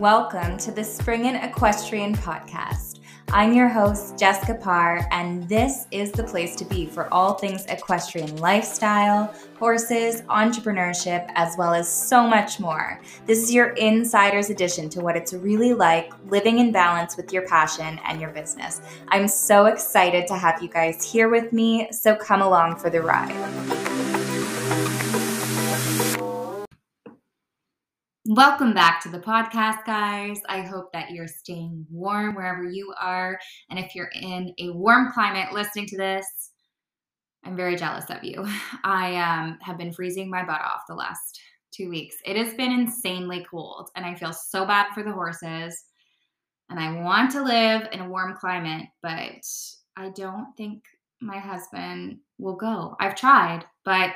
Welcome 0.00 0.56
to 0.56 0.70
the 0.70 0.80
Springen 0.80 1.44
Equestrian 1.44 2.14
Podcast. 2.14 3.00
I'm 3.32 3.52
your 3.52 3.68
host, 3.68 4.18
Jessica 4.18 4.54
Parr, 4.54 5.06
and 5.10 5.46
this 5.46 5.86
is 5.90 6.10
the 6.10 6.24
place 6.24 6.56
to 6.56 6.64
be 6.64 6.86
for 6.86 7.12
all 7.12 7.34
things 7.34 7.66
equestrian 7.66 8.34
lifestyle, 8.36 9.34
horses, 9.58 10.22
entrepreneurship, 10.22 11.30
as 11.34 11.54
well 11.58 11.74
as 11.74 11.86
so 11.86 12.26
much 12.26 12.58
more. 12.58 12.98
This 13.26 13.42
is 13.42 13.52
your 13.52 13.72
insider's 13.72 14.48
edition 14.48 14.88
to 14.88 15.02
what 15.02 15.16
it's 15.16 15.34
really 15.34 15.74
like 15.74 16.14
living 16.30 16.60
in 16.60 16.72
balance 16.72 17.18
with 17.18 17.30
your 17.30 17.46
passion 17.46 18.00
and 18.06 18.22
your 18.22 18.30
business. 18.30 18.80
I'm 19.08 19.28
so 19.28 19.66
excited 19.66 20.26
to 20.28 20.34
have 20.34 20.62
you 20.62 20.70
guys 20.70 21.04
here 21.04 21.28
with 21.28 21.52
me, 21.52 21.92
so 21.92 22.16
come 22.16 22.40
along 22.40 22.76
for 22.76 22.88
the 22.88 23.02
ride. 23.02 24.09
Welcome 28.32 28.74
back 28.74 29.02
to 29.02 29.08
the 29.08 29.18
podcast, 29.18 29.84
guys. 29.84 30.40
I 30.48 30.60
hope 30.60 30.92
that 30.92 31.10
you're 31.10 31.26
staying 31.26 31.84
warm 31.90 32.36
wherever 32.36 32.62
you 32.62 32.94
are. 32.96 33.36
And 33.68 33.76
if 33.76 33.92
you're 33.96 34.12
in 34.14 34.54
a 34.60 34.70
warm 34.70 35.10
climate 35.10 35.52
listening 35.52 35.86
to 35.86 35.96
this, 35.96 36.52
I'm 37.44 37.56
very 37.56 37.74
jealous 37.74 38.04
of 38.08 38.22
you. 38.22 38.46
I 38.84 39.16
um, 39.16 39.58
have 39.62 39.76
been 39.78 39.92
freezing 39.92 40.30
my 40.30 40.44
butt 40.44 40.60
off 40.60 40.82
the 40.88 40.94
last 40.94 41.40
two 41.72 41.90
weeks. 41.90 42.18
It 42.24 42.36
has 42.36 42.54
been 42.54 42.70
insanely 42.70 43.44
cold, 43.50 43.90
and 43.96 44.06
I 44.06 44.14
feel 44.14 44.32
so 44.32 44.64
bad 44.64 44.94
for 44.94 45.02
the 45.02 45.10
horses. 45.10 45.76
And 46.68 46.78
I 46.78 47.02
want 47.02 47.32
to 47.32 47.42
live 47.42 47.88
in 47.90 47.98
a 47.98 48.08
warm 48.08 48.36
climate, 48.36 48.86
but 49.02 49.42
I 49.96 50.10
don't 50.14 50.56
think 50.56 50.84
my 51.20 51.40
husband 51.40 52.18
will 52.38 52.54
go. 52.54 52.94
I've 53.00 53.16
tried, 53.16 53.64
but 53.84 54.12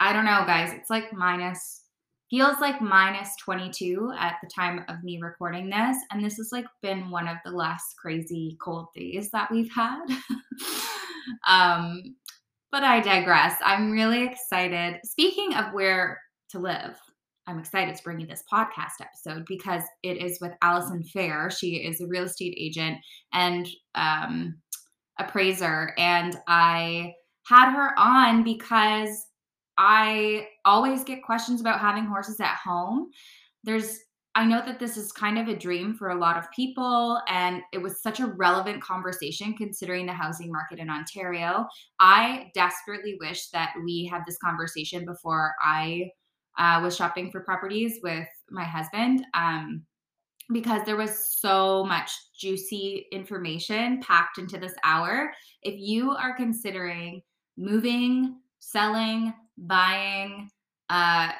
I 0.00 0.12
don't 0.12 0.24
know, 0.24 0.42
guys. 0.44 0.72
It's 0.72 0.90
like 0.90 1.12
minus 1.12 1.84
feels 2.30 2.60
like 2.60 2.80
minus 2.80 3.30
22 3.42 4.12
at 4.18 4.36
the 4.42 4.50
time 4.54 4.84
of 4.88 5.02
me 5.02 5.18
recording 5.20 5.70
this 5.70 5.96
and 6.10 6.24
this 6.24 6.36
has 6.36 6.50
like 6.52 6.66
been 6.82 7.10
one 7.10 7.26
of 7.26 7.36
the 7.44 7.50
last 7.50 7.96
crazy 8.00 8.56
cold 8.62 8.88
days 8.94 9.30
that 9.30 9.50
we've 9.50 9.72
had. 9.72 10.04
Um 11.46 12.16
but 12.72 12.84
i 12.84 13.00
digress. 13.00 13.54
I'm 13.62 13.90
really 13.90 14.24
excited. 14.24 14.98
Speaking 15.04 15.54
of 15.54 15.72
where 15.72 16.20
to 16.50 16.58
live 16.58 16.98
i'm 17.48 17.58
excited 17.58 17.96
to 17.96 18.02
bring 18.02 18.20
you 18.20 18.26
this 18.26 18.44
podcast 18.52 19.00
episode 19.00 19.44
because 19.46 19.82
it 20.02 20.22
is 20.22 20.38
with 20.40 20.52
Allison 20.62 21.02
Fayer. 21.02 21.50
She 21.50 21.76
is 21.76 22.00
a 22.00 22.06
real 22.06 22.24
estate 22.24 22.54
agent 22.58 22.98
and 23.32 23.68
um 23.94 24.58
appraiser 25.18 25.94
and 25.98 26.38
i 26.46 27.12
had 27.46 27.72
her 27.72 27.98
on 27.98 28.44
because 28.44 29.26
I 29.78 30.48
always 30.64 31.04
get 31.04 31.22
questions 31.22 31.60
about 31.60 31.80
having 31.80 32.04
horses 32.04 32.40
at 32.40 32.56
home. 32.56 33.10
There's 33.64 34.00
I 34.34 34.44
know 34.44 34.62
that 34.64 34.78
this 34.78 34.96
is 34.96 35.10
kind 35.10 35.36
of 35.36 35.48
a 35.48 35.56
dream 35.56 35.94
for 35.94 36.10
a 36.10 36.18
lot 36.18 36.36
of 36.36 36.50
people, 36.52 37.20
and 37.26 37.60
it 37.72 37.78
was 37.78 38.02
such 38.02 38.20
a 38.20 38.26
relevant 38.26 38.80
conversation 38.80 39.54
considering 39.56 40.06
the 40.06 40.12
housing 40.12 40.52
market 40.52 40.78
in 40.78 40.88
Ontario. 40.88 41.66
I 41.98 42.50
desperately 42.54 43.16
wish 43.20 43.48
that 43.48 43.72
we 43.84 44.06
had 44.06 44.22
this 44.26 44.38
conversation 44.38 45.04
before 45.04 45.54
I 45.60 46.10
uh, 46.56 46.78
was 46.82 46.94
shopping 46.94 47.32
for 47.32 47.40
properties 47.40 47.98
with 48.00 48.28
my 48.50 48.62
husband, 48.62 49.24
um, 49.34 49.82
because 50.52 50.82
there 50.84 50.96
was 50.96 51.36
so 51.40 51.84
much 51.84 52.12
juicy 52.38 53.06
information 53.10 54.00
packed 54.02 54.38
into 54.38 54.56
this 54.56 54.74
hour. 54.84 55.32
If 55.62 55.74
you 55.78 56.12
are 56.12 56.36
considering 56.36 57.22
moving, 57.56 58.36
selling, 58.60 59.34
buying, 59.66 60.50
uh, 60.88 61.32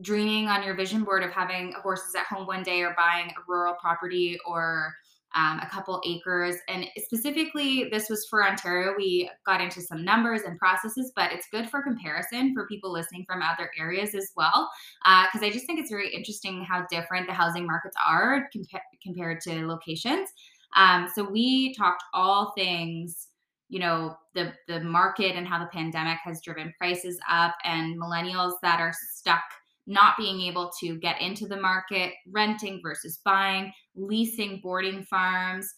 dreaming 0.00 0.48
on 0.48 0.62
your 0.62 0.74
vision 0.74 1.04
board 1.04 1.22
of 1.22 1.30
having 1.30 1.72
horses 1.82 2.14
at 2.14 2.26
home 2.26 2.46
one 2.46 2.62
day 2.62 2.82
or 2.82 2.94
buying 2.96 3.30
a 3.30 3.34
rural 3.46 3.74
property 3.80 4.38
or 4.46 4.94
um, 5.34 5.58
a 5.60 5.68
couple 5.68 6.00
acres. 6.06 6.56
And 6.68 6.86
specifically, 6.96 7.88
this 7.90 8.08
was 8.08 8.26
for 8.30 8.46
Ontario. 8.46 8.94
We 8.96 9.30
got 9.44 9.60
into 9.60 9.80
some 9.80 10.04
numbers 10.04 10.42
and 10.42 10.58
processes, 10.58 11.12
but 11.16 11.32
it's 11.32 11.48
good 11.50 11.68
for 11.68 11.82
comparison 11.82 12.54
for 12.54 12.66
people 12.66 12.92
listening 12.92 13.24
from 13.26 13.42
other 13.42 13.70
areas 13.78 14.14
as 14.14 14.30
well. 14.36 14.70
Because 15.02 15.42
uh, 15.42 15.46
I 15.46 15.50
just 15.50 15.66
think 15.66 15.80
it's 15.80 15.90
very 15.90 16.12
interesting 16.14 16.64
how 16.64 16.86
different 16.88 17.26
the 17.26 17.32
housing 17.32 17.66
markets 17.66 17.96
are 18.06 18.48
compa- 18.54 18.80
compared 19.02 19.40
to 19.42 19.66
locations. 19.66 20.30
Um, 20.76 21.08
so 21.14 21.24
we 21.24 21.74
talked 21.74 22.02
all 22.12 22.52
things 22.56 23.28
you 23.74 23.80
know 23.80 24.16
the 24.36 24.52
the 24.68 24.78
market 24.84 25.34
and 25.34 25.48
how 25.48 25.58
the 25.58 25.68
pandemic 25.72 26.18
has 26.22 26.40
driven 26.40 26.72
prices 26.78 27.18
up 27.28 27.56
and 27.64 28.00
millennials 28.00 28.52
that 28.62 28.78
are 28.78 28.94
stuck 29.16 29.42
not 29.88 30.16
being 30.16 30.40
able 30.42 30.70
to 30.80 30.96
get 31.00 31.20
into 31.20 31.48
the 31.48 31.60
market 31.60 32.12
renting 32.30 32.80
versus 32.84 33.18
buying 33.24 33.72
leasing 33.96 34.60
boarding 34.62 35.02
farms 35.02 35.68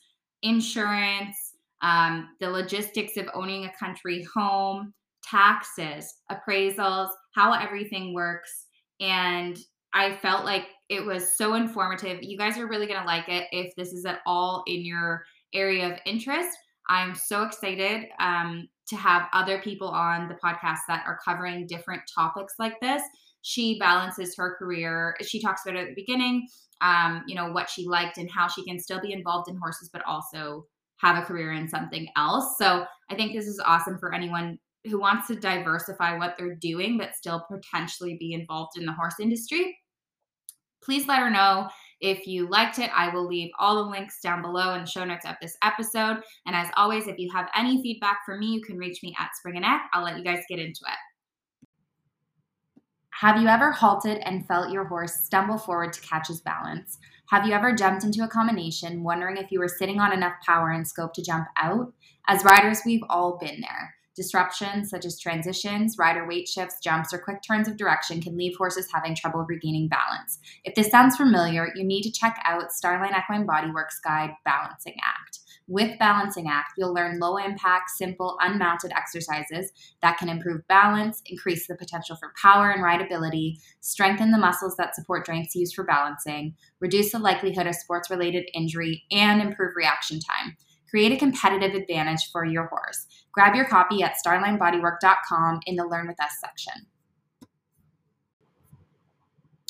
insurance 0.42 1.54
um, 1.80 2.28
the 2.38 2.50
logistics 2.50 3.16
of 3.16 3.30
owning 3.34 3.64
a 3.64 3.72
country 3.78 4.26
home 4.34 4.92
taxes 5.24 6.16
appraisals 6.30 7.08
how 7.34 7.54
everything 7.54 8.12
works. 8.12 8.66
And 9.00 9.58
i 9.94 10.16
felt 10.16 10.44
like 10.44 10.66
it 10.88 11.04
was 11.04 11.36
so 11.36 11.54
informative. 11.54 12.22
You 12.22 12.38
guys 12.38 12.58
are 12.58 12.68
really 12.68 12.86
going 12.86 13.00
to 13.00 13.06
like 13.06 13.28
it 13.28 13.48
if 13.50 13.74
this 13.74 13.92
is 13.92 14.04
at 14.04 14.20
all 14.26 14.62
in 14.66 14.84
your 14.84 15.24
area 15.52 15.92
of 15.92 15.98
interest 16.04 16.56
I'm 16.88 17.14
so 17.14 17.42
excited 17.42 18.08
um, 18.20 18.68
to 18.88 18.96
have 18.96 19.28
other 19.32 19.60
people 19.60 19.88
on 19.88 20.28
the 20.28 20.34
podcast 20.34 20.78
that 20.88 21.04
are 21.06 21.18
covering 21.24 21.66
different 21.66 22.02
topics 22.12 22.54
like 22.58 22.80
this. 22.80 23.02
She 23.42 23.78
balances 23.78 24.34
her 24.36 24.56
career. 24.58 25.16
She 25.22 25.40
talks 25.40 25.62
about 25.64 25.76
at 25.76 25.88
the 25.88 25.94
beginning, 25.94 26.48
um, 26.80 27.22
you 27.26 27.34
know, 27.34 27.52
what 27.52 27.70
she 27.70 27.86
liked 27.86 28.18
and 28.18 28.30
how 28.30 28.48
she 28.48 28.64
can 28.64 28.78
still 28.78 29.00
be 29.00 29.12
involved 29.12 29.48
in 29.48 29.56
horses, 29.56 29.90
but 29.92 30.04
also 30.04 30.66
have 30.98 31.22
a 31.22 31.26
career 31.26 31.52
in 31.52 31.68
something 31.68 32.08
else. 32.16 32.56
So 32.58 32.86
I 33.10 33.14
think 33.14 33.32
this 33.32 33.46
is 33.46 33.60
awesome 33.64 33.98
for 33.98 34.14
anyone 34.14 34.58
who 34.86 35.00
wants 35.00 35.28
to 35.28 35.36
diversify 35.36 36.16
what 36.16 36.36
they're 36.38 36.54
doing, 36.54 36.96
but 36.98 37.14
still 37.14 37.44
potentially 37.50 38.16
be 38.18 38.32
involved 38.32 38.78
in 38.78 38.86
the 38.86 38.92
horse 38.92 39.16
industry. 39.20 39.76
Please 40.82 41.06
let 41.08 41.18
her 41.18 41.30
know 41.30 41.68
if 42.00 42.26
you 42.26 42.48
liked 42.48 42.78
it, 42.78 42.90
I 42.94 43.08
will 43.14 43.26
leave 43.26 43.50
all 43.58 43.76
the 43.76 43.90
links 43.90 44.20
down 44.20 44.42
below 44.42 44.74
in 44.74 44.82
the 44.82 44.86
show 44.86 45.04
notes 45.04 45.24
of 45.24 45.36
this 45.40 45.56
episode. 45.62 46.18
And 46.46 46.54
as 46.54 46.68
always, 46.76 47.06
if 47.06 47.18
you 47.18 47.30
have 47.32 47.48
any 47.56 47.82
feedback 47.82 48.18
for 48.24 48.36
me, 48.36 48.48
you 48.48 48.60
can 48.60 48.76
reach 48.76 49.02
me 49.02 49.14
at 49.18 49.30
SpringenEq. 49.40 49.80
I'll 49.92 50.04
let 50.04 50.18
you 50.18 50.24
guys 50.24 50.44
get 50.48 50.58
into 50.58 50.80
it. 50.86 50.98
Have 53.20 53.40
you 53.40 53.48
ever 53.48 53.70
halted 53.72 54.18
and 54.26 54.46
felt 54.46 54.70
your 54.70 54.84
horse 54.84 55.14
stumble 55.24 55.56
forward 55.56 55.94
to 55.94 56.02
catch 56.02 56.28
his 56.28 56.42
balance? 56.42 56.98
Have 57.30 57.46
you 57.46 57.54
ever 57.54 57.74
jumped 57.74 58.04
into 58.04 58.22
a 58.22 58.28
combination 58.28 59.02
wondering 59.02 59.38
if 59.38 59.50
you 59.50 59.58
were 59.58 59.68
sitting 59.68 59.98
on 59.98 60.12
enough 60.12 60.34
power 60.44 60.70
and 60.70 60.86
scope 60.86 61.14
to 61.14 61.22
jump 61.22 61.46
out? 61.56 61.94
As 62.28 62.44
riders, 62.44 62.82
we've 62.84 63.04
all 63.08 63.38
been 63.38 63.62
there. 63.62 63.94
Disruptions 64.16 64.88
such 64.88 65.04
as 65.04 65.20
transitions, 65.20 65.98
rider 65.98 66.26
weight 66.26 66.48
shifts, 66.48 66.78
jumps, 66.82 67.12
or 67.12 67.18
quick 67.18 67.42
turns 67.42 67.68
of 67.68 67.76
direction 67.76 68.22
can 68.22 68.36
leave 68.36 68.56
horses 68.56 68.88
having 68.90 69.14
trouble 69.14 69.44
regaining 69.46 69.88
balance. 69.88 70.38
If 70.64 70.74
this 70.74 70.90
sounds 70.90 71.16
familiar, 71.16 71.68
you 71.76 71.84
need 71.84 72.02
to 72.04 72.10
check 72.10 72.40
out 72.46 72.70
Starline 72.70 73.12
Equine 73.12 73.46
Bodyworks 73.46 74.02
Guide 74.02 74.30
Balancing 74.46 74.94
Act. 75.04 75.40
With 75.68 75.98
Balancing 75.98 76.48
Act, 76.48 76.74
you'll 76.78 76.94
learn 76.94 77.18
low 77.18 77.36
impact, 77.36 77.90
simple, 77.90 78.38
unmounted 78.40 78.92
exercises 78.92 79.72
that 80.00 80.16
can 80.16 80.28
improve 80.28 80.66
balance, 80.68 81.20
increase 81.26 81.66
the 81.66 81.74
potential 81.74 82.16
for 82.16 82.32
power 82.40 82.70
and 82.70 82.82
rideability, 82.82 83.58
strengthen 83.80 84.30
the 84.30 84.38
muscles 84.38 84.76
that 84.76 84.94
support 84.94 85.26
joints 85.26 85.54
used 85.56 85.74
for 85.74 85.84
balancing, 85.84 86.54
reduce 86.80 87.12
the 87.12 87.18
likelihood 87.18 87.66
of 87.66 87.74
sports 87.74 88.08
related 88.08 88.48
injury, 88.54 89.04
and 89.10 89.42
improve 89.42 89.74
reaction 89.76 90.20
time. 90.20 90.56
Create 90.88 91.10
a 91.10 91.16
competitive 91.16 91.74
advantage 91.74 92.30
for 92.30 92.44
your 92.44 92.68
horse. 92.68 93.06
Grab 93.36 93.54
your 93.54 93.66
copy 93.66 94.02
at 94.02 94.16
starlinebodywork.com 94.26 95.60
in 95.66 95.76
the 95.76 95.84
Learn 95.84 96.06
With 96.06 96.18
Us 96.22 96.32
section. 96.40 96.86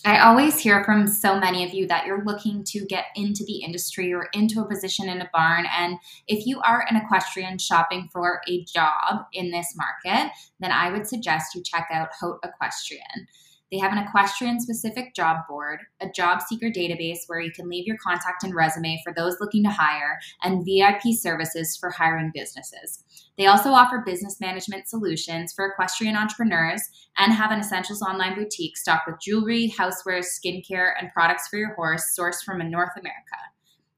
I 0.05 0.21
always 0.21 0.61
hear 0.61 0.85
from 0.85 1.09
so 1.09 1.41
many 1.41 1.65
of 1.65 1.75
you 1.75 1.89
that 1.89 2.07
you're 2.07 2.25
looking 2.25 2.63
to 2.63 2.87
get 2.87 3.07
into 3.17 3.43
the 3.45 3.57
industry 3.65 4.15
or 4.15 4.29
into 4.35 4.61
a 4.61 4.69
position 4.69 5.09
in 5.09 5.21
a 5.21 5.29
barn. 5.33 5.67
And 5.77 5.99
if 6.29 6.47
you 6.47 6.61
are 6.61 6.87
an 6.89 6.95
equestrian 6.95 7.59
shopping 7.59 8.09
for 8.13 8.41
a 8.49 8.63
job 8.67 9.25
in 9.33 9.51
this 9.51 9.75
market, 9.75 10.31
then 10.61 10.71
I 10.71 10.93
would 10.93 11.09
suggest 11.09 11.57
you 11.57 11.63
check 11.65 11.89
out 11.93 12.11
Haute 12.21 12.39
Equestrian. 12.45 13.27
They 13.73 13.79
have 13.79 13.93
an 13.93 13.99
equestrian 13.99 14.61
specific 14.61 15.15
job 15.15 15.39
board, 15.49 15.81
a 16.01 16.09
job 16.09 16.41
seeker 16.41 16.67
database 16.67 17.19
where 17.27 17.41
you 17.41 17.51
can 17.51 17.69
leave 17.69 17.87
your 17.87 17.97
contact 17.99 18.45
and 18.45 18.55
resume 18.55 19.01
for 19.03 19.13
those 19.13 19.37
looking 19.41 19.65
to 19.65 19.71
hire, 19.71 20.19
and 20.43 20.65
VIP 20.65 21.17
services 21.19 21.77
for 21.77 21.91
hiring 21.91 22.31
businesses. 22.33 23.03
They 23.37 23.47
also 23.47 23.71
offer 23.71 24.05
business 24.07 24.41
management 24.41 24.89
solutions 24.89 25.53
for 25.53 25.67
equestrian 25.67 26.17
entrepreneurs 26.17 26.83
and 27.19 27.33
have 27.33 27.51
an 27.51 27.61
essentials 27.61 28.03
online 28.03 28.37
boutique 28.37 28.77
stocked 28.77 29.09
with 29.09 29.21
jewelry, 29.21 29.75
housewares, 29.77 30.27
skincare, 30.27 30.93
and 30.99 31.13
products 31.13 31.49
for 31.49 31.57
your 31.57 31.75
horse 31.75 32.05
sourced 32.19 32.45
from 32.45 32.59
North 32.71 32.97
America. 32.97 33.37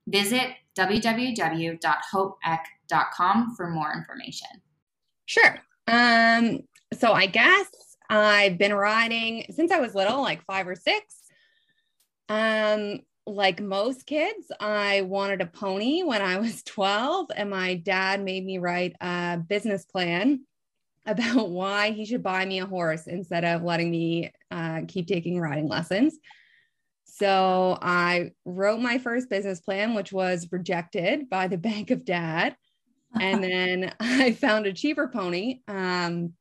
Visit 0.07 0.53
www.hauteeq.com 0.79 3.55
for 3.57 3.69
more 3.69 3.93
information. 3.93 4.49
Sure. 5.27 5.59
Um, 5.87 6.61
so 6.95 7.13
I 7.13 7.27
guess 7.27 7.67
I've 8.09 8.59
been 8.59 8.75
riding 8.75 9.47
since 9.51 9.71
I 9.71 9.81
was 9.81 9.95
little, 9.95 10.23
like 10.23 10.45
five 10.45 10.67
or 10.67 10.75
six. 10.75 11.23
Um, 12.29 13.01
like 13.27 13.61
most 13.61 14.07
kids, 14.07 14.51
I 14.59 15.03
wanted 15.03 15.43
a 15.43 15.47
pony 15.47 16.03
when 16.03 16.23
I 16.23 16.39
was 16.39 16.63
12, 16.65 17.29
and 17.37 17.51
my 17.51 17.75
dad 17.75 18.23
made 18.23 18.45
me 18.45 18.59
write 18.59 18.97
a 19.01 19.39
business 19.39 19.85
plan 19.85 20.45
about 21.07 21.49
why 21.49 21.91
he 21.91 22.05
should 22.05 22.23
buy 22.23 22.45
me 22.45 22.61
a 22.61 22.67
horse 22.67 23.07
instead 23.07 23.45
of 23.45 23.63
letting 23.63 23.91
me 23.91 24.33
uh, 24.51 24.83
keep 24.87 25.07
taking 25.07 25.41
riding 25.41 25.69
lessons. 25.69 26.19
So 27.05 27.79
I 27.81 28.33
wrote 28.45 28.81
my 28.81 28.99
first 28.99 29.29
business 29.29 29.61
plan, 29.61 29.95
which 29.95 30.13
was 30.13 30.49
rejected 30.51 31.29
by 31.29 31.49
the 31.49 31.59
Bank 31.59 31.91
of 31.91 32.05
Dad. 32.05 32.57
And 33.19 33.43
then 33.43 33.95
I 34.01 34.33
found 34.33 34.67
a 34.67 34.73
cheaper 34.73 35.09
pony. 35.09 35.61
Um, 35.67 36.35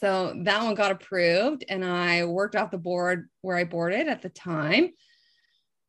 so 0.00 0.34
that 0.44 0.62
one 0.62 0.74
got 0.74 0.92
approved, 0.92 1.64
and 1.68 1.84
I 1.84 2.24
worked 2.24 2.56
off 2.56 2.70
the 2.70 2.78
board 2.78 3.28
where 3.42 3.56
I 3.56 3.64
boarded 3.64 4.08
at 4.08 4.22
the 4.22 4.28
time. 4.28 4.90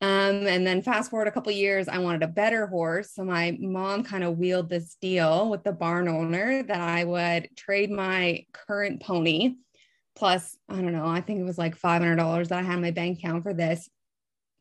Um, 0.01 0.45
and 0.45 0.67
then 0.67 0.81
fast 0.81 1.09
forward 1.09 1.27
a 1.27 1.31
couple 1.31 1.51
years, 1.51 1.87
I 1.87 1.99
wanted 1.99 2.23
a 2.23 2.27
better 2.27 2.67
horse. 2.67 3.13
So 3.13 3.23
my 3.23 3.57
mom 3.59 4.03
kind 4.03 4.23
of 4.23 4.37
wheeled 4.37 4.69
this 4.69 4.95
deal 5.01 5.49
with 5.49 5.63
the 5.63 5.71
barn 5.71 6.07
owner 6.07 6.63
that 6.63 6.81
I 6.81 7.05
would 7.05 7.49
trade 7.55 7.89
my 7.89 8.45
current 8.51 9.01
pony 9.01 9.55
plus, 10.15 10.57
I 10.69 10.75
don't 10.75 10.93
know, 10.93 11.07
I 11.07 11.21
think 11.21 11.39
it 11.39 11.43
was 11.43 11.57
like 11.57 11.79
$500 11.79 12.47
that 12.47 12.59
I 12.59 12.61
had 12.61 12.75
in 12.75 12.81
my 12.81 12.91
bank 12.91 13.19
account 13.19 13.43
for 13.43 13.53
this 13.53 13.89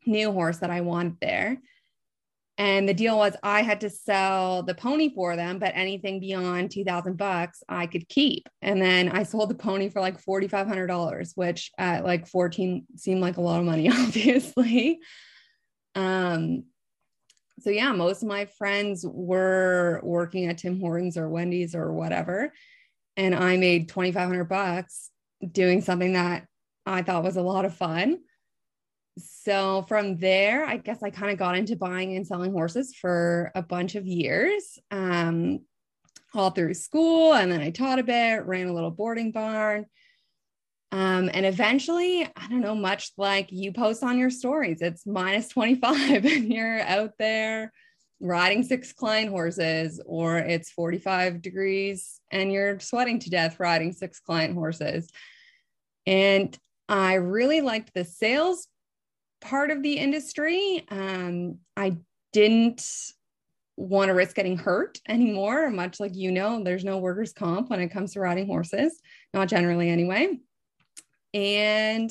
new 0.05 0.33
horse 0.33 0.59
that 0.59 0.71
I 0.71 0.81
wanted 0.83 1.17
there. 1.21 1.59
And 2.57 2.89
the 2.89 2.95
deal 2.95 3.17
was 3.17 3.35
I 3.43 3.63
had 3.63 3.81
to 3.81 3.91
sell 3.91 4.63
the 4.63 4.75
pony 4.75 5.13
for 5.13 5.35
them, 5.35 5.59
but 5.59 5.73
anything 5.75 6.21
beyond 6.21 6.71
2000 6.71 7.17
bucks 7.17 7.65
I 7.69 7.87
could 7.87 8.09
keep. 8.09 8.49
And 8.63 8.81
then 8.81 9.09
I 9.09 9.25
sold 9.25 9.51
the 9.51 9.57
pony 9.57 9.89
for 9.89 10.01
like 10.01 10.23
$4,500, 10.23 11.33
which 11.37 11.73
at 11.79 12.05
like 12.05 12.29
14 12.29 12.87
seemed 12.97 13.21
like 13.21 13.39
a 13.39 13.41
lot 13.41 13.59
of 13.59 13.67
money, 13.67 13.89
obviously. 13.93 15.01
Um, 15.97 16.65
so 17.59 17.71
yeah, 17.71 17.93
most 17.93 18.23
of 18.23 18.29
my 18.29 18.45
friends 18.45 19.05
were 19.09 20.01
working 20.05 20.47
at 20.47 20.59
Tim 20.59 20.79
Hortons 20.79 21.17
or 21.17 21.29
Wendy's 21.29 21.75
or 21.75 21.93
whatever. 21.93 22.53
And 23.17 23.35
I 23.35 23.57
made 23.57 23.89
2,500 23.89 24.45
bucks 24.45 25.11
doing 25.51 25.81
something 25.81 26.13
that 26.13 26.47
I 26.87 27.03
thought 27.03 27.25
was 27.25 27.37
a 27.37 27.43
lot 27.43 27.65
of 27.65 27.75
fun 27.75 28.19
so 29.19 29.85
from 29.89 30.17
there, 30.19 30.65
I 30.65 30.77
guess 30.77 31.03
I 31.03 31.11
kind 31.11 31.31
of 31.31 31.39
got 31.39 31.57
into 31.57 31.77
buying 31.77 32.17
and 32.17 32.27
selling 32.27 32.53
horses 32.53 32.95
for 32.95 33.53
a 33.55 33.63
bunch 33.63 33.95
of 33.95 34.07
years, 34.07 34.79
um, 34.91 35.61
all 36.35 36.51
through 36.51 36.75
school. 36.75 37.35
And 37.35 37.53
then 37.53 37.61
I 37.61 37.71
taught 37.71 37.99
a 37.99 38.03
bit, 38.03 38.45
ran 38.45 38.67
a 38.67 38.73
little 38.73 38.91
boarding 38.91 39.31
barn. 39.31 39.87
Um, 40.91 41.31
and 41.33 41.47
eventually, 41.47 42.23
I 42.25 42.49
don't 42.49 42.61
know, 42.61 42.75
much 42.75 43.13
like 43.17 43.51
you 43.51 43.73
post 43.73 44.03
on 44.03 44.19
your 44.19 44.31
stories, 44.31 44.81
it's 44.81 45.07
minus 45.07 45.49
25 45.51 46.25
and 46.25 46.53
you're 46.53 46.81
out 46.81 47.13
there 47.19 47.73
riding 48.21 48.63
six 48.63 48.93
client 48.93 49.29
horses, 49.31 50.01
or 50.07 50.39
it's 50.39 50.71
45 50.71 51.43
degrees 51.43 52.21
and 52.31 52.53
you're 52.53 52.81
sweating 52.81 53.19
to 53.21 53.31
death 53.31 53.61
riding 53.61 53.93
six 53.93 54.21
client 54.21 54.55
horses. 54.55 55.11
And 56.07 56.57
I 56.89 57.15
really 57.15 57.61
liked 57.61 57.93
the 57.95 58.05
sales 58.05 58.67
part 59.45 59.71
of 59.71 59.83
the 59.83 59.99
industry. 59.99 60.85
Um, 60.91 61.59
I 61.77 61.99
didn't 62.33 62.85
want 63.77 64.09
to 64.09 64.15
risk 64.15 64.35
getting 64.35 64.57
hurt 64.57 64.99
anymore, 65.09 65.71
much 65.71 66.01
like 66.01 66.15
you 66.15 66.33
know, 66.33 66.63
there's 66.65 66.85
no 66.85 66.99
workers' 66.99 67.33
comp 67.33 67.71
when 67.71 67.81
it 67.81 67.89
comes 67.89 68.13
to 68.13 68.21
riding 68.21 68.47
horses, 68.47 69.01
not 69.33 69.49
generally 69.49 69.91
anyway. 69.91 70.39
And 71.33 72.11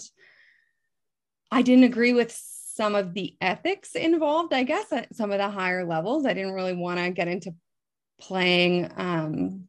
I 1.52 1.62
didn't 1.62 1.86
agree 1.86 2.14
with 2.14 2.32
some 2.76 2.96
of 2.96 3.14
the 3.14 3.36
ethics 3.42 3.96
involved, 3.96 4.54
I 4.54 4.64
guess, 4.64 4.92
at 4.92 5.16
some 5.16 5.32
of 5.32 5.38
the 5.38 5.50
higher 5.50 5.86
levels. 5.86 6.26
I 6.26 6.34
didn't 6.34 6.54
really 6.54 6.74
want 6.74 7.00
to 7.00 7.12
get 7.12 7.28
into 7.28 7.54
playing 8.20 8.92
um, 8.98 9.68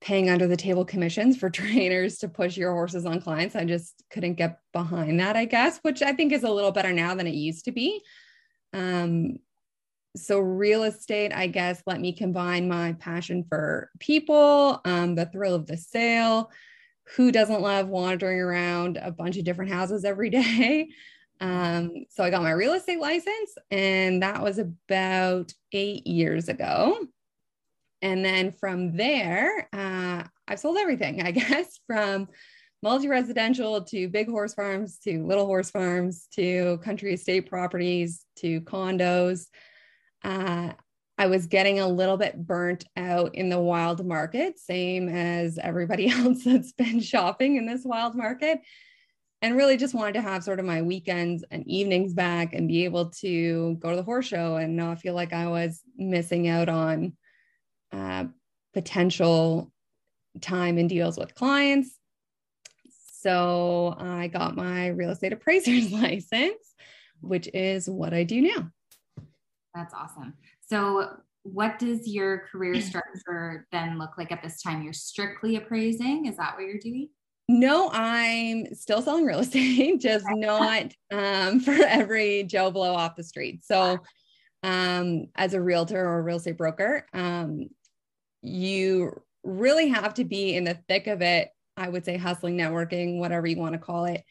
paying 0.00 0.30
under 0.30 0.46
the 0.46 0.56
table 0.56 0.84
commissions 0.84 1.36
for 1.36 1.50
trainers 1.50 2.18
to 2.18 2.28
push 2.28 2.56
your 2.56 2.72
horses 2.72 3.06
on 3.06 3.20
clients. 3.20 3.56
I 3.56 3.64
just 3.64 4.02
couldn't 4.10 4.34
get 4.34 4.60
behind 4.72 5.20
that, 5.20 5.36
I 5.36 5.44
guess, 5.44 5.78
which 5.82 6.02
I 6.02 6.12
think 6.12 6.32
is 6.32 6.44
a 6.44 6.50
little 6.50 6.72
better 6.72 6.92
now 6.92 7.14
than 7.14 7.26
it 7.26 7.34
used 7.34 7.64
to 7.64 7.72
be. 7.72 8.02
Um, 8.72 9.38
so 10.16 10.40
real 10.40 10.84
estate, 10.84 11.32
I 11.32 11.46
guess, 11.46 11.82
let 11.86 12.00
me 12.00 12.12
combine 12.12 12.68
my 12.68 12.94
passion 12.94 13.44
for 13.48 13.90
people, 13.98 14.80
um, 14.84 15.14
the 15.14 15.26
thrill 15.26 15.54
of 15.54 15.66
the 15.66 15.76
sale. 15.76 16.50
Who 17.16 17.32
doesn't 17.32 17.62
love 17.62 17.88
wandering 17.88 18.38
around 18.38 18.98
a 18.98 19.10
bunch 19.10 19.36
of 19.38 19.44
different 19.44 19.70
houses 19.70 20.04
every 20.04 20.30
day? 20.30 20.88
Um, 21.40 22.04
so 22.10 22.24
I 22.24 22.30
got 22.30 22.42
my 22.42 22.50
real 22.50 22.72
estate 22.72 22.98
license, 22.98 23.54
and 23.70 24.22
that 24.22 24.42
was 24.42 24.58
about 24.58 25.52
eight 25.72 26.06
years 26.06 26.48
ago. 26.48 27.06
And 28.02 28.24
then 28.24 28.52
from 28.52 28.96
there, 28.96 29.68
uh, 29.72 30.24
I've 30.46 30.60
sold 30.60 30.78
everything, 30.78 31.22
I 31.26 31.30
guess, 31.30 31.78
from 31.86 32.28
multi 32.82 33.08
residential 33.08 33.82
to 33.82 34.08
big 34.08 34.28
horse 34.28 34.54
farms 34.54 34.98
to 34.98 35.26
little 35.26 35.46
horse 35.46 35.70
farms 35.70 36.28
to 36.34 36.78
country 36.78 37.14
estate 37.14 37.48
properties 37.48 38.24
to 38.36 38.60
condos. 38.62 39.46
Uh, 40.22 40.72
I 41.20 41.26
was 41.26 41.48
getting 41.48 41.80
a 41.80 41.88
little 41.88 42.16
bit 42.16 42.46
burnt 42.46 42.84
out 42.96 43.34
in 43.34 43.48
the 43.48 43.58
wild 43.58 44.06
market, 44.06 44.58
same 44.58 45.08
as 45.08 45.58
everybody 45.58 46.08
else 46.10 46.44
that's 46.44 46.72
been 46.72 47.00
shopping 47.00 47.56
in 47.56 47.66
this 47.66 47.84
wild 47.84 48.14
market. 48.14 48.60
And 49.40 49.56
really 49.56 49.76
just 49.76 49.94
wanted 49.94 50.14
to 50.14 50.22
have 50.22 50.42
sort 50.42 50.58
of 50.58 50.66
my 50.66 50.82
weekends 50.82 51.44
and 51.50 51.66
evenings 51.66 52.12
back 52.12 52.54
and 52.54 52.66
be 52.66 52.84
able 52.84 53.10
to 53.20 53.76
go 53.76 53.90
to 53.90 53.96
the 53.96 54.02
horse 54.02 54.26
show 54.26 54.56
and 54.56 54.76
not 54.76 55.00
feel 55.00 55.14
like 55.14 55.32
I 55.32 55.46
was 55.46 55.80
missing 55.96 56.48
out 56.48 56.68
on 56.68 57.12
uh, 57.92 58.24
potential 58.74 59.72
time 60.40 60.78
and 60.78 60.88
deals 60.88 61.18
with 61.18 61.34
clients. 61.34 61.98
So 63.20 63.96
I 63.98 64.28
got 64.28 64.56
my 64.56 64.88
real 64.88 65.10
estate 65.10 65.32
appraiser's 65.32 65.90
license, 65.92 66.74
which 67.20 67.48
is 67.52 67.88
what 67.88 68.14
I 68.14 68.22
do 68.22 68.42
now. 68.42 68.70
That's 69.74 69.94
awesome. 69.94 70.34
So, 70.66 71.10
what 71.42 71.78
does 71.78 72.06
your 72.06 72.46
career 72.50 72.80
structure 72.80 73.66
then 73.72 73.98
look 73.98 74.18
like 74.18 74.32
at 74.32 74.42
this 74.42 74.62
time? 74.62 74.82
You're 74.82 74.92
strictly 74.92 75.56
appraising. 75.56 76.26
Is 76.26 76.36
that 76.36 76.56
what 76.56 76.64
you're 76.64 76.78
doing? 76.78 77.08
No, 77.48 77.90
I'm 77.92 78.74
still 78.74 79.00
selling 79.00 79.24
real 79.24 79.38
estate, 79.40 80.00
just 80.00 80.26
not 80.28 80.92
um, 81.10 81.60
for 81.60 81.72
every 81.72 82.44
Joe 82.44 82.70
Blow 82.70 82.94
off 82.94 83.16
the 83.16 83.24
street. 83.24 83.64
So, 83.64 83.98
um, 84.62 85.26
as 85.36 85.54
a 85.54 85.60
realtor 85.60 86.04
or 86.04 86.18
a 86.18 86.22
real 86.22 86.36
estate 86.36 86.58
broker, 86.58 87.06
um, 87.14 87.68
you 88.42 89.22
really 89.42 89.88
have 89.88 90.14
to 90.14 90.24
be 90.24 90.54
in 90.54 90.64
the 90.64 90.78
thick 90.88 91.06
of 91.06 91.22
it. 91.22 91.50
I 91.76 91.88
would 91.88 92.04
say 92.04 92.16
hustling, 92.16 92.56
networking, 92.56 93.18
whatever 93.18 93.46
you 93.46 93.56
want 93.56 93.74
to 93.74 93.78
call 93.78 94.06
it, 94.06 94.24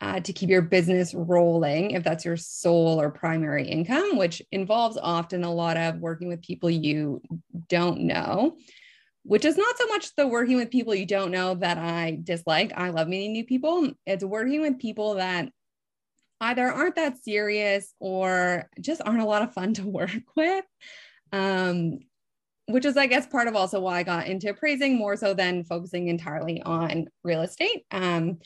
uh, 0.00 0.20
to 0.20 0.32
keep 0.32 0.48
your 0.48 0.62
business 0.62 1.14
rolling 1.14 1.92
if 1.92 2.04
that's 2.04 2.24
your 2.24 2.36
sole 2.36 3.00
or 3.00 3.10
primary 3.10 3.66
income, 3.66 4.16
which 4.16 4.42
involves 4.52 4.96
often 5.00 5.44
a 5.44 5.52
lot 5.52 5.76
of 5.76 5.98
working 5.98 6.28
with 6.28 6.42
people 6.42 6.70
you 6.70 7.20
don't 7.68 8.00
know, 8.00 8.56
which 9.24 9.44
is 9.44 9.56
not 9.56 9.76
so 9.78 9.86
much 9.88 10.14
the 10.16 10.26
working 10.26 10.56
with 10.56 10.70
people 10.70 10.94
you 10.94 11.06
don't 11.06 11.30
know 11.30 11.54
that 11.54 11.78
I 11.78 12.18
dislike. 12.22 12.72
I 12.76 12.90
love 12.90 13.08
meeting 13.08 13.32
new 13.32 13.44
people. 13.44 13.90
It's 14.06 14.24
working 14.24 14.60
with 14.60 14.78
people 14.78 15.14
that 15.14 15.50
either 16.40 16.70
aren't 16.70 16.96
that 16.96 17.22
serious 17.22 17.94
or 17.98 18.68
just 18.80 19.00
aren't 19.04 19.22
a 19.22 19.26
lot 19.26 19.42
of 19.42 19.54
fun 19.54 19.74
to 19.74 19.86
work 19.86 20.10
with. 20.36 20.64
Um, 21.32 22.00
which 22.66 22.84
is, 22.84 22.96
I 22.96 23.06
guess, 23.06 23.26
part 23.26 23.48
of 23.48 23.56
also 23.56 23.80
why 23.80 23.98
I 23.98 24.02
got 24.02 24.26
into 24.26 24.50
appraising 24.50 24.96
more 24.96 25.16
so 25.16 25.34
than 25.34 25.64
focusing 25.64 26.08
entirely 26.08 26.62
on 26.62 27.06
real 27.22 27.42
estate. 27.42 27.84
Um, 27.90 28.38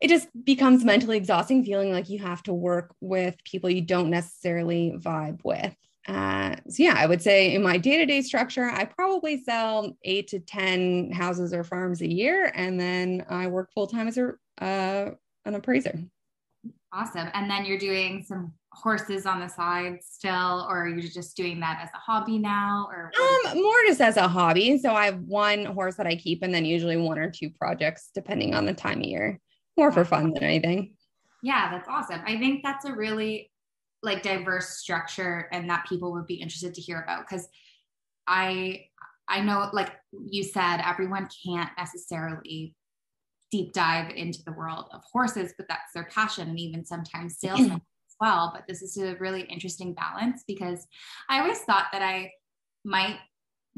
it 0.00 0.08
just 0.08 0.28
becomes 0.44 0.84
mentally 0.84 1.16
exhausting 1.16 1.64
feeling 1.64 1.92
like 1.92 2.08
you 2.08 2.20
have 2.20 2.42
to 2.44 2.54
work 2.54 2.94
with 3.00 3.34
people 3.44 3.68
you 3.68 3.82
don't 3.82 4.10
necessarily 4.10 4.94
vibe 4.96 5.40
with. 5.44 5.74
Uh, 6.06 6.56
so 6.68 6.82
yeah, 6.82 6.94
I 6.96 7.06
would 7.06 7.20
say 7.20 7.54
in 7.54 7.62
my 7.62 7.76
day-to-day 7.76 8.22
structure, 8.22 8.64
I 8.64 8.84
probably 8.84 9.42
sell 9.42 9.94
eight 10.04 10.28
to 10.28 10.40
10 10.40 11.12
houses 11.12 11.52
or 11.52 11.64
farms 11.64 12.00
a 12.00 12.10
year. 12.10 12.50
And 12.54 12.80
then 12.80 13.26
I 13.28 13.48
work 13.48 13.70
full-time 13.74 14.08
as 14.08 14.16
a, 14.16 14.32
uh, 14.60 15.10
an 15.44 15.54
appraiser. 15.54 15.98
Awesome. 16.92 17.28
And 17.34 17.50
then 17.50 17.66
you're 17.66 17.78
doing 17.78 18.24
some 18.26 18.54
horses 18.72 19.26
on 19.26 19.40
the 19.40 19.48
side 19.48 19.98
still, 20.02 20.66
or 20.68 20.84
are 20.84 20.88
you 20.88 21.08
just 21.08 21.36
doing 21.36 21.60
that 21.60 21.80
as 21.82 21.88
a 21.94 21.98
hobby 21.98 22.38
now? 22.38 22.88
Or 22.90 23.10
um, 23.20 23.60
more 23.60 23.82
just 23.86 24.00
as 24.00 24.16
a 24.16 24.28
hobby. 24.28 24.78
So 24.78 24.94
I 24.94 25.06
have 25.06 25.20
one 25.20 25.64
horse 25.64 25.96
that 25.96 26.06
I 26.06 26.16
keep, 26.16 26.42
and 26.42 26.54
then 26.54 26.64
usually 26.64 26.96
one 26.96 27.18
or 27.18 27.30
two 27.30 27.50
projects 27.50 28.10
depending 28.14 28.54
on 28.54 28.66
the 28.66 28.74
time 28.74 29.00
of 29.00 29.06
year. 29.06 29.40
More 29.76 29.92
for 29.92 30.04
fun 30.04 30.32
than 30.32 30.42
anything. 30.42 30.94
Yeah, 31.42 31.70
that's 31.70 31.88
awesome. 31.88 32.20
I 32.26 32.36
think 32.38 32.62
that's 32.64 32.84
a 32.84 32.92
really 32.92 33.50
like 34.02 34.22
diverse 34.22 34.78
structure 34.78 35.48
and 35.52 35.68
that 35.70 35.86
people 35.88 36.12
would 36.12 36.26
be 36.26 36.34
interested 36.34 36.74
to 36.74 36.80
hear 36.80 37.00
about 37.00 37.28
because 37.28 37.48
I 38.26 38.86
I 39.26 39.40
know 39.40 39.68
like 39.72 39.92
you 40.12 40.44
said 40.44 40.80
everyone 40.84 41.28
can't 41.44 41.70
necessarily 41.76 42.74
deep 43.50 43.72
dive 43.72 44.10
into 44.10 44.42
the 44.44 44.52
world 44.52 44.86
of 44.92 45.02
horses, 45.10 45.54
but 45.56 45.66
that's 45.68 45.92
their 45.94 46.04
passion. 46.04 46.48
And 46.48 46.58
even 46.58 46.84
sometimes 46.84 47.38
salesmen 47.40 47.82
well. 48.20 48.50
But 48.54 48.64
this 48.68 48.82
is 48.82 48.96
a 48.96 49.16
really 49.16 49.42
interesting 49.42 49.94
balance 49.94 50.44
because 50.46 50.86
I 51.28 51.40
always 51.40 51.60
thought 51.60 51.86
that 51.92 52.02
I 52.02 52.32
might 52.84 53.18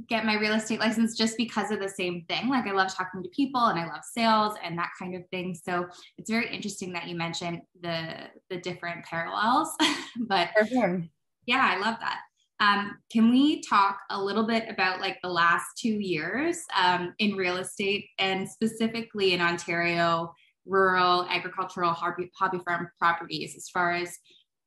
get 0.08 0.24
my 0.24 0.34
real 0.34 0.54
estate 0.54 0.80
license 0.80 1.16
just 1.16 1.36
because 1.36 1.70
of 1.70 1.80
the 1.80 1.88
same 1.88 2.24
thing. 2.28 2.48
Like 2.48 2.66
I 2.66 2.72
love 2.72 2.94
talking 2.94 3.22
to 3.22 3.28
people 3.30 3.66
and 3.66 3.78
I 3.78 3.86
love 3.86 4.02
sales 4.04 4.54
and 4.62 4.78
that 4.78 4.90
kind 4.98 5.14
of 5.14 5.22
thing. 5.30 5.54
So 5.54 5.86
it's 6.16 6.30
very 6.30 6.54
interesting 6.54 6.92
that 6.94 7.06
you 7.06 7.16
mentioned 7.16 7.62
the 7.82 8.28
the 8.48 8.58
different 8.58 9.04
parallels. 9.04 9.68
but 10.28 10.50
sure. 10.68 11.02
yeah, 11.46 11.74
I 11.74 11.78
love 11.78 11.96
that. 12.00 12.20
Um, 12.60 12.98
can 13.10 13.30
we 13.30 13.62
talk 13.62 13.98
a 14.10 14.22
little 14.22 14.46
bit 14.46 14.66
about 14.68 15.00
like 15.00 15.18
the 15.22 15.30
last 15.30 15.66
two 15.78 15.88
years 15.88 16.58
um, 16.78 17.14
in 17.18 17.34
real 17.34 17.56
estate 17.56 18.06
and 18.18 18.48
specifically 18.48 19.32
in 19.32 19.40
Ontario, 19.40 20.34
rural 20.70 21.26
agricultural 21.28 21.90
hobby, 21.92 22.30
hobby 22.38 22.58
farm 22.64 22.88
properties 22.98 23.56
as 23.56 23.68
far 23.68 23.92
as 23.92 24.16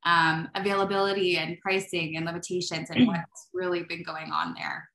um, 0.05 0.49
availability 0.55 1.37
and 1.37 1.57
pricing 1.61 2.17
and 2.17 2.25
limitations 2.25 2.89
and 2.89 3.07
what's 3.07 3.49
really 3.53 3.83
been 3.83 4.03
going 4.03 4.31
on 4.31 4.53
there? 4.53 4.89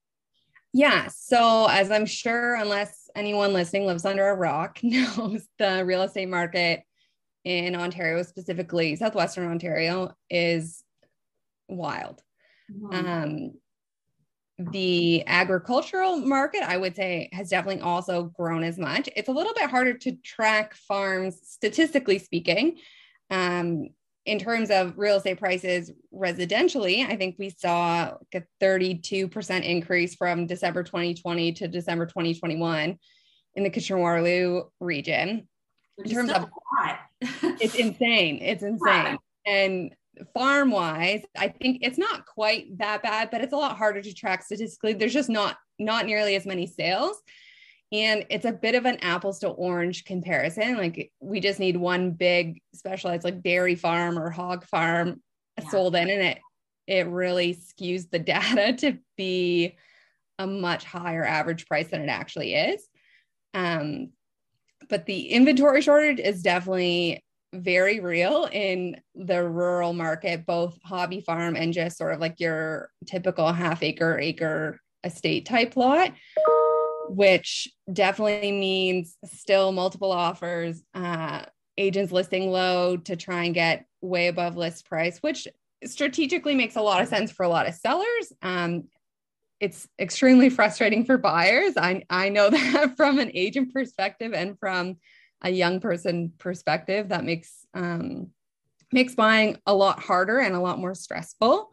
Yeah. 0.74 1.08
So, 1.08 1.66
as 1.66 1.90
I'm 1.90 2.04
sure, 2.04 2.54
unless 2.54 3.08
anyone 3.16 3.52
listening 3.52 3.86
lives 3.86 4.04
under 4.04 4.28
a 4.28 4.34
rock, 4.34 4.78
knows 4.82 5.46
the 5.58 5.82
real 5.84 6.02
estate 6.02 6.28
market 6.28 6.82
in 7.44 7.74
Ontario, 7.74 8.22
specifically 8.22 8.94
Southwestern 8.96 9.50
Ontario, 9.50 10.14
is 10.28 10.84
wild. 11.68 12.20
Mm-hmm. 12.70 13.06
Um, 13.06 13.52
the 14.58 15.24
agricultural 15.26 16.16
market, 16.16 16.62
I 16.62 16.76
would 16.76 16.96
say, 16.96 17.28
has 17.32 17.48
definitely 17.48 17.80
also 17.80 18.24
grown 18.24 18.64
as 18.64 18.78
much. 18.78 19.08
It's 19.14 19.28
a 19.28 19.32
little 19.32 19.54
bit 19.54 19.70
harder 19.70 19.94
to 19.94 20.12
track 20.16 20.74
farms, 20.74 21.40
statistically 21.44 22.18
speaking. 22.18 22.78
Um, 23.30 23.88
in 24.26 24.38
terms 24.38 24.70
of 24.70 24.98
real 24.98 25.16
estate 25.16 25.38
prices 25.38 25.90
residentially, 26.12 27.08
I 27.08 27.16
think 27.16 27.36
we 27.38 27.50
saw 27.50 28.16
like 28.32 28.44
a 28.44 28.64
32% 28.64 29.64
increase 29.64 30.14
from 30.16 30.46
December 30.46 30.82
2020 30.82 31.52
to 31.52 31.68
December 31.68 32.04
2021 32.04 32.98
in 33.54 33.62
the 33.62 33.70
Kitchener 33.70 33.98
Waterloo 33.98 34.64
region. 34.80 35.48
in 35.98 36.10
terms 36.10 36.30
of 36.30 36.46
it's 37.20 37.74
insane. 37.76 38.40
It's 38.42 38.62
insane. 38.62 39.18
And 39.46 39.94
farm 40.34 40.70
wise, 40.70 41.22
I 41.36 41.48
think 41.48 41.78
it's 41.82 41.98
not 41.98 42.26
quite 42.26 42.78
that 42.78 43.02
bad, 43.02 43.30
but 43.30 43.40
it's 43.40 43.52
a 43.52 43.56
lot 43.56 43.76
harder 43.76 44.02
to 44.02 44.14
track 44.14 44.42
statistically. 44.42 44.92
There's 44.94 45.12
just 45.12 45.28
not 45.28 45.56
not 45.78 46.06
nearly 46.06 46.34
as 46.34 46.46
many 46.46 46.66
sales. 46.66 47.16
And 47.90 48.26
it's 48.28 48.44
a 48.44 48.52
bit 48.52 48.74
of 48.74 48.84
an 48.84 48.98
apples 48.98 49.38
to 49.38 49.48
orange 49.48 50.04
comparison. 50.04 50.76
Like 50.76 51.10
we 51.20 51.40
just 51.40 51.58
need 51.58 51.76
one 51.76 52.10
big 52.10 52.60
specialized 52.74 53.24
like 53.24 53.42
dairy 53.42 53.76
farm 53.76 54.18
or 54.18 54.30
hog 54.30 54.64
farm 54.66 55.22
yeah. 55.58 55.68
sold 55.70 55.96
in, 55.96 56.10
and 56.10 56.22
it 56.22 56.38
it 56.86 57.06
really 57.06 57.54
skews 57.54 58.10
the 58.10 58.18
data 58.18 58.74
to 58.78 58.98
be 59.16 59.76
a 60.38 60.46
much 60.46 60.84
higher 60.84 61.24
average 61.24 61.66
price 61.66 61.88
than 61.88 62.02
it 62.02 62.08
actually 62.08 62.54
is. 62.54 62.86
Um, 63.54 64.10
but 64.88 65.06
the 65.06 65.28
inventory 65.28 65.82
shortage 65.82 66.20
is 66.20 66.42
definitely 66.42 67.22
very 67.52 68.00
real 68.00 68.48
in 68.50 69.00
the 69.14 69.42
rural 69.42 69.92
market, 69.92 70.46
both 70.46 70.78
hobby 70.84 71.20
farm 71.20 71.56
and 71.56 71.72
just 71.72 71.96
sort 71.96 72.14
of 72.14 72.20
like 72.20 72.40
your 72.40 72.90
typical 73.06 73.52
half 73.52 73.82
acre, 73.82 74.18
acre 74.18 74.80
estate 75.04 75.46
type 75.46 75.76
lot 75.76 76.12
which 77.08 77.68
definitely 77.92 78.52
means 78.52 79.16
still 79.24 79.72
multiple 79.72 80.12
offers, 80.12 80.82
uh, 80.94 81.42
agents 81.76 82.12
listing 82.12 82.50
low 82.50 82.96
to 82.96 83.16
try 83.16 83.44
and 83.44 83.54
get 83.54 83.86
way 84.00 84.28
above 84.28 84.56
list 84.56 84.86
price, 84.86 85.18
which 85.18 85.48
strategically 85.84 86.54
makes 86.54 86.76
a 86.76 86.82
lot 86.82 87.00
of 87.00 87.08
sense 87.08 87.30
for 87.30 87.44
a 87.44 87.48
lot 87.48 87.68
of 87.68 87.74
sellers. 87.74 88.32
Um, 88.42 88.84
it's 89.60 89.88
extremely 89.98 90.50
frustrating 90.50 91.04
for 91.04 91.18
buyers. 91.18 91.74
I, 91.76 92.04
I 92.10 92.28
know 92.28 92.50
that 92.50 92.96
from 92.96 93.18
an 93.18 93.30
agent 93.34 93.72
perspective 93.72 94.32
and 94.34 94.58
from 94.58 94.96
a 95.42 95.50
young 95.50 95.80
person 95.80 96.32
perspective, 96.38 97.10
that 97.10 97.24
makes 97.24 97.66
um, 97.74 98.28
makes 98.92 99.14
buying 99.14 99.58
a 99.66 99.74
lot 99.74 100.00
harder 100.00 100.38
and 100.38 100.54
a 100.54 100.60
lot 100.60 100.78
more 100.78 100.94
stressful. 100.94 101.72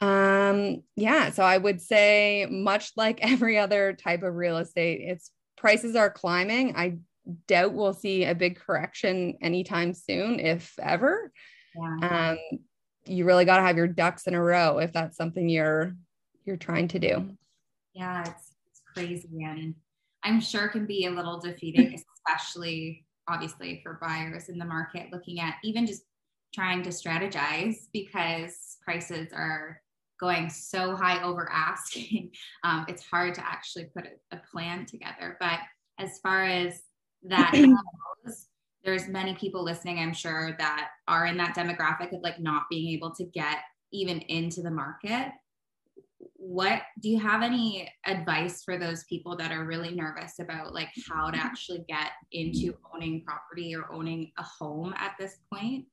Um, 0.00 0.82
yeah, 0.96 1.30
so 1.30 1.42
I 1.42 1.56
would 1.56 1.80
say, 1.80 2.46
much 2.50 2.92
like 2.96 3.20
every 3.22 3.58
other 3.58 3.92
type 3.94 4.22
of 4.22 4.34
real 4.34 4.58
estate, 4.58 5.00
its 5.00 5.30
prices 5.56 5.96
are 5.96 6.10
climbing. 6.10 6.76
I 6.76 6.98
doubt 7.48 7.72
we'll 7.72 7.94
see 7.94 8.24
a 8.24 8.34
big 8.34 8.58
correction 8.58 9.38
anytime 9.40 9.94
soon, 9.94 10.40
if 10.40 10.74
ever. 10.78 11.32
Yeah. 11.74 12.32
Um, 12.32 12.58
you 13.06 13.24
really 13.24 13.44
got 13.44 13.56
to 13.56 13.62
have 13.62 13.76
your 13.76 13.86
ducks 13.86 14.26
in 14.26 14.34
a 14.34 14.42
row 14.42 14.78
if 14.78 14.92
that's 14.92 15.16
something 15.16 15.48
you're 15.48 15.94
you're 16.44 16.56
trying 16.56 16.88
to 16.88 16.98
do. 16.98 17.36
Yeah, 17.94 18.20
it's, 18.22 18.54
it's 18.66 18.82
crazy, 18.92 19.42
and 19.42 19.74
I'm 20.22 20.40
sure 20.40 20.68
can 20.68 20.86
be 20.86 21.06
a 21.06 21.10
little 21.10 21.38
defeating, 21.38 22.02
especially 22.26 23.04
obviously 23.28 23.80
for 23.82 23.98
buyers 24.02 24.48
in 24.48 24.58
the 24.58 24.64
market 24.64 25.06
looking 25.10 25.40
at 25.40 25.54
even 25.64 25.86
just 25.86 26.02
trying 26.54 26.82
to 26.82 26.90
strategize 26.90 27.86
because 27.92 28.76
prices 28.84 29.28
are 29.32 29.80
going 30.20 30.48
so 30.48 30.94
high 30.94 31.22
over 31.22 31.50
asking, 31.52 32.30
um, 32.64 32.84
it's 32.88 33.02
hard 33.02 33.34
to 33.34 33.46
actually 33.46 33.84
put 33.96 34.06
a, 34.06 34.36
a, 34.36 34.40
plan 34.50 34.86
together. 34.86 35.36
But 35.40 35.58
as 35.98 36.18
far 36.22 36.44
as 36.44 36.82
that 37.24 37.52
goes, 38.24 38.46
there's 38.84 39.08
many 39.08 39.34
people 39.34 39.64
listening, 39.64 39.98
I'm 39.98 40.14
sure, 40.14 40.54
that 40.58 40.90
are 41.08 41.26
in 41.26 41.36
that 41.38 41.56
demographic 41.56 42.14
of 42.14 42.22
like 42.22 42.38
not 42.38 42.64
being 42.70 42.94
able 42.94 43.12
to 43.16 43.24
get 43.24 43.58
even 43.92 44.20
into 44.20 44.62
the 44.62 44.70
market. 44.70 45.32
What 46.46 46.82
do 47.00 47.08
you 47.08 47.18
have 47.20 47.42
any 47.42 47.90
advice 48.04 48.62
for 48.62 48.76
those 48.76 49.04
people 49.04 49.34
that 49.38 49.50
are 49.50 49.64
really 49.64 49.94
nervous 49.94 50.38
about 50.40 50.74
like 50.74 50.90
how 51.08 51.30
to 51.30 51.38
actually 51.38 51.86
get 51.88 52.10
into 52.32 52.76
owning 52.94 53.24
property 53.24 53.74
or 53.74 53.90
owning 53.90 54.30
a 54.36 54.42
home 54.42 54.92
at 54.98 55.14
this 55.18 55.38
point? 55.50 55.86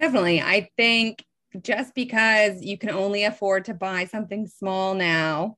Definitely. 0.00 0.40
I 0.40 0.68
think 0.76 1.24
just 1.62 1.94
because 1.94 2.62
you 2.62 2.78
can 2.78 2.90
only 2.90 3.24
afford 3.24 3.66
to 3.66 3.74
buy 3.74 4.06
something 4.06 4.48
small 4.48 4.94
now 4.94 5.56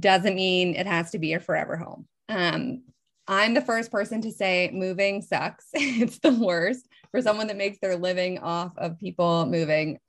doesn't 0.00 0.34
mean 0.34 0.74
it 0.74 0.88
has 0.88 1.12
to 1.12 1.18
be 1.20 1.34
a 1.34 1.40
forever 1.40 1.76
home. 1.76 2.08
Um, 2.28 2.82
I'm 3.28 3.54
the 3.54 3.60
first 3.60 3.92
person 3.92 4.22
to 4.22 4.32
say 4.32 4.70
moving 4.72 5.22
sucks. 5.22 5.66
it's 5.72 6.18
the 6.18 6.32
worst 6.32 6.88
for 7.12 7.22
someone 7.22 7.46
that 7.46 7.56
makes 7.56 7.78
their 7.78 7.96
living 7.96 8.38
off 8.38 8.72
of 8.76 8.98
people 8.98 9.46
moving. 9.46 10.00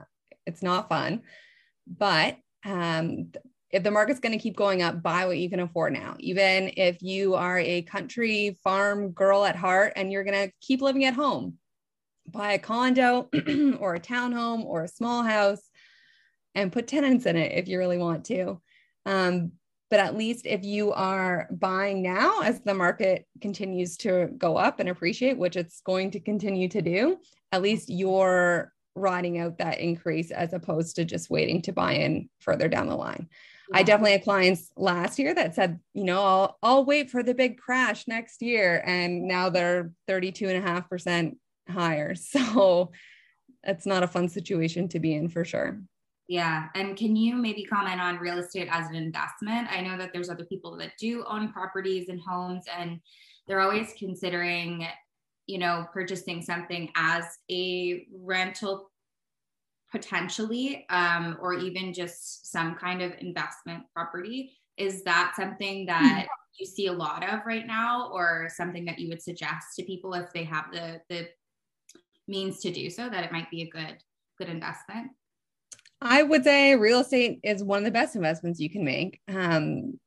It's 0.47 0.63
not 0.63 0.89
fun. 0.89 1.21
But 1.85 2.37
um, 2.65 3.31
if 3.69 3.83
the 3.83 3.91
market's 3.91 4.19
going 4.19 4.31
to 4.31 4.41
keep 4.41 4.55
going 4.55 4.81
up, 4.81 5.03
buy 5.03 5.25
what 5.25 5.37
you 5.37 5.49
can 5.49 5.59
afford 5.59 5.93
now. 5.93 6.15
Even 6.19 6.71
if 6.77 7.01
you 7.01 7.35
are 7.35 7.59
a 7.59 7.81
country 7.83 8.57
farm 8.63 9.11
girl 9.11 9.43
at 9.43 9.55
heart 9.55 9.93
and 9.95 10.11
you're 10.11 10.23
going 10.23 10.47
to 10.47 10.53
keep 10.61 10.81
living 10.81 11.05
at 11.05 11.13
home, 11.13 11.55
buy 12.27 12.53
a 12.53 12.59
condo 12.59 13.29
or 13.79 13.95
a 13.95 13.99
townhome 13.99 14.63
or 14.63 14.83
a 14.83 14.87
small 14.87 15.23
house 15.23 15.61
and 16.55 16.71
put 16.71 16.87
tenants 16.87 17.25
in 17.25 17.35
it 17.35 17.51
if 17.53 17.67
you 17.67 17.77
really 17.77 17.97
want 17.97 18.25
to. 18.25 18.61
Um, 19.05 19.51
but 19.89 19.99
at 19.99 20.17
least 20.17 20.45
if 20.45 20.63
you 20.65 20.91
are 20.91 21.47
buying 21.51 22.01
now 22.01 22.41
as 22.41 22.61
the 22.61 22.73
market 22.73 23.25
continues 23.41 23.95
to 23.97 24.27
go 24.37 24.57
up 24.57 24.79
and 24.79 24.89
appreciate, 24.89 25.37
which 25.37 25.55
it's 25.55 25.81
going 25.81 26.11
to 26.11 26.19
continue 26.19 26.67
to 26.69 26.81
do, 26.81 27.17
at 27.51 27.61
least 27.61 27.89
you're 27.89 28.73
riding 28.97 29.39
out 29.39 29.57
that 29.57 29.79
increase 29.79 30.31
as 30.31 30.53
opposed 30.53 30.95
to 30.95 31.05
just 31.05 31.29
waiting 31.29 31.61
to 31.63 31.71
buy 31.71 31.93
in 31.93 32.29
further 32.39 32.67
down 32.67 32.87
the 32.87 32.95
line. 32.95 33.27
Yeah. 33.69 33.77
I 33.77 33.83
definitely 33.83 34.13
had 34.13 34.23
clients 34.23 34.71
last 34.77 35.19
year 35.19 35.33
that 35.33 35.55
said, 35.55 35.79
you 35.93 36.03
know, 36.03 36.23
I'll, 36.23 36.57
I'll 36.63 36.85
wait 36.85 37.09
for 37.09 37.23
the 37.23 37.33
big 37.33 37.57
crash 37.57 38.07
next 38.07 38.41
year. 38.41 38.81
And 38.85 39.27
now 39.27 39.49
they're 39.49 39.91
32 40.07 40.47
and 40.47 40.57
a 40.57 40.67
half 40.67 40.89
percent 40.89 41.37
higher. 41.69 42.15
So 42.25 42.91
it's 43.63 43.85
not 43.85 44.03
a 44.03 44.07
fun 44.07 44.29
situation 44.29 44.87
to 44.89 44.99
be 44.99 45.13
in 45.13 45.27
for 45.27 45.43
sure. 45.43 45.81
Yeah. 46.27 46.67
And 46.75 46.95
can 46.97 47.15
you 47.15 47.35
maybe 47.35 47.63
comment 47.63 48.01
on 48.01 48.17
real 48.17 48.37
estate 48.37 48.67
as 48.69 48.87
an 48.89 48.95
investment? 48.95 49.67
I 49.71 49.81
know 49.81 49.97
that 49.97 50.11
there's 50.13 50.29
other 50.29 50.45
people 50.45 50.77
that 50.77 50.91
do 50.99 51.23
own 51.27 51.51
properties 51.51 52.09
and 52.09 52.19
homes, 52.19 52.65
and 52.77 52.99
they're 53.47 53.61
always 53.61 53.93
considering, 53.97 54.85
you 55.47 55.57
know, 55.57 55.87
purchasing 55.93 56.41
something 56.41 56.89
as 56.95 57.23
a 57.49 58.05
rental 58.21 58.91
potentially, 59.91 60.85
um, 60.89 61.37
or 61.41 61.53
even 61.53 61.93
just 61.93 62.51
some 62.51 62.75
kind 62.75 63.01
of 63.01 63.13
investment 63.19 63.83
property. 63.95 64.57
Is 64.77 65.03
that 65.03 65.33
something 65.35 65.85
that 65.87 66.01
mm-hmm. 66.01 66.27
you 66.59 66.65
see 66.65 66.87
a 66.87 66.93
lot 66.93 67.27
of 67.27 67.39
right 67.45 67.65
now, 67.65 68.09
or 68.11 68.49
something 68.53 68.85
that 68.85 68.99
you 68.99 69.07
would 69.09 69.21
suggest 69.21 69.67
to 69.77 69.83
people 69.83 70.13
if 70.13 70.31
they 70.33 70.43
have 70.43 70.65
the 70.71 71.01
the 71.09 71.27
means 72.27 72.59
to 72.61 72.71
do 72.71 72.89
so 72.89 73.09
that 73.09 73.23
it 73.23 73.31
might 73.31 73.49
be 73.49 73.61
a 73.61 73.69
good 73.69 73.97
good 74.37 74.49
investment 74.49 75.07
i 76.01 76.21
would 76.21 76.43
say 76.43 76.75
real 76.75 76.99
estate 76.99 77.39
is 77.43 77.63
one 77.63 77.79
of 77.79 77.85
the 77.85 77.91
best 77.91 78.15
investments 78.15 78.59
you 78.59 78.69
can 78.69 78.83
make 78.83 79.19
um, 79.29 79.99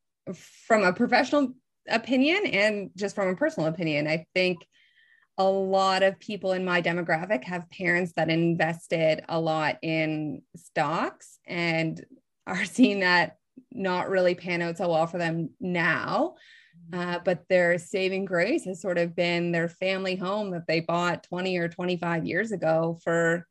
from 0.66 0.82
a 0.82 0.92
professional 0.92 1.49
opinion 1.88 2.47
and 2.47 2.90
just 2.94 3.14
from 3.14 3.28
a 3.28 3.37
personal 3.37 3.68
opinion 3.68 4.06
i 4.06 4.25
think 4.35 4.59
a 5.40 5.49
lot 5.50 6.02
of 6.02 6.20
people 6.20 6.52
in 6.52 6.66
my 6.66 6.82
demographic 6.82 7.44
have 7.44 7.70
parents 7.70 8.12
that 8.14 8.28
invested 8.28 9.25
a 9.26 9.40
lot 9.40 9.78
in 9.80 10.42
stocks 10.54 11.38
and 11.47 12.04
are 12.47 12.64
seeing 12.66 13.00
that 13.00 13.38
not 13.73 14.11
really 14.11 14.35
pan 14.35 14.61
out 14.61 14.76
so 14.76 14.90
well 14.90 15.06
for 15.06 15.16
them 15.16 15.49
now. 15.59 16.35
Uh, 16.92 17.20
but 17.25 17.49
their 17.49 17.78
saving 17.78 18.26
grace 18.26 18.66
has 18.66 18.82
sort 18.82 18.99
of 18.99 19.16
been 19.16 19.50
their 19.50 19.70
family 19.70 20.14
home 20.14 20.50
that 20.50 20.66
they 20.66 20.80
bought 20.80 21.23
20 21.23 21.56
or 21.56 21.68
25 21.70 22.26
years 22.26 22.52
ago 22.52 22.99
for 23.02 23.47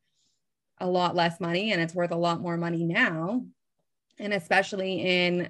a 0.79 0.87
lot 0.87 1.15
less 1.15 1.39
money 1.39 1.71
and 1.71 1.81
it's 1.81 1.95
worth 1.95 2.11
a 2.11 2.15
lot 2.15 2.39
more 2.39 2.55
money 2.55 2.83
now. 2.83 3.43
And 4.19 4.31
especially 4.31 5.01
in 5.01 5.47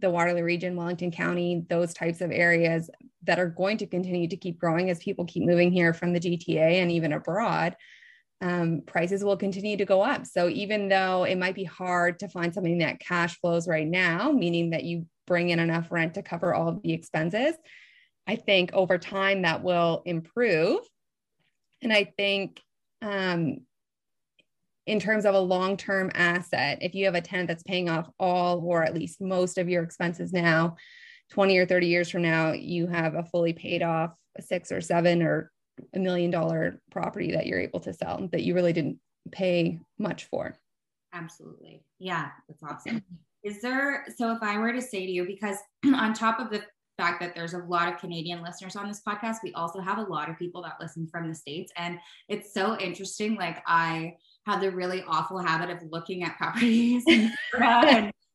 the 0.00 0.10
Waterloo 0.10 0.42
region, 0.42 0.76
Wellington 0.76 1.10
County, 1.10 1.64
those 1.68 1.94
types 1.94 2.20
of 2.20 2.30
areas 2.30 2.90
that 3.24 3.38
are 3.38 3.48
going 3.48 3.78
to 3.78 3.86
continue 3.86 4.28
to 4.28 4.36
keep 4.36 4.58
growing 4.58 4.90
as 4.90 4.98
people 4.98 5.24
keep 5.24 5.44
moving 5.44 5.72
here 5.72 5.94
from 5.94 6.12
the 6.12 6.20
GTA 6.20 6.82
and 6.82 6.90
even 6.90 7.12
abroad, 7.12 7.76
um, 8.40 8.82
prices 8.86 9.24
will 9.24 9.36
continue 9.36 9.76
to 9.76 9.84
go 9.84 10.02
up. 10.02 10.26
So 10.26 10.48
even 10.48 10.88
though 10.88 11.24
it 11.24 11.38
might 11.38 11.54
be 11.54 11.64
hard 11.64 12.18
to 12.20 12.28
find 12.28 12.52
something 12.52 12.78
that 12.78 13.00
cash 13.00 13.38
flows 13.40 13.66
right 13.66 13.86
now, 13.86 14.32
meaning 14.32 14.70
that 14.70 14.84
you 14.84 15.06
bring 15.26 15.50
in 15.50 15.58
enough 15.58 15.90
rent 15.90 16.14
to 16.14 16.22
cover 16.22 16.54
all 16.54 16.68
of 16.68 16.82
the 16.82 16.92
expenses, 16.92 17.54
I 18.26 18.36
think 18.36 18.72
over 18.72 18.98
time 18.98 19.42
that 19.42 19.62
will 19.62 20.02
improve. 20.04 20.80
And 21.82 21.92
I 21.92 22.12
think 22.16 22.60
um, 23.02 23.60
in 24.86 25.00
terms 25.00 25.24
of 25.24 25.34
a 25.34 25.40
long 25.40 25.76
term 25.76 26.10
asset, 26.14 26.78
if 26.82 26.94
you 26.94 27.06
have 27.06 27.14
a 27.14 27.20
tenant 27.20 27.48
that's 27.48 27.62
paying 27.62 27.88
off 27.88 28.10
all 28.18 28.60
or 28.64 28.84
at 28.84 28.94
least 28.94 29.20
most 29.20 29.58
of 29.58 29.68
your 29.68 29.82
expenses 29.82 30.32
now, 30.32 30.76
20 31.30 31.56
or 31.56 31.66
30 31.66 31.86
years 31.86 32.10
from 32.10 32.22
now, 32.22 32.52
you 32.52 32.86
have 32.86 33.14
a 33.14 33.24
fully 33.24 33.52
paid 33.52 33.82
off 33.82 34.12
six 34.40 34.70
or 34.70 34.80
seven 34.80 35.22
or 35.22 35.50
a 35.94 35.98
million 35.98 36.30
dollar 36.30 36.80
property 36.90 37.32
that 37.32 37.46
you're 37.46 37.60
able 37.60 37.80
to 37.80 37.92
sell 37.92 38.28
that 38.30 38.42
you 38.42 38.54
really 38.54 38.72
didn't 38.72 38.98
pay 39.32 39.80
much 39.98 40.24
for. 40.24 40.56
Absolutely. 41.12 41.84
Yeah, 41.98 42.28
that's 42.48 42.62
awesome. 42.62 43.02
Is 43.42 43.60
there, 43.60 44.04
so 44.16 44.32
if 44.32 44.42
I 44.42 44.58
were 44.58 44.72
to 44.72 44.82
say 44.82 45.06
to 45.06 45.12
you, 45.12 45.24
because 45.26 45.56
on 45.86 46.14
top 46.14 46.40
of 46.40 46.50
the 46.50 46.62
fact 46.98 47.20
that 47.20 47.34
there's 47.34 47.54
a 47.54 47.58
lot 47.58 47.92
of 47.92 47.98
Canadian 47.98 48.42
listeners 48.42 48.76
on 48.76 48.88
this 48.88 49.02
podcast, 49.06 49.38
we 49.42 49.52
also 49.54 49.80
have 49.80 49.98
a 49.98 50.02
lot 50.02 50.28
of 50.28 50.38
people 50.38 50.62
that 50.62 50.76
listen 50.80 51.06
from 51.06 51.28
the 51.28 51.34
States. 51.34 51.72
And 51.76 51.98
it's 52.28 52.54
so 52.54 52.78
interesting. 52.78 53.34
Like, 53.34 53.62
I, 53.66 54.14
have 54.46 54.60
the 54.60 54.70
really 54.70 55.02
awful 55.06 55.38
habit 55.38 55.70
of 55.70 55.78
looking 55.90 56.22
at 56.22 56.36
properties 56.36 57.04
in 57.06 57.32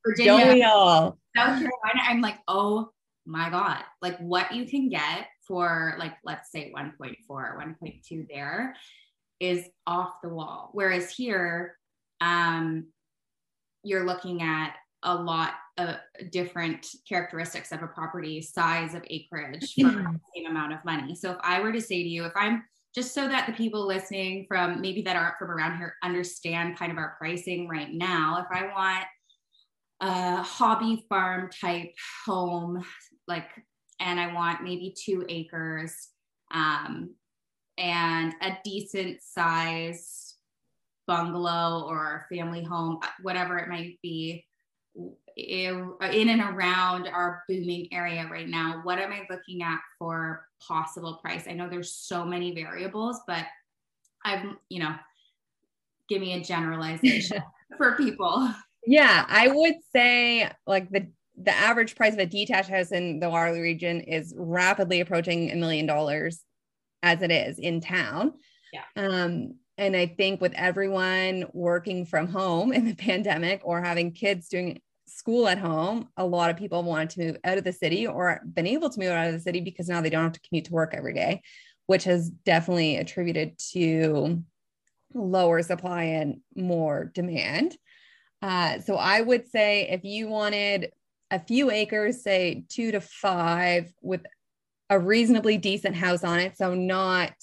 Virginia, 0.05 0.37
Don't 0.37 0.53
we 0.53 0.63
all? 0.63 1.17
South 1.35 1.59
Carolina. 1.59 2.01
I'm 2.07 2.21
like, 2.21 2.37
oh 2.47 2.89
my 3.25 3.49
God, 3.49 3.83
like 4.01 4.17
what 4.19 4.53
you 4.53 4.65
can 4.65 4.89
get 4.89 5.27
for 5.47 5.95
like, 5.99 6.13
let's 6.23 6.51
say 6.51 6.73
1.4, 6.75 7.15
1.2 7.29 8.27
there 8.29 8.75
is 9.39 9.65
off 9.85 10.21
the 10.21 10.29
wall. 10.29 10.69
Whereas 10.73 11.11
here, 11.11 11.77
um, 12.21 12.87
you're 13.83 14.05
looking 14.05 14.41
at 14.41 14.75
a 15.03 15.15
lot 15.15 15.53
of 15.77 15.95
different 16.31 16.85
characteristics 17.07 17.71
of 17.71 17.81
a 17.81 17.87
property, 17.87 18.41
size 18.41 18.93
of 18.93 19.03
acreage 19.09 19.73
for 19.75 19.83
the 19.83 20.19
same 20.35 20.45
amount 20.47 20.73
of 20.73 20.83
money. 20.83 21.15
So 21.15 21.31
if 21.31 21.37
I 21.41 21.61
were 21.61 21.71
to 21.71 21.81
say 21.81 22.03
to 22.03 22.09
you, 22.09 22.25
if 22.25 22.33
I'm 22.35 22.63
just 22.95 23.13
so 23.13 23.27
that 23.27 23.45
the 23.45 23.53
people 23.53 23.85
listening 23.85 24.45
from 24.47 24.81
maybe 24.81 25.01
that 25.03 25.15
aren't 25.15 25.37
from 25.37 25.51
around 25.51 25.77
here 25.77 25.95
understand 26.03 26.77
kind 26.77 26.91
of 26.91 26.97
our 26.97 27.15
pricing 27.17 27.67
right 27.67 27.93
now. 27.93 28.39
If 28.39 28.47
I 28.51 28.67
want 28.67 29.05
a 30.01 30.41
hobby 30.41 31.05
farm 31.09 31.49
type 31.61 31.93
home, 32.25 32.83
like, 33.27 33.49
and 33.99 34.19
I 34.19 34.33
want 34.33 34.63
maybe 34.63 34.95
two 34.97 35.25
acres 35.29 35.93
um, 36.51 37.13
and 37.77 38.33
a 38.41 38.57
decent 38.63 39.21
size 39.21 40.35
bungalow 41.05 41.85
or 41.87 42.25
family 42.31 42.63
home, 42.63 42.99
whatever 43.21 43.57
it 43.57 43.69
might 43.69 43.99
be, 44.01 44.45
in 45.37 46.29
and 46.29 46.41
around 46.41 47.07
our 47.07 47.43
booming 47.47 47.87
area 47.93 48.27
right 48.29 48.49
now 48.49 48.81
what 48.83 48.99
am 48.99 49.11
i 49.11 49.25
looking 49.29 49.61
at 49.63 49.79
for 49.97 50.45
possible 50.65 51.19
price 51.21 51.43
i 51.47 51.53
know 51.53 51.69
there's 51.69 51.91
so 51.91 52.25
many 52.25 52.53
variables 52.53 53.21
but 53.27 53.45
i'm 54.25 54.57
you 54.69 54.79
know 54.79 54.93
give 56.07 56.21
me 56.21 56.33
a 56.33 56.43
generalization 56.43 57.41
for 57.77 57.95
people 57.95 58.49
yeah 58.85 59.25
i 59.29 59.47
would 59.47 59.75
say 59.93 60.49
like 60.67 60.89
the 60.89 61.07
the 61.41 61.51
average 61.51 61.95
price 61.95 62.13
of 62.13 62.19
a 62.19 62.25
detached 62.25 62.69
house 62.69 62.91
in 62.91 63.19
the 63.19 63.29
Waterloo 63.29 63.61
region 63.61 64.01
is 64.01 64.33
rapidly 64.37 64.99
approaching 64.99 65.51
a 65.51 65.55
million 65.55 65.85
dollars 65.85 66.43
as 67.01 67.21
it 67.21 67.31
is 67.31 67.59
in 67.59 67.79
town. 67.79 68.33
Yeah. 68.73 68.83
Um, 68.95 69.55
and 69.77 69.95
I 69.95 70.07
think 70.07 70.41
with 70.41 70.53
everyone 70.53 71.45
working 71.53 72.05
from 72.05 72.27
home 72.27 72.73
in 72.73 72.85
the 72.85 72.95
pandemic 72.97 73.61
or 73.63 73.81
having 73.81 74.11
kids 74.11 74.49
doing 74.49 74.81
school 75.19 75.49
at 75.49 75.59
home, 75.59 76.07
a 76.15 76.25
lot 76.25 76.49
of 76.49 76.55
people 76.55 76.81
wanted 76.81 77.09
to 77.11 77.19
move 77.19 77.37
out 77.43 77.57
of 77.57 77.65
the 77.65 77.73
city 77.73 78.07
or 78.07 78.41
been 78.45 78.65
able 78.65 78.89
to 78.89 78.99
move 78.99 79.11
out 79.11 79.27
of 79.27 79.33
the 79.33 79.39
city 79.39 79.59
because 79.59 79.89
now 79.89 79.99
they 79.99 80.09
don't 80.09 80.23
have 80.23 80.31
to 80.31 80.39
commute 80.47 80.65
to 80.65 80.73
work 80.73 80.93
every 80.95 81.13
day, 81.13 81.41
which 81.87 82.05
has 82.05 82.29
definitely 82.29 82.95
attributed 82.95 83.59
to 83.73 84.41
lower 85.13 85.61
supply 85.61 86.03
and 86.03 86.39
more 86.55 87.11
demand. 87.13 87.75
Uh, 88.41 88.79
so 88.79 88.95
I 88.95 89.19
would 89.19 89.49
say 89.49 89.89
if 89.89 90.05
you 90.05 90.29
wanted 90.29 90.91
a 91.29 91.39
few 91.39 91.69
acres, 91.69 92.23
say 92.23 92.63
two 92.69 92.91
to 92.93 93.01
five, 93.01 93.91
with 94.01 94.21
a 94.89 94.97
reasonably 94.97 95.57
decent 95.57 95.95
house 95.95 96.23
on 96.23 96.39
it, 96.39 96.57
so 96.57 96.73
not 96.73 97.33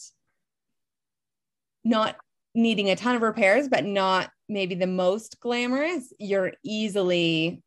not 1.85 2.17
needing 2.55 2.89
a 2.89 2.97
ton 2.97 3.15
of 3.15 3.23
repairs, 3.23 3.69
but 3.69 3.85
not 3.85 4.31
maybe 4.49 4.75
the 4.75 4.87
most 4.87 5.39
glamorous, 5.41 6.13
you're 6.19 6.53
easily 6.65 7.63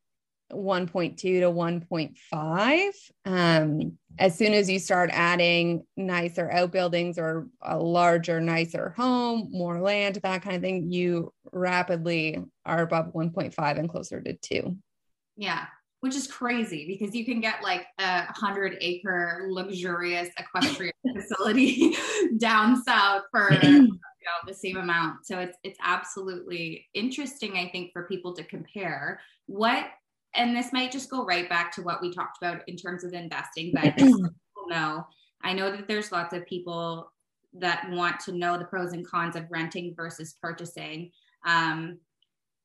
1.2 0.51 1.17
to 1.17 1.51
1.5. 1.51 2.91
Um, 3.25 3.97
as 4.17 4.37
soon 4.37 4.53
as 4.53 4.69
you 4.69 4.79
start 4.79 5.09
adding 5.13 5.85
nicer 5.95 6.49
outbuildings 6.51 7.17
or 7.17 7.47
a 7.61 7.77
larger, 7.77 8.41
nicer 8.41 8.93
home, 8.97 9.49
more 9.51 9.79
land, 9.79 10.15
that 10.15 10.41
kind 10.41 10.55
of 10.55 10.61
thing, 10.61 10.91
you 10.91 11.33
rapidly 11.51 12.43
are 12.65 12.81
above 12.81 13.13
1.5 13.13 13.79
and 13.79 13.89
closer 13.89 14.21
to 14.21 14.33
two. 14.33 14.77
Yeah, 15.37 15.65
which 16.01 16.15
is 16.15 16.27
crazy 16.27 16.85
because 16.87 17.15
you 17.15 17.25
can 17.25 17.39
get 17.39 17.63
like 17.63 17.85
a 17.99 18.31
hundred 18.33 18.77
acre 18.81 19.47
luxurious 19.49 20.29
equestrian 20.37 20.93
facility 21.15 21.95
down 22.37 22.81
south 22.83 23.23
for 23.31 23.49
know 24.29 24.51
the 24.51 24.53
same 24.53 24.77
amount 24.77 25.25
so 25.25 25.39
it's 25.39 25.57
it's 25.63 25.79
absolutely 25.83 26.87
interesting 26.93 27.57
i 27.57 27.67
think 27.69 27.91
for 27.91 28.03
people 28.03 28.33
to 28.33 28.43
compare 28.43 29.19
what 29.47 29.85
and 30.35 30.55
this 30.55 30.71
might 30.71 30.91
just 30.91 31.09
go 31.09 31.25
right 31.25 31.49
back 31.49 31.73
to 31.73 31.81
what 31.81 32.01
we 32.01 32.13
talked 32.13 32.37
about 32.41 32.61
in 32.67 32.75
terms 32.75 33.03
of 33.03 33.13
investing 33.13 33.71
but 33.73 33.93
know. 34.69 35.05
I 35.41 35.53
know 35.53 35.71
that 35.71 35.87
there's 35.87 36.11
lots 36.11 36.33
of 36.33 36.45
people 36.45 37.11
that 37.53 37.89
want 37.89 38.19
to 38.21 38.31
know 38.31 38.57
the 38.57 38.65
pros 38.65 38.93
and 38.93 39.05
cons 39.05 39.35
of 39.35 39.49
renting 39.49 39.93
versus 39.95 40.35
purchasing. 40.41 41.11
Um, 41.45 41.99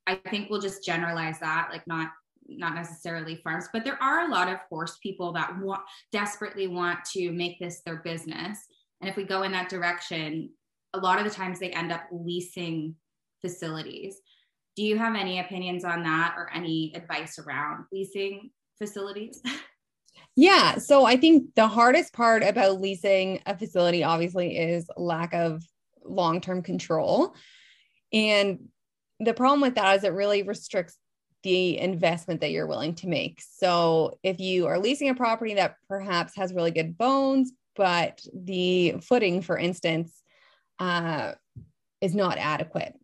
i 0.07 0.13
think 0.29 0.49
we'll 0.49 0.61
just 0.61 0.85
generalize 0.85 1.39
that 1.39 1.69
like 1.71 1.87
not 1.87 2.11
not 2.47 2.75
necessarily 2.75 3.37
farms 3.37 3.67
but 3.73 3.83
there 3.83 4.01
are 4.03 4.27
a 4.27 4.29
lot 4.29 4.47
of 4.47 4.59
horse 4.69 4.99
people 5.01 5.33
that 5.33 5.57
want 5.59 5.81
desperately 6.11 6.67
want 6.67 6.99
to 7.03 7.31
make 7.31 7.59
this 7.59 7.81
their 7.81 7.97
business. 7.97 8.59
And 9.01 9.09
if 9.09 9.15
we 9.15 9.23
go 9.23 9.41
in 9.41 9.51
that 9.53 9.69
direction 9.69 10.51
a 10.93 10.99
lot 10.99 11.17
of 11.17 11.25
the 11.25 11.31
times 11.31 11.59
they 11.59 11.71
end 11.71 11.91
up 11.91 12.03
leasing 12.11 12.95
facilities. 13.41 14.21
Do 14.75 14.83
you 14.83 14.97
have 14.97 15.15
any 15.15 15.39
opinions 15.39 15.85
on 15.85 16.03
that 16.03 16.35
or 16.37 16.49
any 16.53 16.93
advice 16.95 17.39
around 17.39 17.85
leasing 17.91 18.51
facilities? 18.77 19.41
Yeah. 20.37 20.77
So 20.79 21.05
I 21.05 21.15
think 21.15 21.55
the 21.55 21.67
hardest 21.67 22.13
part 22.13 22.43
about 22.43 22.81
leasing 22.81 23.41
a 23.45 23.57
facility, 23.57 24.03
obviously, 24.03 24.57
is 24.57 24.89
lack 24.97 25.33
of 25.33 25.63
long 26.03 26.41
term 26.41 26.61
control. 26.61 27.35
And 28.11 28.67
the 29.19 29.33
problem 29.33 29.61
with 29.61 29.75
that 29.75 29.97
is 29.97 30.03
it 30.03 30.13
really 30.13 30.43
restricts 30.43 30.97
the 31.43 31.77
investment 31.77 32.41
that 32.41 32.51
you're 32.51 32.67
willing 32.67 32.95
to 32.95 33.07
make. 33.07 33.41
So 33.41 34.17
if 34.23 34.39
you 34.39 34.67
are 34.67 34.79
leasing 34.79 35.09
a 35.09 35.15
property 35.15 35.53
that 35.55 35.75
perhaps 35.87 36.35
has 36.35 36.53
really 36.53 36.71
good 36.71 36.97
bones, 36.97 37.51
but 37.75 38.21
the 38.33 38.95
footing, 39.01 39.41
for 39.41 39.57
instance, 39.57 40.21
uh, 40.79 41.33
is 42.01 42.15
not 42.15 42.37
adequate. 42.37 42.95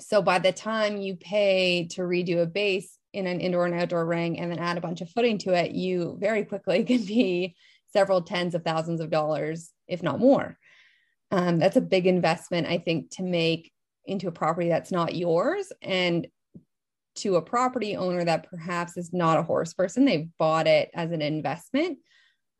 So 0.00 0.22
by 0.22 0.38
the 0.38 0.52
time 0.52 0.98
you 0.98 1.16
pay 1.16 1.86
to 1.92 2.02
redo 2.02 2.42
a 2.42 2.46
base 2.46 2.96
in 3.12 3.26
an 3.26 3.40
indoor 3.40 3.66
and 3.66 3.74
outdoor 3.74 4.06
ring 4.06 4.38
and 4.38 4.50
then 4.50 4.58
add 4.58 4.78
a 4.78 4.80
bunch 4.80 5.00
of 5.00 5.10
footing 5.10 5.38
to 5.38 5.52
it, 5.52 5.72
you 5.72 6.16
very 6.20 6.44
quickly 6.44 6.84
can 6.90 7.04
be 7.04 7.54
several 7.92 8.22
tens 8.22 8.54
of 8.54 8.62
thousands 8.64 9.00
of 9.00 9.10
dollars, 9.10 9.72
if 9.88 10.02
not 10.02 10.20
more. 10.20 10.58
Um, 11.30 11.58
that's 11.58 11.76
a 11.76 11.80
big 11.80 12.06
investment, 12.06 12.66
I 12.66 12.78
think, 12.78 13.10
to 13.12 13.22
make 13.22 13.72
into 14.06 14.28
a 14.28 14.32
property 14.32 14.68
that's 14.68 14.92
not 14.92 15.14
yours 15.14 15.72
and 15.82 16.26
to 17.16 17.36
a 17.36 17.42
property 17.42 17.96
owner 17.96 18.24
that 18.24 18.48
perhaps 18.48 18.96
is 18.96 19.12
not 19.12 19.38
a 19.38 19.42
horse 19.42 19.74
person. 19.74 20.04
They've 20.04 20.28
bought 20.38 20.66
it 20.66 20.90
as 20.94 21.10
an 21.12 21.22
investment. 21.22 21.98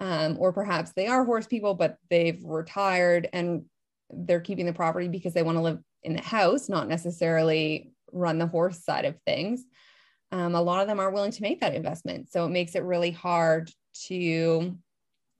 um, 0.00 0.36
or 0.38 0.52
perhaps 0.52 0.92
they 0.92 1.06
are 1.06 1.24
horse 1.24 1.46
people, 1.46 1.74
but 1.74 1.96
they've 2.08 2.42
retired 2.42 3.28
and 3.32 3.64
they're 4.10 4.40
keeping 4.40 4.66
the 4.66 4.72
property 4.72 5.08
because 5.08 5.34
they 5.34 5.42
want 5.42 5.58
to 5.58 5.62
live 5.62 5.78
in 6.02 6.14
the 6.14 6.22
house, 6.22 6.68
not 6.68 6.88
necessarily 6.88 7.92
run 8.12 8.38
the 8.38 8.46
horse 8.46 8.82
side 8.84 9.04
of 9.04 9.20
things. 9.26 9.64
Um, 10.32 10.54
a 10.54 10.62
lot 10.62 10.80
of 10.80 10.88
them 10.88 11.00
are 11.00 11.10
willing 11.10 11.32
to 11.32 11.42
make 11.42 11.60
that 11.60 11.74
investment. 11.74 12.30
So 12.30 12.44
it 12.44 12.50
makes 12.50 12.74
it 12.74 12.84
really 12.84 13.10
hard 13.10 13.70
to 14.06 14.76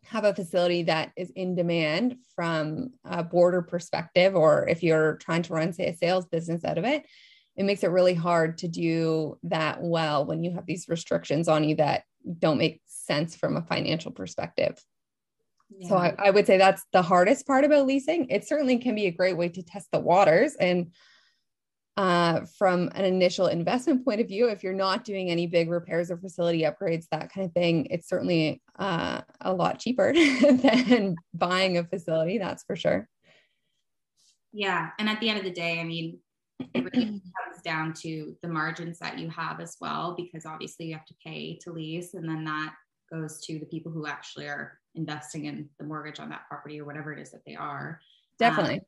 have 0.05 0.25
a 0.25 0.35
facility 0.35 0.85
that 0.85 1.12
is 1.16 1.31
in 1.31 1.55
demand 1.55 2.16
from 2.35 2.90
a 3.05 3.23
boarder 3.23 3.62
perspective, 3.62 4.35
or 4.35 4.68
if 4.68 4.83
you're 4.83 5.16
trying 5.16 5.42
to 5.42 5.53
run, 5.53 5.73
say, 5.73 5.87
a 5.87 5.96
sales 5.96 6.27
business 6.27 6.64
out 6.64 6.79
of 6.79 6.85
it, 6.85 7.07
it 7.57 7.64
makes 7.64 7.85
it 7.85 7.90
really 7.90 8.14
hard 8.14 8.59
to 8.59 8.68
do 8.68 9.38
that 9.44 9.83
well 9.83 10.25
when 10.25 10.42
you 10.42 10.53
have 10.55 10.66
these 10.66 10.88
restrictions 10.88 11.46
on 11.46 11.62
you 11.64 11.77
that 11.77 12.05
don't 12.38 12.59
make 12.59 12.81
sense 12.87 13.37
from 13.37 13.57
a 13.57 13.62
financial 13.62 14.11
perspective. 14.11 14.83
Yeah. 15.78 15.88
So 15.88 15.96
I, 15.96 16.14
I 16.18 16.30
would 16.30 16.46
say 16.46 16.59
that's 16.59 16.85
the 16.92 17.02
hardest 17.02 17.46
part 17.46 17.64
about 17.64 17.87
leasing. 17.87 18.28
It 18.28 18.46
certainly 18.46 18.78
can 18.78 18.94
be 18.94 19.06
a 19.06 19.11
great 19.11 19.37
way 19.37 19.48
to 19.48 19.62
test 19.62 19.88
the 19.92 20.00
waters. 20.00 20.54
And 20.56 20.92
uh, 21.96 22.40
from 22.59 22.90
an 22.94 23.04
initial 23.04 23.46
investment 23.46 24.04
point 24.04 24.20
of 24.20 24.28
view, 24.28 24.48
if 24.48 24.62
you're 24.62 24.72
not 24.72 25.04
doing 25.04 25.30
any 25.30 25.46
big 25.46 25.70
repairs 25.70 26.11
or 26.11 26.16
facility 26.16 26.62
upgrades, 26.62 27.06
that 27.11 27.33
kind 27.33 27.46
of 27.46 27.52
thing, 27.52 27.87
it's 27.90 28.09
certainly 28.09 28.62
uh, 28.78 29.20
a 29.40 29.52
lot 29.52 29.78
cheaper 29.78 30.12
than 30.12 31.16
buying 31.35 31.78
a 31.78 31.85
facility. 31.85 32.38
That's 32.38 32.64
for 32.64 32.76
sure. 32.76 33.09
Yeah. 34.52 34.90
And 34.98 35.09
at 35.09 35.20
the 35.20 35.28
end 35.28 35.38
of 35.38 35.44
the 35.44 35.50
day, 35.50 35.78
I 35.78 35.85
mean, 35.85 36.18
it 36.74 36.85
really 36.85 37.06
comes 37.44 37.62
down 37.62 37.94
to 38.02 38.37
the 38.42 38.48
margins 38.48 38.98
that 38.98 39.18
you 39.18 39.28
have 39.30 39.61
as 39.61 39.76
well, 39.80 40.14
because 40.16 40.46
obviously 40.46 40.87
you 40.87 40.94
have 40.94 41.06
to 41.06 41.14
pay 41.24 41.59
to 41.62 41.72
lease, 41.72 42.14
and 42.14 42.28
then 42.28 42.44
that 42.44 42.74
goes 43.11 43.40
to 43.46 43.59
the 43.59 43.66
people 43.66 43.92
who 43.92 44.07
actually 44.07 44.46
are 44.46 44.79
investing 44.94 45.46
in 45.46 45.68
the 45.79 45.85
mortgage 45.85 46.20
on 46.20 46.29
that 46.31 46.46
property 46.49 46.81
or 46.81 46.85
whatever 46.85 47.12
it 47.12 47.20
is 47.20 47.31
that 47.31 47.44
they 47.46 47.55
are. 47.55 48.01
Definitely. 48.38 48.77
Um, 48.77 48.85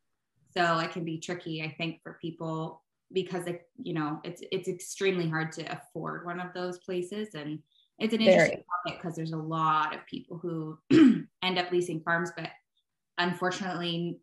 so 0.57 0.79
it 0.79 0.93
can 0.93 1.05
be 1.05 1.19
tricky, 1.19 1.63
I 1.63 1.75
think, 1.77 2.01
for 2.03 2.19
people 2.21 2.83
because 3.13 3.47
it, 3.47 3.69
you 3.83 3.95
know, 3.95 4.21
it's 4.25 4.43
it's 4.51 4.69
extremely 4.69 5.29
hard 5.29 5.53
to 5.53 5.65
afford 5.73 6.25
one 6.25 6.41
of 6.41 6.55
those 6.55 6.79
places, 6.79 7.35
and 7.35 7.59
it's 7.99 8.15
an 8.15 8.21
interesting 8.21 8.63
topic 8.85 9.01
because 9.01 9.17
there's 9.17 9.33
a 9.33 9.37
lot 9.37 9.95
of 9.95 10.07
people 10.07 10.39
who 10.39 10.79
end 11.43 11.59
up 11.59 11.71
leasing 11.71 12.01
farms, 12.01 12.31
but 12.37 12.49
unfortunately 13.19 14.19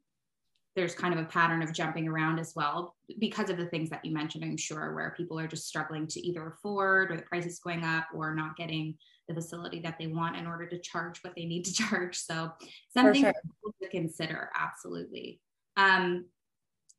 there's 0.76 0.96
kind 0.96 1.14
of 1.14 1.20
a 1.20 1.28
pattern 1.28 1.62
of 1.62 1.74
jumping 1.74 2.08
around 2.08 2.40
as 2.40 2.54
well 2.56 2.96
because 3.20 3.50
of 3.50 3.58
the 3.58 3.66
things 3.66 3.90
that 3.90 4.04
you 4.06 4.14
mentioned, 4.14 4.44
I'm 4.44 4.56
sure, 4.56 4.94
where 4.94 5.14
people 5.18 5.40
are 5.40 5.48
just 5.48 5.68
struggling 5.68 6.08
to 6.08 6.26
either 6.26 6.48
afford 6.48 7.12
or 7.12 7.18
the 7.18 7.24
price 7.24 7.46
is 7.46 7.60
going 7.60 7.84
up 7.84 8.06
or 8.14 8.34
not 8.34 8.56
getting 8.56 8.96
the 9.30 9.36
facility 9.36 9.80
that 9.80 9.98
they 9.98 10.08
want 10.08 10.36
in 10.36 10.46
order 10.46 10.68
to 10.68 10.80
charge 10.80 11.20
what 11.24 11.34
they 11.36 11.46
need 11.46 11.64
to 11.64 11.74
charge. 11.90 12.18
So 12.18 12.52
something 12.94 13.22
sure. 13.22 13.34
to 13.82 13.90
consider, 13.90 14.50
absolutely. 14.60 15.40
Um, 15.78 16.26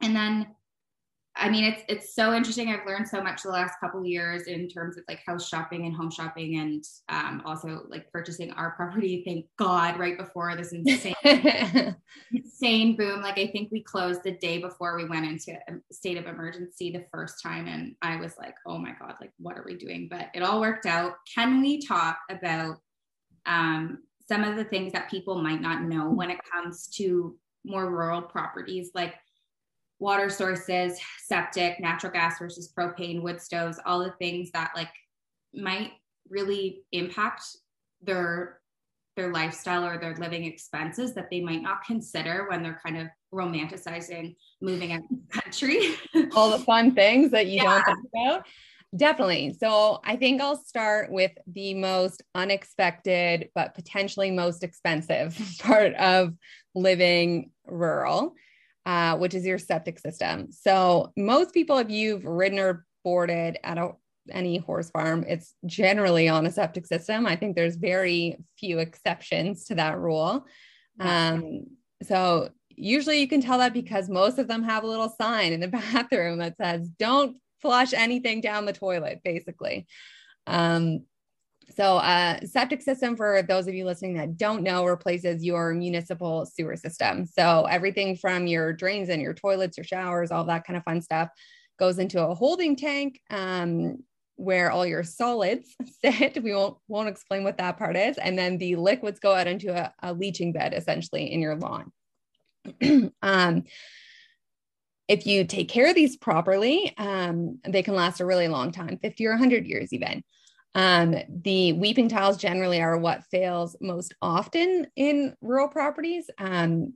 and 0.00 0.16
then 0.16 0.46
I 1.40 1.48
mean, 1.48 1.64
it's 1.64 1.82
it's 1.88 2.14
so 2.14 2.34
interesting. 2.34 2.68
I've 2.68 2.86
learned 2.86 3.08
so 3.08 3.22
much 3.22 3.42
the 3.42 3.48
last 3.48 3.80
couple 3.80 4.04
years 4.04 4.42
in 4.46 4.68
terms 4.68 4.98
of 4.98 5.04
like 5.08 5.20
house 5.26 5.48
shopping 5.48 5.86
and 5.86 5.96
home 5.96 6.10
shopping, 6.10 6.58
and 6.58 6.84
um, 7.08 7.42
also 7.46 7.84
like 7.88 8.12
purchasing 8.12 8.52
our 8.52 8.70
property. 8.76 9.22
Thank 9.26 9.46
God, 9.56 9.98
right 9.98 10.18
before 10.18 10.54
this 10.54 10.72
insane 10.72 11.14
insane 12.32 12.96
boom. 12.96 13.22
Like 13.22 13.38
I 13.38 13.46
think 13.46 13.72
we 13.72 13.82
closed 13.82 14.22
the 14.22 14.32
day 14.32 14.58
before 14.58 14.96
we 14.96 15.08
went 15.08 15.26
into 15.26 15.52
a 15.52 15.94
state 15.94 16.18
of 16.18 16.26
emergency 16.26 16.92
the 16.92 17.06
first 17.10 17.42
time, 17.42 17.66
and 17.66 17.96
I 18.02 18.16
was 18.16 18.36
like, 18.38 18.54
oh 18.66 18.76
my 18.76 18.92
God, 19.00 19.14
like 19.20 19.32
what 19.38 19.56
are 19.56 19.64
we 19.64 19.76
doing? 19.76 20.08
But 20.10 20.26
it 20.34 20.42
all 20.42 20.60
worked 20.60 20.84
out. 20.84 21.14
Can 21.34 21.62
we 21.62 21.80
talk 21.80 22.18
about 22.28 22.76
um, 23.46 24.00
some 24.28 24.44
of 24.44 24.56
the 24.56 24.64
things 24.64 24.92
that 24.92 25.10
people 25.10 25.42
might 25.42 25.62
not 25.62 25.82
know 25.82 26.10
when 26.10 26.30
it 26.30 26.38
comes 26.52 26.86
to 26.98 27.36
more 27.64 27.90
rural 27.90 28.22
properties, 28.22 28.90
like 28.94 29.14
water 30.00 30.30
sources, 30.30 30.98
septic, 31.18 31.78
natural 31.78 32.12
gas 32.12 32.38
versus 32.38 32.72
propane, 32.76 33.22
wood 33.22 33.40
stoves, 33.40 33.78
all 33.86 34.00
the 34.02 34.14
things 34.18 34.50
that 34.52 34.72
like 34.74 34.90
might 35.54 35.92
really 36.28 36.82
impact 36.90 37.42
their 38.02 38.58
their 39.16 39.32
lifestyle 39.32 39.84
or 39.84 39.98
their 39.98 40.14
living 40.16 40.44
expenses 40.44 41.14
that 41.14 41.28
they 41.30 41.40
might 41.40 41.60
not 41.60 41.84
consider 41.84 42.46
when 42.48 42.62
they're 42.62 42.80
kind 42.82 42.96
of 42.96 43.08
romanticizing 43.34 44.34
moving 44.62 44.92
out 44.92 45.00
of 45.00 45.08
the 45.10 45.40
country. 45.40 45.94
all 46.34 46.50
the 46.50 46.64
fun 46.64 46.94
things 46.94 47.30
that 47.30 47.46
you 47.46 47.56
yeah. 47.56 47.64
don't 47.64 47.84
think 47.84 47.98
about. 48.14 48.46
Definitely. 48.96 49.54
So 49.58 50.00
I 50.04 50.16
think 50.16 50.40
I'll 50.40 50.56
start 50.56 51.12
with 51.12 51.32
the 51.46 51.74
most 51.74 52.22
unexpected, 52.34 53.50
but 53.54 53.74
potentially 53.74 54.30
most 54.30 54.64
expensive 54.64 55.38
part 55.58 55.94
of 55.94 56.34
living 56.74 57.50
rural 57.66 58.34
uh, 58.86 59.16
which 59.16 59.34
is 59.34 59.46
your 59.46 59.58
septic 59.58 59.98
system. 59.98 60.50
So 60.52 61.12
most 61.16 61.52
people, 61.52 61.78
if 61.78 61.90
you've 61.90 62.24
ridden 62.24 62.58
or 62.58 62.84
boarded 63.04 63.58
at 63.62 63.78
a, 63.78 63.92
any 64.30 64.58
horse 64.58 64.90
farm, 64.90 65.24
it's 65.28 65.54
generally 65.66 66.28
on 66.28 66.46
a 66.46 66.50
septic 66.50 66.86
system. 66.86 67.26
I 67.26 67.36
think 67.36 67.56
there's 67.56 67.76
very 67.76 68.38
few 68.58 68.78
exceptions 68.78 69.64
to 69.66 69.74
that 69.76 69.98
rule. 69.98 70.46
Um, 70.98 71.66
so 72.02 72.50
usually 72.68 73.20
you 73.20 73.28
can 73.28 73.40
tell 73.40 73.58
that 73.58 73.72
because 73.72 74.08
most 74.08 74.38
of 74.38 74.48
them 74.48 74.62
have 74.62 74.84
a 74.84 74.86
little 74.86 75.08
sign 75.08 75.52
in 75.52 75.60
the 75.60 75.68
bathroom 75.92 76.38
that 76.38 76.56
says, 76.56 76.88
don't 76.98 77.36
flush 77.60 77.92
anything 77.92 78.40
down 78.40 78.64
the 78.64 78.72
toilet, 78.72 79.20
basically. 79.24 79.86
Um, 80.46 81.04
so, 81.74 81.96
uh, 81.96 82.40
septic 82.44 82.82
system, 82.82 83.16
for 83.16 83.42
those 83.42 83.66
of 83.66 83.74
you 83.74 83.84
listening 83.84 84.14
that 84.14 84.36
don't 84.36 84.62
know, 84.62 84.84
replaces 84.84 85.44
your 85.44 85.72
municipal 85.74 86.46
sewer 86.46 86.76
system. 86.76 87.26
So, 87.26 87.66
everything 87.70 88.16
from 88.16 88.46
your 88.46 88.72
drains 88.72 89.08
and 89.08 89.22
your 89.22 89.34
toilets, 89.34 89.76
your 89.76 89.84
showers, 89.84 90.30
all 90.30 90.44
that 90.44 90.64
kind 90.64 90.76
of 90.76 90.84
fun 90.84 91.00
stuff 91.00 91.28
goes 91.78 91.98
into 91.98 92.22
a 92.22 92.34
holding 92.34 92.76
tank 92.76 93.20
um, 93.30 94.04
where 94.36 94.70
all 94.70 94.86
your 94.86 95.02
solids 95.02 95.74
sit. 96.04 96.42
We 96.42 96.54
won't, 96.54 96.76
won't 96.88 97.08
explain 97.08 97.44
what 97.44 97.58
that 97.58 97.78
part 97.78 97.96
is. 97.96 98.18
And 98.18 98.38
then 98.38 98.58
the 98.58 98.76
liquids 98.76 99.20
go 99.20 99.34
out 99.34 99.46
into 99.46 99.74
a, 99.74 99.92
a 100.02 100.12
leaching 100.12 100.52
bed 100.52 100.74
essentially 100.74 101.32
in 101.32 101.40
your 101.40 101.56
lawn. 101.56 101.92
um, 103.22 103.64
if 105.08 105.26
you 105.26 105.44
take 105.44 105.68
care 105.68 105.88
of 105.88 105.96
these 105.96 106.16
properly, 106.16 106.94
um, 106.96 107.58
they 107.66 107.82
can 107.82 107.94
last 107.94 108.20
a 108.20 108.26
really 108.26 108.46
long 108.46 108.70
time 108.70 108.96
50 109.02 109.26
or 109.26 109.30
100 109.30 109.66
years, 109.66 109.92
even. 109.92 110.22
Um, 110.74 111.16
the 111.28 111.72
weeping 111.72 112.08
tiles 112.08 112.36
generally 112.36 112.80
are 112.80 112.96
what 112.96 113.24
fails 113.24 113.76
most 113.80 114.14
often 114.22 114.86
in 114.96 115.34
rural 115.40 115.68
properties. 115.68 116.30
Um, 116.38 116.94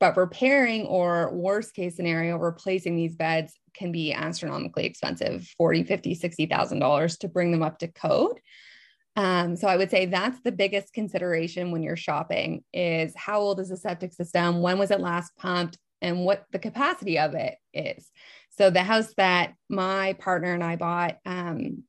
but 0.00 0.16
repairing 0.16 0.86
or 0.86 1.34
worst 1.34 1.74
case 1.74 1.96
scenario, 1.96 2.36
replacing 2.36 2.96
these 2.96 3.16
beds 3.16 3.54
can 3.74 3.90
be 3.90 4.12
astronomically 4.12 4.84
expensive 4.84 5.46
40, 5.56 5.84
50, 5.84 6.14
60,000 6.14 6.78
dollars 6.78 7.18
to 7.18 7.28
bring 7.28 7.50
them 7.50 7.62
up 7.62 7.78
to 7.78 7.88
code. 7.88 8.40
Um, 9.16 9.56
so 9.56 9.66
I 9.66 9.76
would 9.76 9.90
say 9.90 10.06
that's 10.06 10.40
the 10.42 10.52
biggest 10.52 10.92
consideration 10.92 11.72
when 11.72 11.82
you're 11.82 11.96
shopping 11.96 12.62
is 12.72 13.12
how 13.16 13.40
old 13.40 13.58
is 13.58 13.70
the 13.70 13.76
septic 13.76 14.12
system? 14.12 14.60
When 14.60 14.78
was 14.78 14.92
it 14.92 15.00
last 15.00 15.36
pumped? 15.36 15.76
And 16.00 16.24
what 16.24 16.44
the 16.52 16.60
capacity 16.60 17.18
of 17.18 17.34
it 17.34 17.56
is. 17.74 18.08
So 18.50 18.70
the 18.70 18.84
house 18.84 19.12
that 19.16 19.54
my 19.68 20.12
partner 20.12 20.52
and 20.54 20.62
I 20.62 20.76
bought, 20.76 21.16
um, 21.26 21.82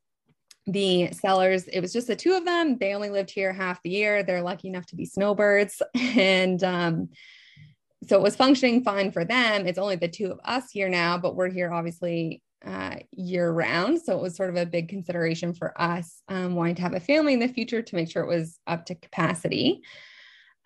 the 0.66 1.10
sellers, 1.12 1.66
it 1.68 1.80
was 1.80 1.92
just 1.92 2.06
the 2.06 2.16
two 2.16 2.34
of 2.34 2.44
them. 2.44 2.78
They 2.78 2.94
only 2.94 3.10
lived 3.10 3.30
here 3.30 3.52
half 3.52 3.82
the 3.82 3.90
year. 3.90 4.22
They're 4.22 4.42
lucky 4.42 4.68
enough 4.68 4.86
to 4.86 4.96
be 4.96 5.04
snowbirds. 5.04 5.82
And 6.16 6.62
um, 6.64 7.08
so 8.08 8.16
it 8.16 8.22
was 8.22 8.36
functioning 8.36 8.82
fine 8.82 9.12
for 9.12 9.24
them. 9.24 9.66
It's 9.66 9.78
only 9.78 9.96
the 9.96 10.08
two 10.08 10.30
of 10.32 10.40
us 10.44 10.70
here 10.70 10.88
now, 10.88 11.18
but 11.18 11.36
we're 11.36 11.50
here 11.50 11.72
obviously 11.72 12.42
uh, 12.64 12.96
year 13.12 13.50
round. 13.50 14.00
So 14.02 14.16
it 14.16 14.22
was 14.22 14.36
sort 14.36 14.50
of 14.50 14.56
a 14.56 14.66
big 14.66 14.88
consideration 14.88 15.54
for 15.54 15.78
us 15.80 16.22
um, 16.28 16.54
wanting 16.54 16.74
to 16.76 16.82
have 16.82 16.94
a 16.94 17.00
family 17.00 17.34
in 17.34 17.40
the 17.40 17.48
future 17.48 17.82
to 17.82 17.96
make 17.96 18.10
sure 18.10 18.22
it 18.22 18.28
was 18.28 18.58
up 18.66 18.86
to 18.86 18.94
capacity. 18.94 19.82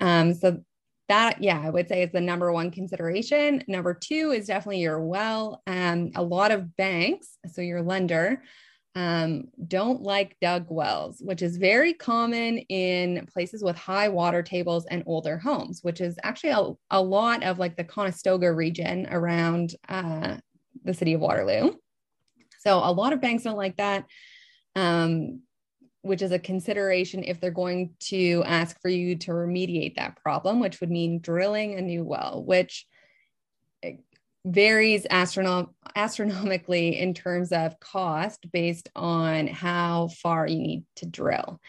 Um, 0.00 0.35
so 0.35 0.62
that, 1.09 1.42
yeah, 1.42 1.61
I 1.62 1.70
would 1.70 1.88
say 1.88 2.02
is 2.02 2.12
the 2.12 2.20
number 2.20 2.50
one 2.52 2.70
consideration. 2.70 3.62
Number 3.68 3.94
two 3.94 4.33
is 4.33 4.46
definitely 4.46 4.80
your 4.80 5.00
well. 5.00 5.62
Um, 5.66 6.12
a 6.14 6.22
lot 6.22 6.50
of 6.50 6.76
banks, 6.76 7.37
so 7.52 7.61
your 7.61 7.83
lender, 7.83 8.42
um, 8.94 9.48
don't 9.66 10.02
like 10.02 10.37
dug 10.40 10.66
wells, 10.68 11.20
which 11.20 11.42
is 11.42 11.57
very 11.57 11.92
common 11.92 12.59
in 12.59 13.26
places 13.33 13.62
with 13.62 13.76
high 13.76 14.09
water 14.09 14.42
tables 14.42 14.87
and 14.87 15.02
older 15.07 15.37
homes, 15.37 15.80
which 15.83 16.00
is 16.00 16.16
actually 16.22 16.50
a, 16.50 16.72
a 16.90 17.02
lot 17.02 17.42
of 17.42 17.59
like 17.59 17.76
the 17.76 17.85
Conestoga 17.85 18.52
region 18.52 19.09
around 19.11 19.74
uh, 19.88 20.37
the 20.85 20.94
city 20.94 21.14
of 21.14 21.20
Waterloo. 21.20 21.72
So 22.61 22.78
a 22.78 22.92
lot 22.92 23.12
of 23.12 23.20
banks 23.20 23.42
don't 23.42 23.57
like 23.57 23.76
that, 23.78 24.07
um, 24.76 25.40
which 26.02 26.22
is 26.22 26.30
a 26.30 26.38
consideration 26.38 27.24
if 27.24 27.40
they're 27.40 27.50
going 27.50 27.94
to 27.98 28.44
ask 28.46 28.80
for 28.80 28.88
you 28.88 29.16
to 29.16 29.33
remediate 29.33 29.96
that 29.96 30.16
problem, 30.16 30.61
which 30.61 30.80
would 30.80 30.90
mean 30.90 31.20
drilling 31.20 31.74
a 31.74 31.83
new 31.83 32.04
well, 32.04 32.44
which 32.46 32.87
varies 34.44 35.07
astronom- 35.11 35.70
astronomically 35.96 36.98
in 36.98 37.14
terms 37.14 37.52
of 37.52 37.78
cost 37.80 38.50
based 38.52 38.88
on 38.94 39.46
how 39.46 40.09
far 40.22 40.46
you 40.46 40.59
need 40.59 40.85
to 40.96 41.07
drill. 41.07 41.61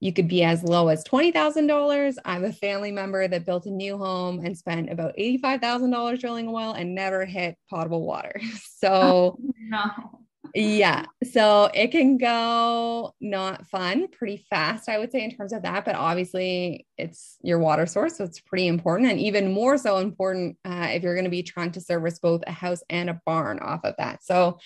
you 0.00 0.12
could 0.12 0.26
be 0.26 0.42
as 0.42 0.64
low 0.64 0.88
as 0.88 1.04
$20,000. 1.04 2.16
I 2.24 2.32
have 2.34 2.42
a 2.42 2.52
family 2.52 2.90
member 2.90 3.28
that 3.28 3.46
built 3.46 3.66
a 3.66 3.70
new 3.70 3.96
home 3.96 4.44
and 4.44 4.58
spent 4.58 4.90
about 4.90 5.14
$85,000 5.16 6.18
drilling 6.18 6.48
a 6.48 6.50
well 6.50 6.72
and 6.72 6.92
never 6.94 7.24
hit 7.24 7.56
potable 7.70 8.04
water. 8.04 8.40
So, 8.82 9.38
no. 9.60 10.21
Yeah. 10.54 11.06
So 11.30 11.70
it 11.72 11.92
can 11.92 12.18
go 12.18 13.14
not 13.20 13.66
fun 13.68 14.08
pretty 14.08 14.44
fast, 14.50 14.88
I 14.88 14.98
would 14.98 15.10
say, 15.10 15.24
in 15.24 15.34
terms 15.34 15.52
of 15.52 15.62
that. 15.62 15.84
But 15.84 15.94
obviously, 15.94 16.86
it's 16.98 17.38
your 17.42 17.58
water 17.58 17.86
source. 17.86 18.18
So 18.18 18.24
it's 18.24 18.40
pretty 18.40 18.66
important. 18.66 19.10
And 19.10 19.20
even 19.20 19.52
more 19.52 19.78
so 19.78 19.98
important 19.98 20.58
uh, 20.64 20.88
if 20.90 21.02
you're 21.02 21.14
going 21.14 21.24
to 21.24 21.30
be 21.30 21.42
trying 21.42 21.72
to 21.72 21.80
service 21.80 22.18
both 22.18 22.42
a 22.46 22.52
house 22.52 22.82
and 22.90 23.08
a 23.08 23.20
barn 23.24 23.60
off 23.60 23.80
of 23.84 23.94
that. 23.98 24.22
So, 24.24 24.58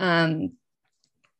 um, 0.00 0.52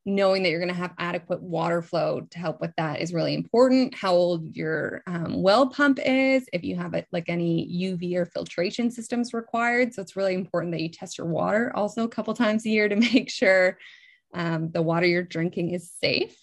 knowing 0.05 0.43
that 0.43 0.49
you're 0.49 0.59
going 0.59 0.69
to 0.69 0.75
have 0.75 0.93
adequate 0.99 1.41
water 1.41 1.81
flow 1.81 2.21
to 2.29 2.37
help 2.37 2.61
with 2.61 2.71
that 2.77 3.01
is 3.01 3.13
really 3.13 3.33
important. 3.33 3.95
How 3.95 4.13
old 4.13 4.55
your 4.55 5.01
um, 5.07 5.41
well 5.41 5.67
pump 5.67 5.99
is, 6.03 6.47
if 6.53 6.63
you 6.63 6.75
have 6.75 6.93
it 6.93 7.07
like 7.11 7.27
any 7.27 7.67
UV 7.67 8.15
or 8.15 8.25
filtration 8.25 8.91
systems 8.91 9.33
required. 9.33 9.93
So 9.93 10.03
it's 10.03 10.15
really 10.15 10.35
important 10.35 10.73
that 10.73 10.81
you 10.81 10.89
test 10.89 11.17
your 11.17 11.27
water 11.27 11.71
also 11.75 12.03
a 12.03 12.09
couple 12.09 12.33
times 12.35 12.65
a 12.65 12.69
year 12.69 12.87
to 12.87 12.95
make 13.13 13.31
sure 13.31 13.79
um, 14.33 14.69
the 14.71 14.81
water 14.81 15.07
you're 15.07 15.23
drinking 15.23 15.71
is 15.71 15.91
safe. 15.99 16.37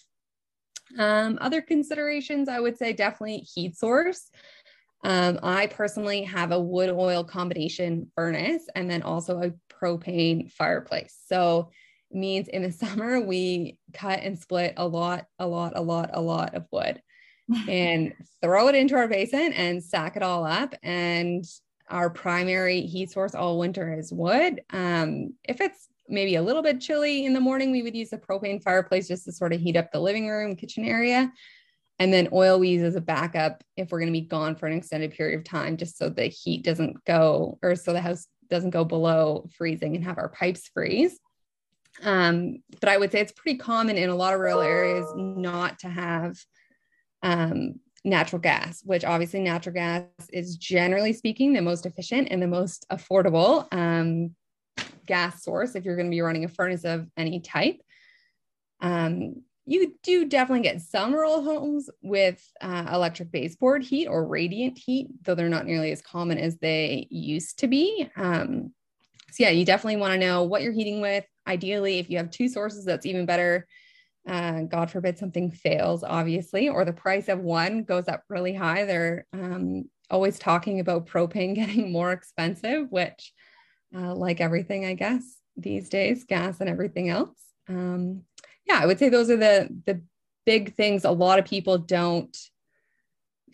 Um, 0.97 1.37
other 1.39 1.61
considerations, 1.61 2.49
I 2.49 2.59
would 2.59 2.77
say 2.77 2.91
definitely 2.91 3.37
heat 3.37 3.77
source. 3.77 4.29
Um, 5.05 5.39
I 5.41 5.67
personally 5.67 6.23
have 6.23 6.51
a 6.51 6.59
wood 6.59 6.89
oil 6.89 7.23
combination 7.23 8.11
furnace 8.15 8.63
and 8.75 8.89
then 8.89 9.03
also 9.03 9.41
a 9.41 9.53
propane 9.73 10.51
fireplace. 10.51 11.17
So 11.27 11.71
means 12.13 12.47
in 12.47 12.61
the 12.61 12.71
summer 12.85 13.19
we 13.19 13.77
cut 13.93 14.19
and 14.21 14.37
split 14.37 14.73
a 14.77 14.87
lot, 14.87 15.25
a 15.39 15.47
lot, 15.47 15.73
a 15.75 15.81
lot, 15.81 16.11
a 16.13 16.21
lot 16.21 16.55
of 16.55 16.65
wood 16.71 17.01
and 17.69 18.13
throw 18.41 18.67
it 18.67 18.75
into 18.75 18.95
our 18.95 19.07
basin 19.07 19.53
and 19.53 19.83
stack 19.83 20.15
it 20.15 20.23
all 20.23 20.45
up. 20.45 20.75
And 20.83 21.45
our 21.89 22.09
primary 22.09 22.81
heat 22.81 23.11
source 23.11 23.35
all 23.35 23.59
winter 23.59 23.93
is 23.93 24.11
wood. 24.11 24.61
Um, 24.71 25.33
if 25.43 25.59
it's 25.61 25.87
maybe 26.07 26.35
a 26.35 26.41
little 26.41 26.63
bit 26.63 26.81
chilly 26.81 27.25
in 27.25 27.33
the 27.33 27.39
morning, 27.39 27.71
we 27.71 27.83
would 27.83 27.95
use 27.95 28.13
a 28.13 28.17
propane 28.17 28.63
fireplace 28.63 29.07
just 29.07 29.25
to 29.25 29.31
sort 29.31 29.53
of 29.53 29.59
heat 29.59 29.75
up 29.75 29.91
the 29.91 29.99
living 29.99 30.27
room, 30.27 30.55
kitchen 30.55 30.85
area. 30.85 31.31
And 31.99 32.11
then 32.11 32.29
oil 32.33 32.59
we 32.59 32.69
use 32.69 32.83
as 32.83 32.95
a 32.95 33.01
backup 33.01 33.63
if 33.77 33.91
we're 33.91 33.99
going 33.99 34.11
to 34.11 34.19
be 34.19 34.25
gone 34.25 34.55
for 34.55 34.65
an 34.65 34.77
extended 34.77 35.11
period 35.11 35.37
of 35.37 35.45
time, 35.45 35.77
just 35.77 35.97
so 35.97 36.09
the 36.09 36.25
heat 36.25 36.63
doesn't 36.63 37.03
go 37.05 37.59
or 37.61 37.75
so 37.75 37.93
the 37.93 38.01
house 38.01 38.27
doesn't 38.49 38.71
go 38.71 38.83
below 38.83 39.47
freezing 39.55 39.95
and 39.95 40.03
have 40.03 40.17
our 40.17 40.29
pipes 40.29 40.69
freeze. 40.73 41.19
Um, 42.01 42.63
but 42.79 42.89
I 42.89 42.97
would 42.97 43.11
say 43.11 43.21
it's 43.21 43.31
pretty 43.31 43.57
common 43.57 43.97
in 43.97 44.09
a 44.09 44.15
lot 44.15 44.33
of 44.33 44.39
rural 44.39 44.61
areas 44.61 45.05
not 45.15 45.79
to 45.79 45.89
have 45.89 46.37
um, 47.21 47.79
natural 48.03 48.41
gas, 48.41 48.81
which 48.83 49.05
obviously 49.05 49.39
natural 49.39 49.73
gas 49.73 50.03
is 50.31 50.57
generally 50.57 51.13
speaking 51.13 51.53
the 51.53 51.61
most 51.61 51.85
efficient 51.85 52.29
and 52.31 52.41
the 52.41 52.47
most 52.47 52.85
affordable 52.91 53.67
um, 53.71 54.35
gas 55.05 55.43
source 55.43 55.75
if 55.75 55.85
you're 55.85 55.95
going 55.95 56.07
to 56.07 56.15
be 56.15 56.21
running 56.21 56.45
a 56.45 56.49
furnace 56.49 56.83
of 56.83 57.07
any 57.15 57.39
type. 57.39 57.79
Um, 58.81 59.43
you 59.65 59.95
do 60.03 60.25
definitely 60.25 60.63
get 60.63 60.81
some 60.81 61.13
rural 61.13 61.41
homes 61.41 61.89
with 62.01 62.45
uh, 62.59 62.89
electric 62.91 63.31
baseboard 63.31 63.81
heat 63.81 64.07
or 64.07 64.27
radiant 64.27 64.77
heat, 64.77 65.07
though 65.21 65.35
they're 65.35 65.47
not 65.47 65.65
nearly 65.65 65.91
as 65.91 66.01
common 66.01 66.37
as 66.37 66.57
they 66.57 67.07
used 67.09 67.59
to 67.59 67.67
be. 67.67 68.09
Um, 68.17 68.73
so 69.31 69.43
yeah, 69.43 69.51
you 69.51 69.63
definitely 69.63 69.95
want 69.95 70.13
to 70.13 70.19
know 70.19 70.43
what 70.43 70.63
you're 70.63 70.73
heating 70.73 70.99
with. 70.99 71.25
Ideally, 71.47 71.99
if 71.99 72.09
you 72.09 72.17
have 72.17 72.31
two 72.31 72.47
sources, 72.47 72.85
that's 72.85 73.05
even 73.05 73.25
better. 73.25 73.67
Uh, 74.27 74.61
God 74.61 74.89
forbid 74.89 75.17
something 75.17 75.51
fails, 75.51 76.03
obviously, 76.03 76.69
or 76.69 76.85
the 76.85 76.93
price 76.93 77.27
of 77.27 77.39
one 77.39 77.83
goes 77.83 78.07
up 78.07 78.23
really 78.29 78.53
high. 78.53 78.85
They're 78.85 79.25
um, 79.33 79.89
always 80.09 80.39
talking 80.39 80.79
about 80.79 81.07
propane 81.07 81.55
getting 81.55 81.91
more 81.91 82.11
expensive, 82.11 82.87
which, 82.89 83.33
uh, 83.95 84.15
like 84.15 84.39
everything, 84.39 84.85
I 84.85 84.93
guess 84.93 85.23
these 85.57 85.89
days, 85.89 86.23
gas 86.23 86.59
and 86.61 86.69
everything 86.69 87.09
else. 87.09 87.37
Um, 87.67 88.23
yeah, 88.65 88.79
I 88.81 88.85
would 88.85 88.99
say 88.99 89.09
those 89.09 89.29
are 89.29 89.37
the 89.37 89.69
the 89.85 90.01
big 90.45 90.75
things 90.75 91.05
a 91.05 91.11
lot 91.11 91.39
of 91.39 91.45
people 91.45 91.77
don't 91.77 92.35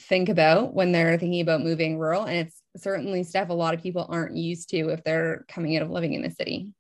think 0.02 0.30
about 0.30 0.74
when 0.74 0.92
they're 0.92 1.18
thinking 1.18 1.42
about 1.42 1.64
moving 1.64 1.98
rural, 1.98 2.24
and 2.24 2.38
it's 2.38 2.62
certainly 2.78 3.24
stuff 3.24 3.50
a 3.50 3.54
lot 3.54 3.74
of 3.74 3.82
people 3.82 4.06
aren't 4.08 4.38
used 4.38 4.70
to 4.70 4.90
if 4.90 5.04
they're 5.04 5.46
coming 5.48 5.76
out 5.76 5.84
of 5.84 5.90
living 5.90 6.14
in 6.14 6.22
the 6.22 6.32
city. 6.32 6.74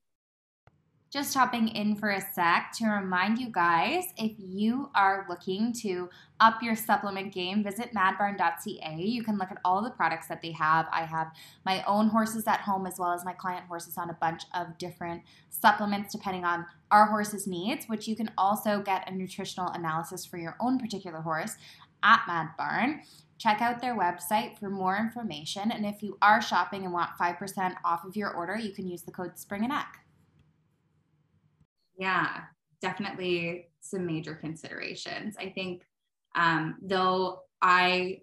Just 1.12 1.34
hopping 1.34 1.70
in 1.70 1.96
for 1.96 2.12
a 2.12 2.22
sec 2.22 2.72
to 2.78 2.86
remind 2.86 3.40
you 3.40 3.50
guys 3.50 4.04
if 4.16 4.34
you 4.38 4.92
are 4.94 5.26
looking 5.28 5.74
to 5.82 6.08
up 6.40 6.62
your 6.62 6.76
supplement 6.76 7.34
game, 7.34 7.64
visit 7.64 7.96
madbarn.ca. 7.96 8.96
You 8.96 9.24
can 9.24 9.40
look 9.40 9.50
at 9.50 9.58
all 9.66 9.82
the 9.82 9.90
products 9.90 10.28
that 10.28 10.44
they 10.44 10.52
have. 10.52 10.88
I 10.94 11.06
have 11.06 11.32
my 11.66 11.82
own 11.88 12.10
horses 12.10 12.46
at 12.46 12.60
home 12.60 12.86
as 12.86 13.00
well 13.00 13.12
as 13.12 13.26
my 13.26 13.34
client 13.34 13.66
horses 13.66 13.98
on 13.98 14.12
a 14.12 14.18
bunch 14.22 14.44
of 14.54 14.78
different 14.78 15.24
supplements 15.50 16.12
depending 16.12 16.46
on 16.46 16.68
our 16.92 17.08
horse's 17.08 17.48
needs, 17.48 17.88
which 17.88 18.08
you 18.08 18.16
can 18.16 18.30
also 18.38 18.80
get 18.80 19.10
a 19.10 19.12
nutritional 19.12 19.70
analysis 19.70 20.28
for 20.28 20.38
your 20.38 20.58
own 20.60 20.78
particular 20.78 21.22
horse 21.22 21.56
at 22.04 22.22
Mad 22.28 22.50
Barn. 22.56 23.02
Check 23.40 23.62
out 23.62 23.82
their 23.82 23.98
website 23.98 24.60
for 24.60 24.70
more 24.70 24.98
information. 24.98 25.72
And 25.72 25.88
if 25.88 26.04
you 26.04 26.20
are 26.22 26.40
shopping 26.40 26.84
and 26.84 26.94
want 26.94 27.18
5% 27.20 27.78
off 27.84 28.06
of 28.06 28.16
your 28.16 28.30
order, 28.30 28.56
you 28.56 28.74
can 28.74 28.88
use 28.88 29.02
the 29.02 29.12
code 29.12 29.38
SPRINGENEQ. 29.38 29.86
Yeah, 32.00 32.42
definitely 32.82 33.70
some 33.82 34.06
major 34.06 34.36
considerations. 34.36 35.36
I 35.38 35.50
think, 35.50 35.84
um, 36.36 36.78
though 36.82 37.42
I 37.62 38.22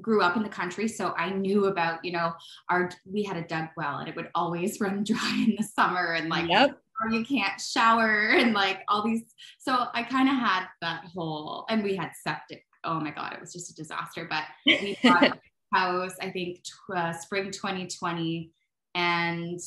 grew 0.00 0.22
up 0.22 0.36
in 0.36 0.42
the 0.42 0.48
country, 0.48 0.88
so 0.88 1.14
I 1.16 1.30
knew 1.30 1.66
about, 1.66 2.04
you 2.04 2.12
know, 2.12 2.32
our, 2.68 2.90
we 3.04 3.22
had 3.22 3.36
a 3.36 3.46
dug 3.46 3.68
well 3.76 3.98
and 3.98 4.08
it 4.08 4.16
would 4.16 4.30
always 4.34 4.80
run 4.80 5.04
dry 5.04 5.44
in 5.46 5.54
the 5.56 5.64
summer 5.64 6.14
and 6.14 6.28
like, 6.28 6.48
yep. 6.48 6.78
or 7.02 7.10
you 7.10 7.24
can't 7.24 7.60
shower 7.60 8.30
and 8.30 8.54
like 8.54 8.80
all 8.88 9.04
these. 9.04 9.22
So 9.58 9.86
I 9.94 10.02
kind 10.02 10.28
of 10.28 10.34
had 10.34 10.66
that 10.80 11.04
whole, 11.14 11.66
and 11.68 11.84
we 11.84 11.94
had 11.94 12.10
septic 12.20 12.64
oh 12.84 13.00
my 13.00 13.10
god, 13.10 13.32
it 13.32 13.40
was 13.40 13.52
just 13.52 13.70
a 13.70 13.74
disaster. 13.74 14.26
But 14.28 14.44
we 14.66 14.96
bought 15.02 15.24
a 15.24 15.38
house, 15.74 16.14
I 16.20 16.30
think, 16.30 16.62
uh, 16.94 17.12
spring 17.12 17.50
2020, 17.50 18.50
and 18.94 19.60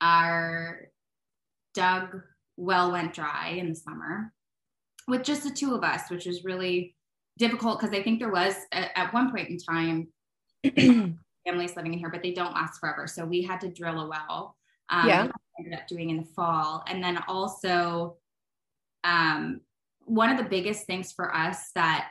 our 0.00 0.88
dug 1.74 2.20
well 2.56 2.92
went 2.92 3.14
dry 3.14 3.50
in 3.50 3.68
the 3.68 3.74
summer 3.74 4.32
with 5.08 5.22
just 5.22 5.44
the 5.44 5.50
two 5.50 5.74
of 5.74 5.84
us, 5.84 6.10
which 6.10 6.26
was 6.26 6.44
really 6.44 6.96
difficult 7.38 7.78
because 7.80 7.96
I 7.96 8.02
think 8.02 8.18
there 8.18 8.32
was 8.32 8.54
a, 8.72 8.98
at 8.98 9.12
one 9.12 9.30
point 9.30 9.48
in 9.48 9.58
time 9.58 10.08
families 11.46 11.76
living 11.76 11.92
in 11.92 11.98
here, 11.98 12.10
but 12.10 12.22
they 12.22 12.32
don't 12.32 12.54
last 12.54 12.80
forever. 12.80 13.06
So 13.06 13.24
we 13.24 13.42
had 13.42 13.60
to 13.60 13.68
drill 13.68 14.00
a 14.00 14.08
well. 14.08 14.56
Um, 14.88 15.08
yeah. 15.08 15.28
Ended 15.58 15.74
up 15.78 15.86
doing 15.88 16.10
in 16.10 16.18
the 16.18 16.24
fall, 16.36 16.84
and 16.86 17.02
then 17.02 17.18
also, 17.28 18.18
um, 19.04 19.62
one 20.04 20.28
of 20.28 20.36
the 20.36 20.44
biggest 20.44 20.86
things 20.86 21.12
for 21.12 21.34
us 21.34 21.70
that 21.74 22.10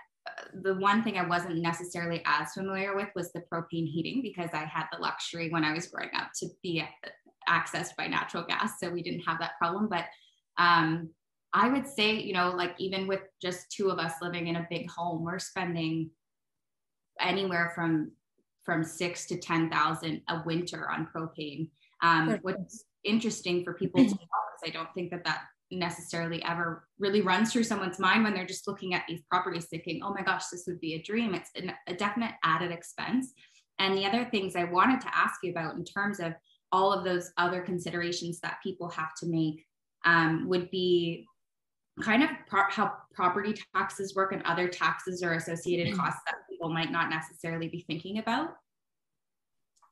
the 0.61 0.75
one 0.75 1.03
thing 1.03 1.17
I 1.17 1.27
wasn't 1.27 1.57
necessarily 1.57 2.21
as 2.25 2.53
familiar 2.53 2.95
with 2.95 3.09
was 3.15 3.31
the 3.31 3.41
propane 3.41 3.87
heating 3.87 4.21
because 4.21 4.49
I 4.53 4.65
had 4.65 4.85
the 4.91 4.99
luxury 4.99 5.49
when 5.49 5.63
I 5.63 5.73
was 5.73 5.87
growing 5.87 6.09
up 6.15 6.29
to 6.39 6.47
be 6.63 6.83
accessed 7.47 7.95
by 7.97 8.07
natural 8.07 8.43
gas. 8.43 8.79
So 8.79 8.89
we 8.89 9.03
didn't 9.03 9.21
have 9.21 9.39
that 9.39 9.57
problem. 9.59 9.87
But 9.87 10.05
um, 10.57 11.09
I 11.53 11.69
would 11.69 11.87
say, 11.87 12.15
you 12.15 12.33
know, 12.33 12.49
like 12.49 12.75
even 12.79 13.07
with 13.07 13.21
just 13.41 13.71
two 13.71 13.89
of 13.89 13.99
us 13.99 14.13
living 14.21 14.47
in 14.47 14.57
a 14.57 14.67
big 14.69 14.89
home, 14.89 15.23
we're 15.23 15.39
spending 15.39 16.11
anywhere 17.19 17.71
from 17.73 18.11
from 18.63 18.83
six 18.83 19.27
to 19.27 19.37
ten 19.37 19.69
thousand 19.69 20.21
a 20.27 20.41
winter 20.45 20.89
on 20.89 21.07
propane. 21.15 21.69
Um, 22.01 22.39
what's 22.41 22.83
interesting 23.03 23.63
for 23.63 23.73
people 23.73 24.03
to 24.03 24.09
know 24.09 24.11
is 24.11 24.65
I 24.65 24.69
don't 24.69 24.93
think 24.93 25.11
that 25.11 25.23
that 25.23 25.43
necessarily 25.71 26.43
ever 26.43 26.87
really 26.99 27.21
runs 27.21 27.51
through 27.51 27.63
someone's 27.63 27.99
mind 27.99 28.23
when 28.23 28.33
they're 28.33 28.45
just 28.45 28.67
looking 28.67 28.93
at 28.93 29.03
these 29.07 29.21
properties 29.29 29.65
thinking, 29.65 30.01
oh 30.03 30.13
my 30.13 30.21
gosh, 30.21 30.47
this 30.47 30.65
would 30.67 30.79
be 30.79 30.95
a 30.95 31.01
dream. 31.01 31.33
It's 31.33 31.51
a 31.87 31.93
definite 31.93 32.33
added 32.43 32.71
expense. 32.71 33.33
And 33.79 33.97
the 33.97 34.05
other 34.05 34.25
things 34.25 34.55
I 34.55 34.65
wanted 34.65 35.01
to 35.01 35.15
ask 35.15 35.35
you 35.43 35.51
about 35.51 35.75
in 35.75 35.83
terms 35.83 36.19
of 36.19 36.33
all 36.71 36.91
of 36.91 37.03
those 37.03 37.31
other 37.37 37.61
considerations 37.61 38.39
that 38.41 38.57
people 38.63 38.89
have 38.89 39.13
to 39.19 39.27
make 39.27 39.65
um, 40.05 40.47
would 40.47 40.69
be 40.71 41.27
kind 42.01 42.23
of 42.23 42.29
pro- 42.47 42.69
how 42.69 42.93
property 43.13 43.55
taxes 43.73 44.15
work 44.15 44.33
and 44.33 44.43
other 44.43 44.67
taxes 44.67 45.23
or 45.23 45.33
associated 45.33 45.93
mm. 45.93 45.97
costs 45.97 46.21
that 46.25 46.35
people 46.49 46.69
might 46.69 46.91
not 46.91 47.09
necessarily 47.09 47.67
be 47.67 47.83
thinking 47.87 48.19
about. 48.19 48.55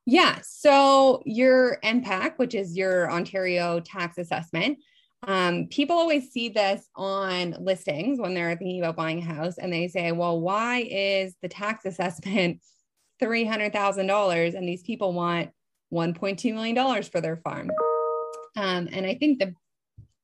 Yeah. 0.05 0.39
So 0.43 1.21
your 1.25 1.79
MPAC, 1.83 2.37
which 2.37 2.55
is 2.55 2.75
your 2.75 3.09
Ontario 3.09 3.79
tax 3.79 4.17
assessment, 4.17 4.79
um, 5.25 5.67
people 5.67 5.95
always 5.95 6.31
see 6.31 6.49
this 6.49 6.89
on 6.95 7.55
listings 7.59 8.19
when 8.19 8.33
they're 8.33 8.57
thinking 8.57 8.79
about 8.79 8.97
buying 8.97 9.19
a 9.19 9.23
house 9.23 9.57
and 9.57 9.71
they 9.71 9.87
say, 9.87 10.11
well, 10.11 10.41
why 10.41 10.85
is 10.89 11.35
the 11.41 11.47
tax 11.47 11.85
assessment 11.85 12.59
$300,000 13.21 14.55
and 14.55 14.67
these 14.67 14.83
people 14.83 15.13
want 15.13 15.51
$1.2 15.93 16.53
million 16.53 17.03
for 17.03 17.21
their 17.21 17.37
farm? 17.37 17.69
Um, 18.57 18.89
and 18.91 19.05
I 19.05 19.15
think 19.15 19.39
the 19.39 19.55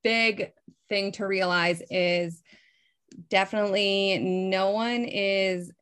big 0.02 0.52
thing 0.88 1.12
to 1.12 1.26
realize 1.26 1.82
is 1.90 2.42
definitely 3.28 4.18
no 4.18 4.70
one 4.70 5.04
is 5.04 5.72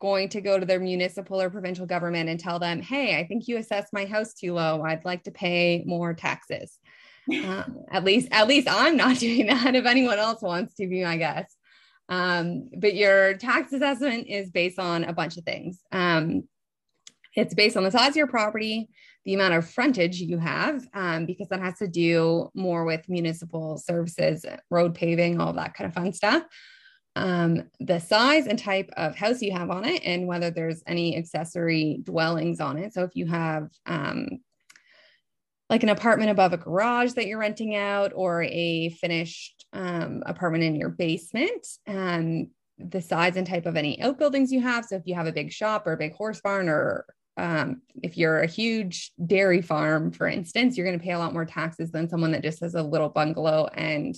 going 0.00 0.28
to 0.28 0.40
go 0.40 0.58
to 0.58 0.66
their 0.66 0.80
municipal 0.80 1.40
or 1.40 1.50
provincial 1.50 1.86
government 1.86 2.28
and 2.28 2.38
tell 2.38 2.58
them, 2.58 2.82
hey, 2.82 3.18
I 3.18 3.26
think 3.26 3.48
you 3.48 3.56
assessed 3.56 3.92
my 3.92 4.04
house 4.04 4.34
too 4.34 4.52
low. 4.52 4.82
I'd 4.82 5.04
like 5.04 5.24
to 5.24 5.30
pay 5.30 5.82
more 5.86 6.14
taxes. 6.14 6.78
Um, 7.28 7.82
at 7.90 8.04
least, 8.04 8.28
at 8.30 8.46
least 8.46 8.68
I'm 8.70 8.96
not 8.96 9.18
doing 9.18 9.48
that. 9.48 9.74
If 9.74 9.84
anyone 9.84 10.16
else 10.16 10.42
wants 10.42 10.74
to 10.74 10.86
be 10.86 11.02
my 11.02 11.16
guest, 11.16 11.56
um, 12.08 12.68
but 12.78 12.94
your 12.94 13.34
tax 13.34 13.72
assessment 13.72 14.28
is 14.28 14.48
based 14.52 14.78
on 14.78 15.02
a 15.02 15.12
bunch 15.12 15.36
of 15.36 15.42
things. 15.42 15.80
Um, 15.90 16.44
it's 17.34 17.52
based 17.52 17.76
on 17.76 17.82
the 17.82 17.90
size 17.90 18.10
of 18.10 18.16
your 18.16 18.28
property, 18.28 18.88
the 19.26 19.34
amount 19.34 19.54
of 19.54 19.68
frontage 19.68 20.20
you 20.20 20.38
have, 20.38 20.86
um, 20.94 21.26
because 21.26 21.48
that 21.48 21.60
has 21.60 21.76
to 21.78 21.88
do 21.88 22.48
more 22.54 22.84
with 22.84 23.08
municipal 23.08 23.76
services, 23.76 24.46
road 24.70 24.94
paving, 24.94 25.40
all 25.40 25.52
that 25.52 25.74
kind 25.74 25.88
of 25.88 25.94
fun 25.94 26.12
stuff. 26.12 26.44
Um, 27.16 27.64
the 27.80 27.98
size 27.98 28.46
and 28.46 28.58
type 28.58 28.88
of 28.96 29.16
house 29.16 29.42
you 29.42 29.52
have 29.52 29.70
on 29.70 29.84
it, 29.84 30.02
and 30.04 30.28
whether 30.28 30.50
there's 30.50 30.82
any 30.86 31.16
accessory 31.16 32.00
dwellings 32.04 32.60
on 32.60 32.78
it. 32.78 32.94
So 32.94 33.02
if 33.02 33.16
you 33.16 33.26
have 33.26 33.68
um, 33.84 34.38
like 35.68 35.82
an 35.82 35.88
apartment 35.88 36.30
above 36.30 36.52
a 36.52 36.58
garage 36.58 37.14
that 37.14 37.26
you're 37.26 37.40
renting 37.40 37.74
out, 37.74 38.12
or 38.14 38.44
a 38.44 38.90
finished 38.90 39.66
um, 39.72 40.22
apartment 40.24 40.62
in 40.62 40.76
your 40.76 40.90
basement, 40.90 41.66
um, 41.88 42.50
the 42.78 43.00
size 43.00 43.36
and 43.36 43.46
type 43.46 43.66
of 43.66 43.76
any 43.76 44.00
outbuildings 44.00 44.52
you 44.52 44.60
have. 44.60 44.84
So 44.84 44.96
if 44.96 45.02
you 45.06 45.16
have 45.16 45.26
a 45.26 45.32
big 45.32 45.50
shop 45.50 45.86
or 45.86 45.94
a 45.94 45.98
big 45.98 46.14
horse 46.14 46.40
barn 46.40 46.68
or 46.68 47.06
um, 47.36 47.82
if 48.02 48.16
you're 48.16 48.40
a 48.40 48.46
huge 48.46 49.12
dairy 49.24 49.60
farm, 49.60 50.10
for 50.10 50.26
instance, 50.26 50.76
you're 50.76 50.86
going 50.86 50.98
to 50.98 51.04
pay 51.04 51.12
a 51.12 51.18
lot 51.18 51.32
more 51.32 51.44
taxes 51.44 51.90
than 51.90 52.08
someone 52.08 52.32
that 52.32 52.42
just 52.42 52.60
has 52.60 52.74
a 52.74 52.82
little 52.82 53.10
bungalow 53.10 53.66
and 53.66 54.16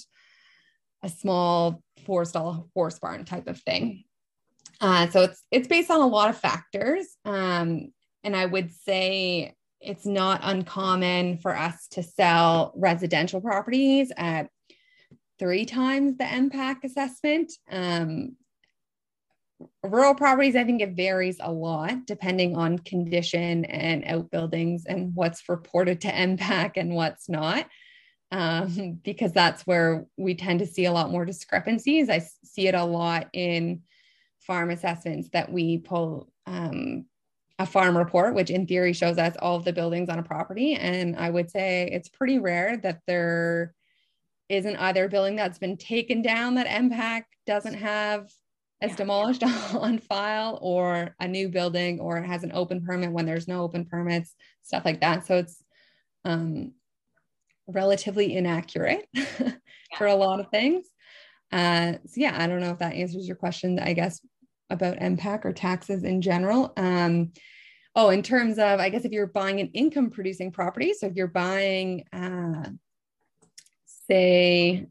a 1.03 1.09
small 1.09 1.83
four 2.05 2.25
stall 2.25 2.69
horse 2.75 2.99
barn 2.99 3.25
type 3.25 3.49
of 3.49 3.61
thing. 3.61 4.05
Uh, 4.81 5.09
so 5.09 5.23
it's 5.23 5.43
it's 5.51 5.69
based 5.69 5.91
on 5.91 6.01
a 6.01 6.07
lot 6.07 6.31
of 6.31 6.39
factors, 6.39 7.05
um, 7.25 7.93
and 8.23 8.37
I 8.37 8.47
would 8.47 8.71
say 8.71 9.55
it's 9.81 10.07
not 10.07 10.41
uncommon 10.43 11.39
for 11.39 11.57
us 11.57 11.89
to 11.89 12.03
sell 12.03 12.73
residential 12.77 13.41
properties 13.41 14.13
at 14.17 14.49
three 15.39 15.65
times 15.65 16.17
the 16.17 16.25
MPAC 16.25 16.85
assessment. 16.85 17.53
Um, 17.71 18.37
rural 19.83 20.15
properties, 20.15 20.57
I 20.57 20.65
think 20.65 20.83
it 20.83 20.97
varies 20.97 21.37
a 21.41 21.53
lot 21.53 22.07
depending 22.07 22.57
on 22.57 22.79
condition 22.79 23.65
and 23.67 24.05
outbuildings 24.05 24.87
and 24.87 25.15
what's 25.15 25.49
reported 25.49 26.01
to 26.03 26.09
MPAC 26.13 26.73
and 26.77 26.95
what's 26.95 27.29
not. 27.29 27.67
Um, 28.31 29.01
because 29.05 29.33
that's 29.33 29.67
where 29.67 30.07
we 30.19 30.35
tend 30.35 30.59
to 30.59 30.67
see 30.67 30.85
a 30.85 30.93
lot 30.93 31.11
more 31.11 31.25
discrepancies. 31.25 32.11
I 32.11 32.27
see 32.45 32.69
it 32.69 32.75
a 32.75 32.85
lot 32.85 33.29
in 33.33 33.83
farm 34.41 34.71
assessments 34.71 35.31
that 35.33 35.51
we 35.51 35.79
pull 35.79 36.31
um, 36.47 37.07
a 37.59 37.67
farm 37.67 37.97
report, 37.97 38.35
which 38.35 38.51
in 38.51 38.67
theory 38.67 38.93
shows 38.93 39.19
us 39.19 39.35
all 39.41 39.57
of 39.57 39.65
the 39.65 39.73
buildings 39.73 40.09
on 40.09 40.19
a 40.19 40.23
property. 40.23 40.75
And 40.75 41.17
I 41.17 41.31
would 41.31 41.51
say 41.51 41.89
it's 41.91 42.09
pretty 42.09 42.39
rare 42.39 42.77
that 42.79 43.01
there 43.07 43.75
isn't 44.49 44.77
either 44.77 45.07
a 45.07 45.09
building 45.09 45.37
that's 45.37 45.59
been 45.59 45.77
taken 45.77 46.23
down 46.23 46.55
that 46.55 46.67
MPAC 46.67 47.25
doesn't 47.47 47.75
have 47.75 48.31
as 48.81 48.91
yeah. 48.91 48.97
demolished 48.97 49.43
on 49.75 49.99
file 49.99 50.59
or 50.61 51.15
a 51.21 51.29
new 51.29 51.49
building 51.49 52.01
or 52.01 52.19
it 52.19 52.27
has 52.27 52.45
an 52.45 52.53
open 52.55 52.85
permit 52.85 53.13
when 53.13 53.27
there's 53.27 53.49
no 53.49 53.63
open 53.63 53.85
permits, 53.85 54.35
stuff 54.63 54.85
like 54.85 55.01
that. 55.01 55.27
So 55.27 55.37
it's 55.37 55.63
um, 56.25 56.73
relatively 57.67 58.37
inaccurate 58.37 59.07
yeah. 59.15 59.53
for 59.97 60.07
a 60.07 60.15
lot 60.15 60.41
of 60.41 60.51
things. 60.51 60.87
Uh, 61.51 61.95
so 62.07 62.21
yeah, 62.21 62.37
I 62.37 62.47
don't 62.47 62.61
know 62.61 62.71
if 62.71 62.79
that 62.79 62.95
answers 62.95 63.27
your 63.27 63.37
question, 63.37 63.79
I 63.79 63.95
guess, 63.95 64.21
about 64.71 64.99
MPAC 64.99 65.45
or 65.45 65.53
taxes 65.53 66.05
in 66.05 66.21
general. 66.21 66.73
Um, 66.77 67.33
oh, 67.95 68.11
in 68.11 68.23
terms 68.23 68.59
of, 68.59 68.81
I 68.81 68.91
guess, 68.91 69.05
if 69.05 69.13
you're 69.13 69.27
buying 69.27 69.61
an 69.61 69.71
income 69.73 70.11
producing 70.11 70.53
property, 70.53 70.93
so 70.93 71.07
if 71.07 71.15
you're 71.15 71.27
buying, 71.27 72.05
uh, 72.13 72.69
say, 74.09 74.87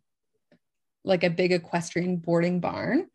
like 1.03 1.23
a 1.23 1.29
big 1.29 1.51
equestrian 1.51 2.17
boarding 2.17 2.59
barn, 2.59 3.07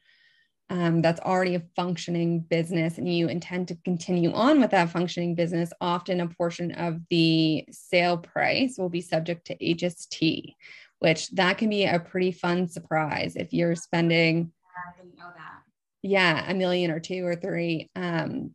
um, 0.71 1.03
that's 1.03 1.21
already 1.21 1.55
a 1.55 1.63
functioning 1.77 2.41
business 2.41 2.99
and 2.99 3.13
you 3.13 3.29
intend 3.29 3.69
to 3.69 3.77
continue 3.85 4.33
on 4.33 4.61
with 4.61 4.71
that 4.71 4.91
functioning 4.91 5.35
business, 5.35 5.73
often 5.81 6.21
a 6.21 6.29
portion 6.29 6.73
of 6.73 7.01
the 7.11 7.65
sale 7.71 8.17
price 8.17 8.77
will 8.79 8.89
be 8.89 9.01
subject 9.01 9.47
to 9.47 9.57
HST, 9.59 10.55
which 11.01 11.31
that 11.33 11.59
can 11.59 11.69
be 11.69 11.85
a 11.85 11.99
pretty 11.99 12.33
fun 12.33 12.69
surprise 12.69 13.37
if 13.37 13.53
you're 13.53 13.77
spending. 13.77 14.53
I 14.75 14.97
didn't 14.97 15.19
know 15.19 15.31
that. 15.37 15.61
Yeah, 16.03 16.51
a 16.51 16.55
million 16.55 16.91
or 16.91 17.01
two 17.01 17.25
or 17.27 17.37
three 17.37 17.91
um, 17.95 18.55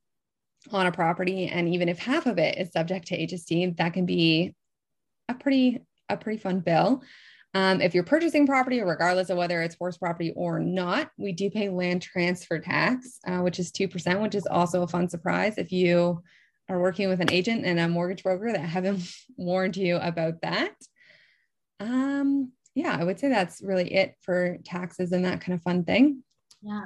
on 0.71 0.87
a 0.87 0.91
property, 0.91 1.47
and 1.47 1.69
even 1.69 1.87
if 1.87 1.99
half 1.99 2.25
of 2.25 2.39
it 2.39 2.57
is 2.57 2.71
subject 2.71 3.07
to 3.07 3.17
HST, 3.17 3.77
that 3.77 3.93
can 3.93 4.05
be 4.05 4.55
a 5.29 5.33
pretty 5.33 5.81
a 6.09 6.17
pretty 6.17 6.39
fun 6.39 6.61
bill. 6.61 7.03
Um, 7.57 7.81
if 7.81 7.95
you're 7.95 8.03
purchasing 8.03 8.45
property, 8.45 8.81
regardless 8.81 9.31
of 9.31 9.37
whether 9.39 9.63
it's 9.63 9.73
horse 9.73 9.97
property 9.97 10.31
or 10.35 10.59
not, 10.59 11.09
we 11.17 11.31
do 11.31 11.49
pay 11.49 11.69
land 11.69 12.03
transfer 12.03 12.59
tax, 12.59 13.17
uh, 13.25 13.39
which 13.39 13.57
is 13.57 13.71
2%, 13.71 14.21
which 14.21 14.35
is 14.35 14.45
also 14.45 14.83
a 14.83 14.87
fun 14.87 15.09
surprise 15.09 15.57
if 15.57 15.71
you 15.71 16.21
are 16.69 16.79
working 16.79 17.09
with 17.09 17.19
an 17.19 17.31
agent 17.31 17.65
and 17.65 17.79
a 17.79 17.87
mortgage 17.89 18.21
broker 18.21 18.51
that 18.51 18.59
haven't 18.59 19.11
warned 19.37 19.75
you 19.75 19.95
about 19.95 20.39
that. 20.43 20.75
Um, 21.79 22.51
yeah, 22.75 22.95
I 22.95 23.03
would 23.03 23.19
say 23.19 23.29
that's 23.29 23.59
really 23.63 23.91
it 23.91 24.13
for 24.21 24.59
taxes 24.63 25.11
and 25.11 25.25
that 25.25 25.41
kind 25.41 25.55
of 25.55 25.63
fun 25.63 25.83
thing. 25.83 26.21
Yeah. 26.61 26.85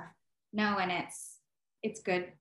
No, 0.53 0.77
and 0.77 0.89
it's 0.89 1.36
it's 1.84 1.99
good 1.99 2.31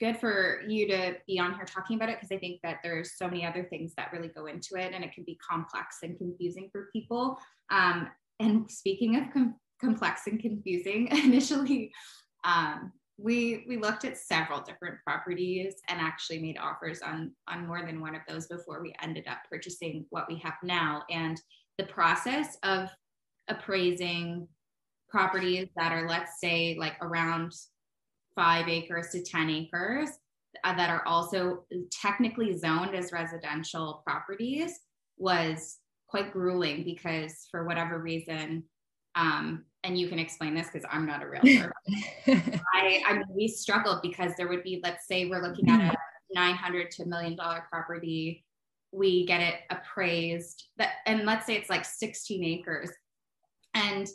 good 0.00 0.18
for 0.18 0.62
you 0.66 0.86
to 0.88 1.16
be 1.26 1.38
on 1.38 1.54
here 1.54 1.64
talking 1.64 1.96
about 1.96 2.08
it 2.08 2.16
because 2.20 2.34
I 2.34 2.38
think 2.38 2.60
that 2.62 2.78
there's 2.82 3.16
so 3.16 3.26
many 3.26 3.44
other 3.44 3.64
things 3.64 3.92
that 3.96 4.12
really 4.12 4.28
go 4.28 4.46
into 4.46 4.76
it 4.76 4.92
and 4.92 5.04
it 5.04 5.12
can 5.12 5.24
be 5.24 5.36
complex 5.36 5.98
and 6.02 6.16
confusing 6.16 6.68
for 6.72 6.88
people. 6.92 7.38
Um, 7.70 8.08
and 8.40 8.70
speaking 8.70 9.16
of 9.16 9.32
com- 9.32 9.56
complex 9.80 10.22
and 10.26 10.40
confusing, 10.40 11.08
initially 11.24 11.92
um, 12.44 12.92
we 13.16 13.64
we 13.68 13.76
looked 13.76 14.04
at 14.04 14.18
several 14.18 14.60
different 14.60 14.96
properties 15.06 15.74
and 15.88 16.00
actually 16.00 16.40
made 16.40 16.58
offers 16.58 17.00
on 17.00 17.32
on 17.48 17.66
more 17.66 17.84
than 17.86 18.00
one 18.00 18.14
of 18.14 18.22
those 18.28 18.46
before 18.48 18.82
we 18.82 18.94
ended 19.02 19.26
up 19.28 19.38
purchasing 19.50 20.04
what 20.10 20.26
we 20.28 20.36
have 20.38 20.54
now. 20.62 21.02
And 21.10 21.40
the 21.78 21.84
process 21.84 22.56
of 22.62 22.88
appraising 23.48 24.48
properties 25.08 25.68
that 25.76 25.92
are 25.92 26.08
let's 26.08 26.40
say 26.40 26.76
like 26.78 26.94
around 27.00 27.52
five 28.34 28.68
acres 28.68 29.08
to 29.10 29.22
10 29.22 29.50
acres 29.50 30.10
uh, 30.62 30.74
that 30.76 30.90
are 30.90 31.06
also 31.06 31.64
technically 31.90 32.56
zoned 32.56 32.94
as 32.94 33.12
residential 33.12 34.02
properties 34.04 34.80
was 35.16 35.78
quite 36.08 36.32
grueling 36.32 36.84
because 36.84 37.48
for 37.50 37.64
whatever 37.64 37.98
reason 37.98 38.62
um, 39.16 39.64
and 39.84 39.98
you 39.98 40.08
can 40.08 40.18
explain 40.18 40.54
this 40.54 40.68
because 40.72 40.86
i'm 40.90 41.06
not 41.06 41.22
a 41.22 41.28
realtor. 41.28 41.72
I, 42.26 43.02
I 43.06 43.12
mean 43.14 43.24
we 43.30 43.48
struggled 43.48 44.02
because 44.02 44.32
there 44.36 44.48
would 44.48 44.62
be 44.62 44.80
let's 44.82 45.06
say 45.06 45.26
we're 45.26 45.42
looking 45.42 45.68
at 45.70 45.92
a 45.92 45.96
900 46.34 46.90
to 46.92 47.06
million 47.06 47.36
dollar 47.36 47.64
property 47.70 48.44
we 48.92 49.26
get 49.26 49.40
it 49.40 49.56
appraised 49.70 50.68
that 50.78 50.94
and 51.06 51.26
let's 51.26 51.46
say 51.46 51.54
it's 51.54 51.70
like 51.70 51.84
16 51.84 52.44
acres 52.44 52.90
and 53.74 54.08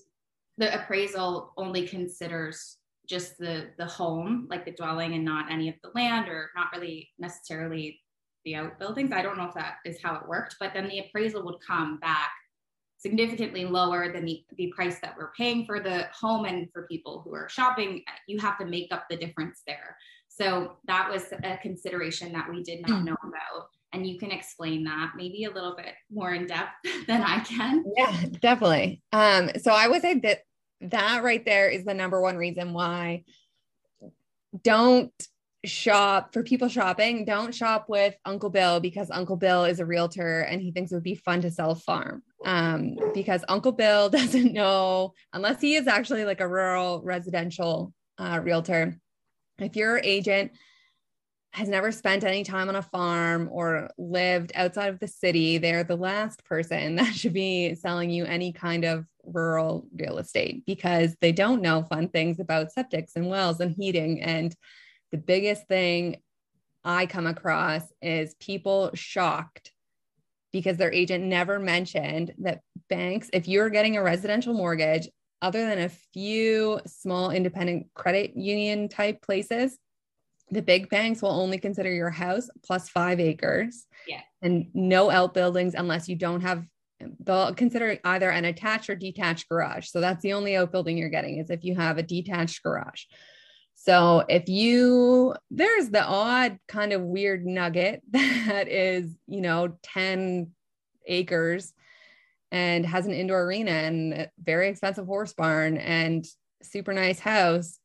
the 0.57 0.73
appraisal 0.81 1.53
only 1.57 1.87
considers 1.87 2.78
just 3.09 3.37
the 3.37 3.71
the 3.77 3.85
home, 3.85 4.47
like 4.49 4.65
the 4.65 4.71
dwelling, 4.71 5.13
and 5.13 5.25
not 5.25 5.51
any 5.51 5.69
of 5.69 5.75
the 5.83 5.91
land, 5.95 6.29
or 6.29 6.51
not 6.55 6.67
really 6.73 7.09
necessarily 7.17 7.99
the 8.45 8.55
outbuildings. 8.55 9.11
I 9.11 9.21
don't 9.21 9.37
know 9.37 9.47
if 9.47 9.55
that 9.55 9.77
is 9.85 10.01
how 10.01 10.15
it 10.15 10.27
worked, 10.27 10.55
but 10.59 10.73
then 10.73 10.87
the 10.87 10.99
appraisal 10.99 11.43
would 11.43 11.59
come 11.65 11.99
back 11.99 12.31
significantly 12.99 13.65
lower 13.65 14.11
than 14.11 14.25
the, 14.25 14.43
the 14.57 14.71
price 14.75 14.99
that 14.99 15.15
we're 15.17 15.31
paying 15.31 15.65
for 15.65 15.79
the 15.79 16.07
home 16.13 16.45
and 16.45 16.69
for 16.71 16.85
people 16.87 17.21
who 17.23 17.33
are 17.33 17.47
shopping 17.49 18.03
you 18.27 18.37
have 18.37 18.57
to 18.57 18.65
make 18.65 18.91
up 18.91 19.05
the 19.09 19.15
difference 19.15 19.61
there 19.65 19.95
so 20.27 20.73
that 20.85 21.09
was 21.09 21.31
a 21.43 21.57
consideration 21.61 22.31
that 22.33 22.49
we 22.49 22.61
did 22.61 22.81
not 22.81 22.99
hmm. 22.99 23.05
know 23.05 23.15
about 23.23 23.69
and 23.93 24.05
you 24.05 24.19
can 24.19 24.31
explain 24.31 24.83
that 24.83 25.13
maybe 25.15 25.45
a 25.45 25.51
little 25.51 25.75
bit 25.75 25.93
more 26.11 26.33
in 26.33 26.45
depth 26.45 26.71
than 27.07 27.23
i 27.23 27.39
can 27.39 27.85
yeah 27.95 28.25
definitely 28.41 29.01
um 29.13 29.49
so 29.61 29.71
i 29.71 29.87
would 29.87 30.01
say 30.01 30.19
that 30.19 30.39
that 30.81 31.23
right 31.23 31.43
there 31.45 31.69
is 31.69 31.85
the 31.85 31.93
number 31.93 32.21
one 32.21 32.37
reason 32.37 32.73
why. 32.73 33.23
Don't 34.63 35.13
shop 35.65 36.31
for 36.31 36.41
people 36.41 36.69
shopping 36.69 37.25
don't 37.25 37.53
shop 37.53 37.89
with 37.89 38.15
uncle 38.23 38.49
bill 38.49 38.79
because 38.79 39.11
uncle 39.11 39.35
bill 39.35 39.65
is 39.65 39.81
a 39.81 39.85
realtor 39.85 40.39
and 40.39 40.61
he 40.61 40.71
thinks 40.71 40.89
it 40.89 40.95
would 40.95 41.03
be 41.03 41.15
fun 41.15 41.41
to 41.41 41.51
sell 41.51 41.71
a 41.71 41.75
farm. 41.75 42.23
Um, 42.45 42.95
because 43.13 43.43
uncle 43.49 43.73
bill 43.73 44.09
doesn't 44.09 44.53
know 44.53 45.13
unless 45.33 45.59
he 45.59 45.75
is 45.75 45.87
actually 45.87 46.23
like 46.23 46.39
a 46.39 46.47
rural 46.47 47.01
residential 47.03 47.93
uh, 48.17 48.39
realtor 48.41 48.97
if 49.61 49.75
your 49.75 49.99
agent 50.03 50.51
has 51.51 51.67
never 51.67 51.91
spent 51.91 52.23
any 52.23 52.43
time 52.43 52.69
on 52.69 52.75
a 52.75 52.81
farm 52.81 53.49
or 53.51 53.89
lived 53.97 54.51
outside 54.53 54.89
of 54.89 54.99
the 54.99 55.07
city, 55.07 55.57
they're 55.57 55.83
the 55.83 55.95
last 55.95 56.43
person 56.45 56.95
that 56.97 57.13
should 57.13 57.33
be 57.33 57.75
selling 57.75 58.09
you 58.09 58.25
any 58.25 58.51
kind 58.51 58.85
of 58.85 59.05
rural 59.33 59.87
real 59.95 60.17
estate 60.17 60.65
because 60.65 61.15
they 61.21 61.31
don't 61.31 61.61
know 61.61 61.83
fun 61.83 62.09
things 62.09 62.39
about 62.39 62.73
septics 62.75 63.15
and 63.15 63.27
wells 63.29 63.59
and 63.59 63.75
heating. 63.75 64.21
And 64.21 64.55
the 65.11 65.17
biggest 65.17 65.67
thing 65.67 66.17
I 66.83 67.05
come 67.05 67.27
across 67.27 67.83
is 68.01 68.35
people 68.35 68.91
shocked 68.93 69.71
because 70.51 70.77
their 70.77 70.91
agent 70.91 71.23
never 71.25 71.59
mentioned 71.59 72.33
that 72.39 72.61
banks, 72.89 73.29
if 73.33 73.47
you're 73.47 73.69
getting 73.69 73.97
a 73.97 74.03
residential 74.03 74.53
mortgage, 74.53 75.07
other 75.41 75.65
than 75.65 75.79
a 75.79 75.89
few 75.89 76.79
small 76.85 77.31
independent 77.31 77.87
credit 77.93 78.35
union 78.35 78.89
type 78.89 79.21
places, 79.21 79.77
the 80.51 80.61
big 80.61 80.89
banks 80.89 81.21
will 81.21 81.31
only 81.31 81.57
consider 81.57 81.91
your 81.91 82.09
house 82.09 82.49
plus 82.65 82.89
five 82.89 83.19
acres 83.19 83.85
yeah. 84.07 84.21
and 84.41 84.67
no 84.73 85.09
outbuildings 85.09 85.75
unless 85.75 86.09
you 86.09 86.15
don't 86.15 86.41
have 86.41 86.65
they'll 87.21 87.53
consider 87.53 87.97
either 88.03 88.29
an 88.29 88.45
attached 88.45 88.89
or 88.89 88.95
detached 88.95 89.49
garage. 89.49 89.87
So 89.87 90.01
that's 90.01 90.21
the 90.21 90.33
only 90.33 90.55
outbuilding 90.55 90.97
you're 90.97 91.09
getting 91.09 91.37
is 91.37 91.49
if 91.49 91.63
you 91.63 91.75
have 91.75 91.97
a 91.97 92.03
detached 92.03 92.63
garage. 92.63 93.03
So 93.75 94.25
if 94.27 94.49
you 94.49 95.35
there's 95.49 95.89
the 95.89 96.03
odd 96.03 96.59
kind 96.67 96.91
of 96.91 97.01
weird 97.01 97.45
nugget 97.45 98.01
that 98.11 98.67
is 98.67 99.15
you 99.27 99.41
know 99.41 99.77
10 99.83 100.51
acres 101.07 101.73
and 102.51 102.85
has 102.85 103.05
an 103.05 103.13
indoor 103.13 103.43
arena 103.43 103.71
and 103.71 104.29
very 104.43 104.69
expensive 104.69 105.05
horse 105.05 105.33
barn 105.33 105.77
and 105.77 106.25
super 106.61 106.93
nice 106.93 107.19
house. 107.19 107.79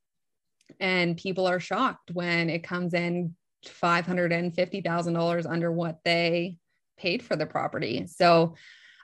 And 0.80 1.16
people 1.16 1.46
are 1.46 1.60
shocked 1.60 2.10
when 2.12 2.50
it 2.50 2.64
comes 2.64 2.94
in 2.94 3.36
$550,000 3.66 5.50
under 5.50 5.72
what 5.72 5.98
they 6.04 6.56
paid 6.96 7.22
for 7.22 7.36
the 7.36 7.46
property. 7.46 8.06
So 8.06 8.54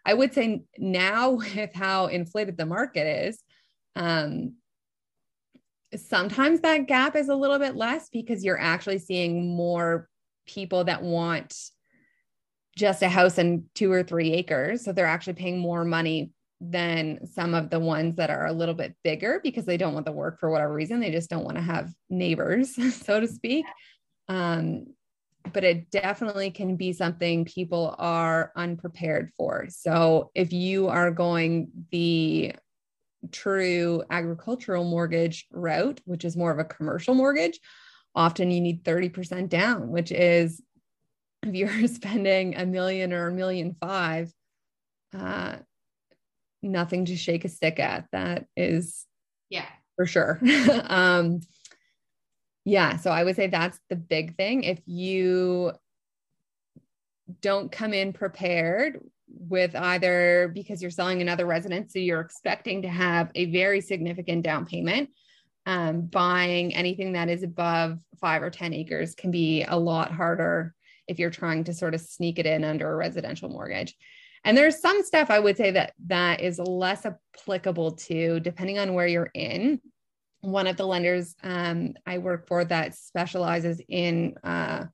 I 0.04 0.14
would 0.14 0.34
say 0.34 0.62
now 0.78 1.30
with 1.56 1.74
how 1.74 2.06
inflated 2.06 2.56
the 2.56 2.66
market 2.66 3.26
is, 3.26 3.42
um, 3.96 4.54
sometimes 5.96 6.60
that 6.60 6.86
gap 6.86 7.16
is 7.16 7.28
a 7.28 7.34
little 7.34 7.58
bit 7.58 7.76
less 7.76 8.08
because 8.10 8.44
you're 8.44 8.60
actually 8.60 8.98
seeing 8.98 9.56
more 9.56 10.08
people 10.46 10.84
that 10.84 11.02
want 11.02 11.54
just 12.76 13.02
a 13.02 13.08
house 13.08 13.38
and 13.38 13.64
two 13.74 13.90
or 13.90 14.02
three 14.02 14.32
acres. 14.32 14.84
So 14.84 14.92
they're 14.92 15.06
actually 15.06 15.34
paying 15.34 15.58
more 15.58 15.84
money 15.84 16.30
than 16.60 17.26
some 17.26 17.54
of 17.54 17.70
the 17.70 17.80
ones 17.80 18.16
that 18.16 18.30
are 18.30 18.46
a 18.46 18.52
little 18.52 18.74
bit 18.74 18.94
bigger 19.02 19.40
because 19.42 19.64
they 19.64 19.76
don't 19.76 19.94
want 19.94 20.06
the 20.06 20.12
work 20.12 20.38
for 20.38 20.50
whatever 20.50 20.72
reason. 20.72 21.00
They 21.00 21.10
just 21.10 21.30
don't 21.30 21.44
want 21.44 21.56
to 21.56 21.62
have 21.62 21.92
neighbors, 22.08 22.74
so 23.04 23.20
to 23.20 23.26
speak. 23.26 23.64
Um, 24.28 24.86
but 25.52 25.64
it 25.64 25.90
definitely 25.90 26.50
can 26.50 26.76
be 26.76 26.92
something 26.92 27.44
people 27.44 27.94
are 27.98 28.52
unprepared 28.56 29.30
for. 29.36 29.66
So 29.68 30.30
if 30.34 30.52
you 30.52 30.88
are 30.88 31.10
going 31.10 31.70
the 31.90 32.54
true 33.32 34.02
agricultural 34.10 34.84
mortgage 34.84 35.46
route, 35.50 36.00
which 36.04 36.24
is 36.24 36.36
more 36.36 36.50
of 36.50 36.58
a 36.58 36.64
commercial 36.64 37.14
mortgage, 37.14 37.60
often 38.14 38.50
you 38.50 38.60
need 38.60 38.84
30% 38.84 39.48
down, 39.48 39.88
which 39.88 40.12
is 40.12 40.62
if 41.42 41.54
you're 41.54 41.86
spending 41.88 42.56
a 42.56 42.66
million 42.66 43.12
or 43.12 43.28
a 43.28 43.32
million 43.32 43.76
five, 43.80 44.32
uh, 45.16 45.56
nothing 46.62 47.06
to 47.06 47.16
shake 47.16 47.44
a 47.44 47.48
stick 47.48 47.80
at. 47.80 48.06
That 48.12 48.46
is, 48.56 49.06
yeah, 49.48 49.66
for 49.96 50.06
sure. 50.06 50.40
um, 50.84 51.40
yeah, 52.64 52.96
so 52.96 53.10
I 53.10 53.24
would 53.24 53.36
say 53.36 53.46
that's 53.46 53.78
the 53.88 53.96
big 53.96 54.36
thing. 54.36 54.64
If 54.64 54.80
you 54.86 55.72
don't 57.40 57.70
come 57.70 57.94
in 57.94 58.12
prepared 58.12 59.00
with 59.28 59.74
either 59.76 60.50
because 60.54 60.82
you're 60.82 60.90
selling 60.90 61.22
another 61.22 61.46
residence, 61.46 61.92
so 61.92 61.98
you're 61.98 62.20
expecting 62.20 62.82
to 62.82 62.88
have 62.88 63.30
a 63.34 63.46
very 63.46 63.80
significant 63.80 64.42
down 64.42 64.66
payment. 64.66 65.10
Um, 65.66 66.02
buying 66.02 66.74
anything 66.74 67.12
that 67.12 67.28
is 67.28 67.42
above 67.42 67.98
five 68.20 68.42
or 68.42 68.50
10 68.50 68.72
acres 68.74 69.14
can 69.14 69.30
be 69.30 69.62
a 69.62 69.78
lot 69.78 70.10
harder 70.10 70.74
if 71.06 71.18
you're 71.18 71.30
trying 71.30 71.64
to 71.64 71.74
sort 71.74 71.94
of 71.94 72.00
sneak 72.00 72.38
it 72.38 72.46
in 72.46 72.64
under 72.64 72.90
a 72.90 72.96
residential 72.96 73.48
mortgage. 73.48 73.94
And 74.44 74.56
there's 74.56 74.80
some 74.80 75.02
stuff 75.02 75.30
I 75.30 75.38
would 75.38 75.56
say 75.56 75.70
that 75.72 75.92
that 76.06 76.40
is 76.40 76.58
less 76.58 77.04
applicable 77.04 77.92
to 77.92 78.40
depending 78.40 78.78
on 78.78 78.94
where 78.94 79.06
you're 79.06 79.30
in. 79.34 79.80
One 80.42 80.66
of 80.66 80.76
the 80.76 80.86
lenders 80.86 81.34
um, 81.42 81.94
I 82.06 82.18
work 82.18 82.46
for 82.46 82.64
that 82.64 82.94
specializes 82.94 83.80
in 83.88 84.34
uh, 84.42 84.84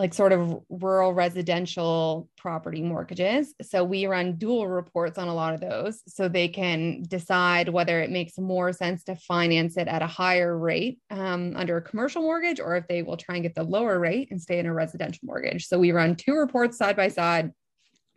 like 0.00 0.14
sort 0.14 0.32
of 0.32 0.62
rural 0.70 1.12
residential 1.12 2.28
property 2.36 2.80
mortgages. 2.80 3.54
So 3.60 3.84
we 3.84 4.06
run 4.06 4.36
dual 4.36 4.66
reports 4.66 5.18
on 5.18 5.28
a 5.28 5.34
lot 5.34 5.52
of 5.52 5.60
those 5.60 6.02
so 6.06 6.28
they 6.28 6.48
can 6.48 7.02
decide 7.02 7.68
whether 7.68 8.00
it 8.00 8.10
makes 8.10 8.38
more 8.38 8.72
sense 8.72 9.04
to 9.04 9.16
finance 9.16 9.76
it 9.76 9.88
at 9.88 10.00
a 10.00 10.06
higher 10.06 10.56
rate 10.56 11.00
um, 11.10 11.54
under 11.56 11.76
a 11.76 11.82
commercial 11.82 12.22
mortgage 12.22 12.60
or 12.60 12.76
if 12.76 12.88
they 12.88 13.02
will 13.02 13.16
try 13.16 13.34
and 13.36 13.42
get 13.42 13.54
the 13.54 13.62
lower 13.62 13.98
rate 13.98 14.28
and 14.30 14.40
stay 14.40 14.58
in 14.58 14.66
a 14.66 14.72
residential 14.72 15.20
mortgage. 15.24 15.66
So 15.66 15.78
we 15.78 15.92
run 15.92 16.16
two 16.16 16.34
reports 16.34 16.78
side 16.78 16.96
by 16.96 17.08
side 17.08 17.52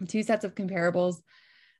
two 0.08 0.24
sets 0.24 0.44
of 0.44 0.56
comparables 0.56 1.18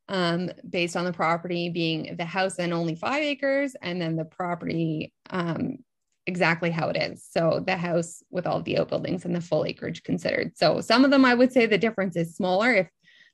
um, 0.10 0.52
based 0.70 0.96
on 0.96 1.06
the 1.06 1.14
property 1.14 1.70
being 1.70 2.16
the 2.18 2.26
house 2.26 2.60
and 2.60 2.74
only 2.74 2.96
five 2.96 3.24
acres, 3.24 3.76
and 3.82 4.02
then 4.02 4.16
the 4.16 4.26
property 4.26 5.14
um, 5.30 5.78
exactly 6.26 6.72
how 6.72 6.90
it 6.90 6.98
is. 6.98 7.26
So 7.30 7.64
the 7.66 7.76
house 7.76 8.24
with 8.30 8.48
all 8.48 8.62
the 8.62 8.78
outbuildings 8.78 9.26
and 9.26 9.36
the 9.36 9.42
full 9.42 9.66
acreage 9.66 10.04
considered. 10.04 10.58
So 10.58 10.82
some 10.82 11.06
of 11.06 11.12
them, 11.12 11.26
I 11.26 11.34
would 11.34 11.52
say 11.52 11.66
the 11.66 11.78
difference 11.78 12.16
is 12.16 12.36
smaller 12.36 12.74
if 12.74 12.90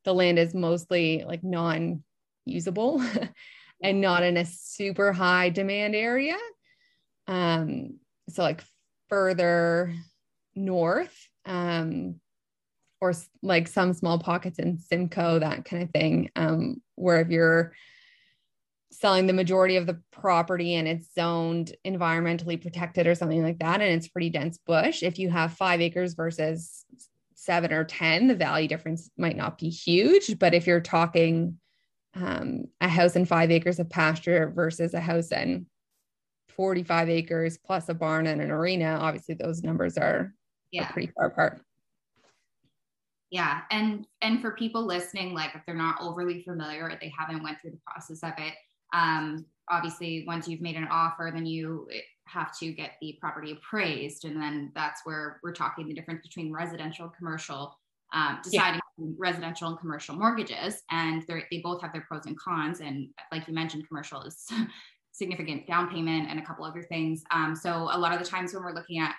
the 0.06 0.14
land 0.14 0.40
is 0.40 0.54
mostly 0.54 1.24
like 1.28 1.44
non 1.44 2.04
usable 2.46 3.04
and 3.84 4.02
not 4.02 4.24
in 4.24 4.38
a 4.38 4.46
super 4.46 5.14
high 5.14 5.50
demand 5.50 5.96
area. 5.96 6.38
Um, 7.28 8.00
so 8.30 8.44
like 8.44 8.64
further 9.08 9.94
north, 10.56 11.16
um, 11.46 12.20
or 13.02 13.14
like 13.42 13.68
some 13.68 13.94
small 13.94 14.20
pockets 14.20 14.60
in 14.60 14.78
Simcoe, 14.78 15.40
that 15.40 15.66
kind 15.66 15.84
of 15.84 15.90
thing, 15.92 16.30
um, 16.36 16.82
where 16.96 17.22
if 17.22 17.30
you're 17.30 17.74
selling 18.92 19.28
the 19.28 19.34
majority 19.34 19.78
of 19.78 19.86
the 19.86 20.02
property 20.12 20.76
and 20.76 20.88
it's 20.88 21.14
zoned 21.14 21.74
environmentally 21.86 22.62
protected 22.62 23.08
or 23.08 23.16
something 23.16 23.44
like 23.44 23.60
that, 23.60 23.82
and 23.82 23.92
it's 23.92 24.08
pretty 24.08 24.30
dense 24.30 24.58
bush, 24.58 25.04
if 25.04 25.18
you 25.18 25.30
have 25.30 25.54
five 25.54 25.80
acres 25.80 26.14
versus 26.14 26.86
seven 27.36 27.72
or 27.72 27.86
10, 27.86 28.28
the 28.28 28.36
value 28.36 28.68
difference 28.68 29.10
might 29.18 29.38
not 29.38 29.58
be 29.58 29.70
huge. 29.70 30.38
But 30.38 30.54
if 30.54 30.68
you're 30.68 30.82
talking 30.82 31.58
um, 32.16 32.66
a 32.82 32.90
house 32.90 33.16
and 33.16 33.28
five 33.28 33.50
acres 33.50 33.80
of 33.80 33.90
pasture 33.90 34.52
versus 34.54 34.94
a 34.94 35.00
house 35.00 35.32
and 35.32 35.68
45 36.50 37.10
acres 37.10 37.58
plus 37.58 37.88
a 37.88 37.94
barn 37.94 38.28
and 38.28 38.42
an 38.42 38.52
arena, 38.52 38.98
obviously 39.00 39.36
those 39.36 39.64
numbers 39.64 39.98
are, 39.98 40.34
yeah. 40.72 40.90
are 40.90 40.92
pretty 40.92 41.12
far 41.16 41.28
apart 41.28 41.62
yeah 43.32 43.62
and 43.72 44.08
and 44.22 44.42
for 44.42 44.52
people 44.52 44.86
listening 44.86 45.34
like 45.34 45.52
if 45.56 45.62
they're 45.66 45.76
not 45.76 46.02
overly 46.02 46.42
familiar 46.44 46.86
or 46.86 46.98
they 47.00 47.14
haven't 47.18 47.44
went 47.44 47.60
through 47.62 47.72
the 47.72 47.80
process 47.86 48.24
of 48.24 48.34
it 48.38 48.54
um 48.94 49.46
obviously 49.70 50.24
once 50.28 50.48
you've 50.48 50.62
made 50.62 50.76
an 50.76 50.88
offer 50.90 51.32
then 51.34 51.46
you 51.46 51.88
have 52.26 52.58
to 52.58 52.72
get 52.72 52.92
the 53.02 53.18
property 53.20 53.52
appraised 53.52 54.26
and 54.26 54.40
then 54.42 54.72
that's 54.76 55.02
where 55.04 55.40
we're 55.44 55.54
talking 55.54 55.88
the 55.88 55.94
difference 55.94 56.22
between 56.22 56.54
residential 56.54 57.06
and 57.06 57.16
commercial 57.16 57.76
um, 58.12 58.40
deciding 58.44 58.82
yeah. 58.98 59.06
residential 59.18 59.70
and 59.70 59.80
commercial 59.80 60.16
mortgages 60.16 60.82
and 60.92 61.24
they 61.28 61.62
both 61.64 61.82
have 61.82 61.94
their 61.94 62.06
pros 62.08 62.26
and 62.26 62.40
cons 62.40 62.82
and 62.82 63.10
like 63.32 63.48
you 63.48 63.54
mentioned 63.54 63.88
commercial 63.88 64.22
is 64.24 64.48
significant 65.12 65.68
down 65.68 65.90
payment 65.90 66.28
and 66.30 66.40
a 66.40 66.46
couple 66.46 66.66
other 66.66 66.84
things 66.84 67.24
um, 67.32 67.56
so 67.56 67.90
a 67.92 67.98
lot 67.98 68.14
of 68.14 68.20
the 68.20 68.26
times 68.26 68.54
when 68.54 68.64
we're 68.64 68.74
looking 68.74 69.00
at 69.00 69.16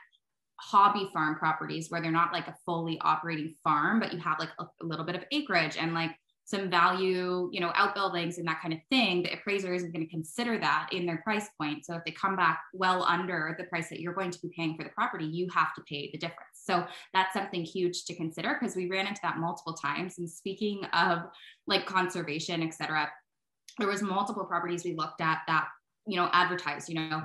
hobby 0.60 1.08
farm 1.12 1.36
properties 1.36 1.90
where 1.90 2.00
they're 2.00 2.10
not 2.10 2.32
like 2.32 2.48
a 2.48 2.54
fully 2.64 2.98
operating 3.00 3.54
farm, 3.64 4.00
but 4.00 4.12
you 4.12 4.18
have 4.18 4.38
like 4.38 4.50
a, 4.58 4.64
a, 4.64 4.86
little 4.86 5.04
bit 5.04 5.16
of 5.16 5.24
acreage 5.32 5.76
and 5.78 5.94
like 5.94 6.10
some 6.44 6.68
value, 6.68 7.48
you 7.52 7.60
know, 7.60 7.70
outbuildings 7.76 8.38
and 8.38 8.48
that 8.48 8.60
kind 8.60 8.74
of 8.74 8.80
thing, 8.90 9.22
the 9.22 9.32
appraiser 9.32 9.72
isn't 9.72 9.92
going 9.92 10.04
to 10.04 10.10
consider 10.10 10.58
that 10.58 10.88
in 10.90 11.06
their 11.06 11.18
price 11.18 11.48
point. 11.60 11.84
So 11.84 11.94
if 11.94 12.04
they 12.04 12.10
come 12.10 12.34
back 12.34 12.60
well 12.74 13.04
under 13.04 13.54
the 13.56 13.64
price 13.64 13.88
that 13.88 14.00
you're 14.00 14.14
going 14.14 14.32
to 14.32 14.38
be 14.40 14.50
paying 14.56 14.76
for 14.76 14.82
the 14.82 14.90
property, 14.90 15.26
you 15.26 15.48
have 15.54 15.72
to 15.74 15.82
pay 15.82 16.10
the 16.10 16.18
difference. 16.18 16.60
So 16.64 16.84
that's 17.14 17.32
something 17.32 17.62
huge 17.62 18.04
to 18.06 18.16
consider 18.16 18.56
because 18.58 18.74
we 18.74 18.90
ran 18.90 19.06
into 19.06 19.20
that 19.22 19.38
multiple 19.38 19.74
times. 19.74 20.18
And 20.18 20.28
speaking 20.28 20.84
of 20.92 21.20
like 21.68 21.86
conservation, 21.86 22.62
et 22.62 22.74
cetera, 22.74 23.08
there 23.78 23.88
was 23.88 24.02
multiple 24.02 24.44
properties 24.44 24.84
we 24.84 24.94
looked 24.96 25.20
at 25.20 25.42
that, 25.46 25.68
you 26.06 26.16
know, 26.16 26.28
advertised, 26.32 26.88
you 26.88 26.96
know, 26.96 27.22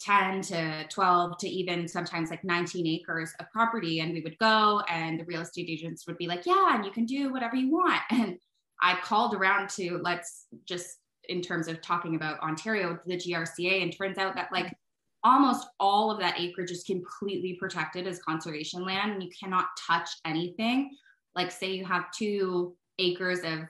10 0.00 0.42
to 0.42 0.84
12 0.90 1.38
to 1.38 1.48
even 1.48 1.88
sometimes 1.88 2.30
like 2.30 2.44
19 2.44 2.86
acres 2.86 3.32
of 3.40 3.50
property 3.50 4.00
and 4.00 4.12
we 4.12 4.20
would 4.20 4.38
go 4.38 4.80
and 4.88 5.18
the 5.18 5.24
real 5.24 5.40
estate 5.40 5.68
agents 5.68 6.06
would 6.06 6.18
be 6.18 6.26
like 6.26 6.46
yeah 6.46 6.74
and 6.74 6.84
you 6.84 6.90
can 6.90 7.04
do 7.04 7.32
whatever 7.32 7.56
you 7.56 7.70
want 7.70 8.00
and 8.10 8.38
i 8.80 8.96
called 9.02 9.34
around 9.34 9.68
to 9.68 9.98
let's 10.02 10.46
just 10.66 10.98
in 11.28 11.42
terms 11.42 11.68
of 11.68 11.80
talking 11.82 12.14
about 12.14 12.40
ontario 12.40 12.98
the 13.06 13.16
grca 13.16 13.82
and 13.82 13.96
turns 13.96 14.18
out 14.18 14.34
that 14.34 14.48
like 14.52 14.72
almost 15.24 15.68
all 15.80 16.10
of 16.10 16.18
that 16.20 16.38
acreage 16.38 16.70
is 16.70 16.84
completely 16.84 17.56
protected 17.58 18.06
as 18.06 18.20
conservation 18.20 18.84
land 18.84 19.12
and 19.12 19.22
you 19.22 19.30
cannot 19.38 19.66
touch 19.86 20.08
anything. 20.24 20.90
Like, 21.34 21.50
say 21.50 21.72
you 21.72 21.84
have 21.84 22.10
two 22.12 22.76
acres 22.98 23.40
of 23.40 23.60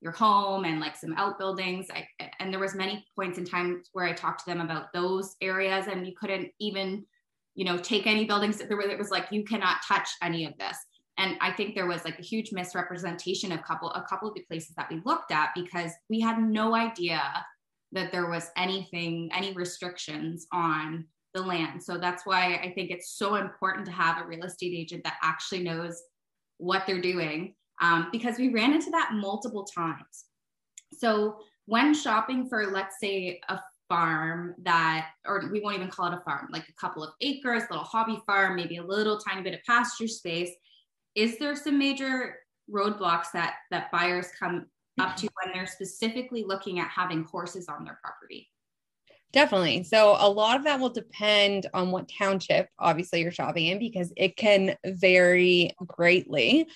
your 0.00 0.12
home 0.12 0.64
and 0.64 0.80
like 0.80 0.96
some 0.96 1.14
outbuildings. 1.16 1.86
I, 1.92 2.06
and 2.38 2.52
there 2.52 2.60
was 2.60 2.74
many 2.74 3.04
points 3.16 3.38
in 3.38 3.44
time 3.44 3.82
where 3.92 4.06
i 4.06 4.12
talked 4.12 4.40
to 4.40 4.46
them 4.46 4.60
about 4.60 4.92
those 4.92 5.34
areas 5.40 5.86
and 5.88 6.06
you 6.06 6.14
couldn't 6.18 6.50
even 6.60 7.04
you 7.54 7.64
know 7.64 7.78
take 7.78 8.06
any 8.06 8.24
buildings. 8.24 8.58
That 8.58 8.68
there 8.68 8.80
it 8.80 8.98
was 8.98 9.10
like 9.10 9.26
you 9.30 9.44
cannot 9.44 9.78
touch 9.86 10.08
any 10.22 10.44
of 10.46 10.56
this. 10.58 10.76
And 11.18 11.36
i 11.40 11.52
think 11.52 11.74
there 11.74 11.86
was 11.86 12.04
like 12.04 12.18
a 12.18 12.22
huge 12.22 12.52
misrepresentation 12.52 13.52
of 13.52 13.62
couple 13.62 13.90
a 13.92 14.06
couple 14.08 14.28
of 14.28 14.34
the 14.34 14.44
places 14.48 14.74
that 14.76 14.88
we 14.90 15.02
looked 15.04 15.32
at 15.32 15.50
because 15.54 15.92
we 16.08 16.20
had 16.20 16.38
no 16.38 16.74
idea 16.74 17.20
that 17.92 18.12
there 18.12 18.28
was 18.28 18.50
anything, 18.56 19.30
any 19.34 19.52
restrictions 19.52 20.46
on 20.52 21.06
the 21.34 21.42
land. 21.42 21.82
So 21.82 21.98
that's 21.98 22.26
why 22.26 22.56
I 22.56 22.72
think 22.74 22.90
it's 22.90 23.16
so 23.16 23.36
important 23.36 23.86
to 23.86 23.92
have 23.92 24.22
a 24.22 24.26
real 24.26 24.44
estate 24.44 24.74
agent 24.76 25.04
that 25.04 25.16
actually 25.22 25.62
knows 25.62 26.00
what 26.58 26.84
they're 26.86 27.00
doing 27.00 27.54
um, 27.80 28.08
because 28.12 28.38
we 28.38 28.48
ran 28.48 28.72
into 28.72 28.90
that 28.90 29.12
multiple 29.14 29.64
times. 29.64 30.24
So 30.92 31.38
when 31.66 31.94
shopping 31.94 32.48
for, 32.48 32.66
let's 32.66 32.96
say, 33.00 33.40
a 33.48 33.60
farm 33.88 34.54
that, 34.62 35.10
or 35.26 35.48
we 35.52 35.60
won't 35.60 35.76
even 35.76 35.88
call 35.88 36.06
it 36.06 36.14
a 36.14 36.20
farm, 36.20 36.48
like 36.50 36.68
a 36.68 36.72
couple 36.74 37.02
of 37.02 37.10
acres, 37.20 37.64
little 37.70 37.84
hobby 37.84 38.20
farm, 38.26 38.56
maybe 38.56 38.76
a 38.76 38.82
little 38.82 39.18
tiny 39.18 39.42
bit 39.42 39.54
of 39.54 39.60
pasture 39.64 40.08
space, 40.08 40.50
is 41.14 41.38
there 41.38 41.56
some 41.56 41.78
major 41.78 42.36
roadblocks 42.70 43.32
that 43.32 43.56
that 43.70 43.90
buyers 43.90 44.28
come 44.38 44.66
up 45.00 45.16
to 45.16 45.28
when 45.42 45.54
they're 45.54 45.66
specifically 45.66 46.44
looking 46.46 46.80
at 46.80 46.88
having 46.88 47.24
horses 47.24 47.68
on 47.68 47.84
their 47.84 47.98
property? 48.02 48.50
Definitely. 49.32 49.84
So 49.84 50.16
a 50.18 50.28
lot 50.28 50.56
of 50.56 50.64
that 50.64 50.80
will 50.80 50.88
depend 50.88 51.66
on 51.74 51.90
what 51.90 52.08
township 52.08 52.68
obviously 52.78 53.20
you're 53.20 53.30
shopping 53.30 53.66
in 53.66 53.78
because 53.78 54.12
it 54.16 54.36
can 54.36 54.74
vary 54.86 55.72
greatly. 55.86 56.66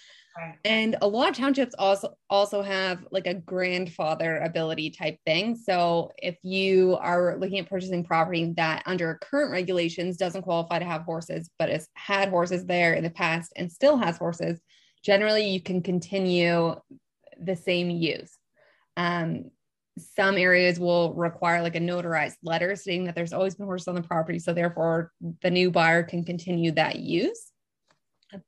And 0.64 0.97
a 1.03 1.07
lot 1.07 1.28
of 1.28 1.37
townships 1.37 1.74
also 1.78 2.16
also 2.30 2.62
have 2.62 3.05
like 3.11 3.26
a 3.26 3.35
grandfather 3.35 4.39
ability 4.39 4.91
type 4.91 5.18
thing. 5.26 5.57
So 5.57 6.11
if 6.18 6.37
you 6.43 6.97
are 7.01 7.37
looking 7.39 7.59
at 7.59 7.68
purchasing 7.68 8.05
property 8.05 8.53
that 8.57 8.83
under 8.87 9.18
current 9.20 9.51
regulations 9.51 10.16
doesn't 10.16 10.43
qualify 10.43 10.78
to 10.78 10.85
have 10.85 11.03
horses, 11.03 11.51
but 11.59 11.68
has 11.68 11.89
had 11.95 12.30
horses 12.30 12.64
there 12.64 12.95
in 12.95 13.05
the 13.05 13.11
past 13.11 13.53
and 13.57 13.70
still 13.70 13.97
has 13.99 14.16
horses, 14.16 14.59
generally 15.05 15.49
you 15.49 15.61
can 15.61 15.83
continue 15.83 16.76
the 17.39 17.57
same 17.57 17.91
use. 17.91 18.33
Um, 18.97 19.51
some 19.99 20.39
areas 20.39 20.80
will 20.80 21.12
require 21.12 21.61
like 21.61 21.76
a 21.76 21.80
notarized 21.80 22.37
letter 22.43 22.74
stating 22.76 23.05
that 23.05 23.14
there's 23.14 23.35
always 23.35 23.57
been 23.57 23.66
horses 23.66 23.89
on 23.89 23.95
the 23.95 24.03
property. 24.03 24.39
So 24.39 24.55
therefore 24.55 25.12
the 25.43 25.51
new 25.51 25.70
buyer 25.70 26.03
can 26.03 26.24
continue 26.24 26.72
that 26.72 26.99
use. 26.99 27.51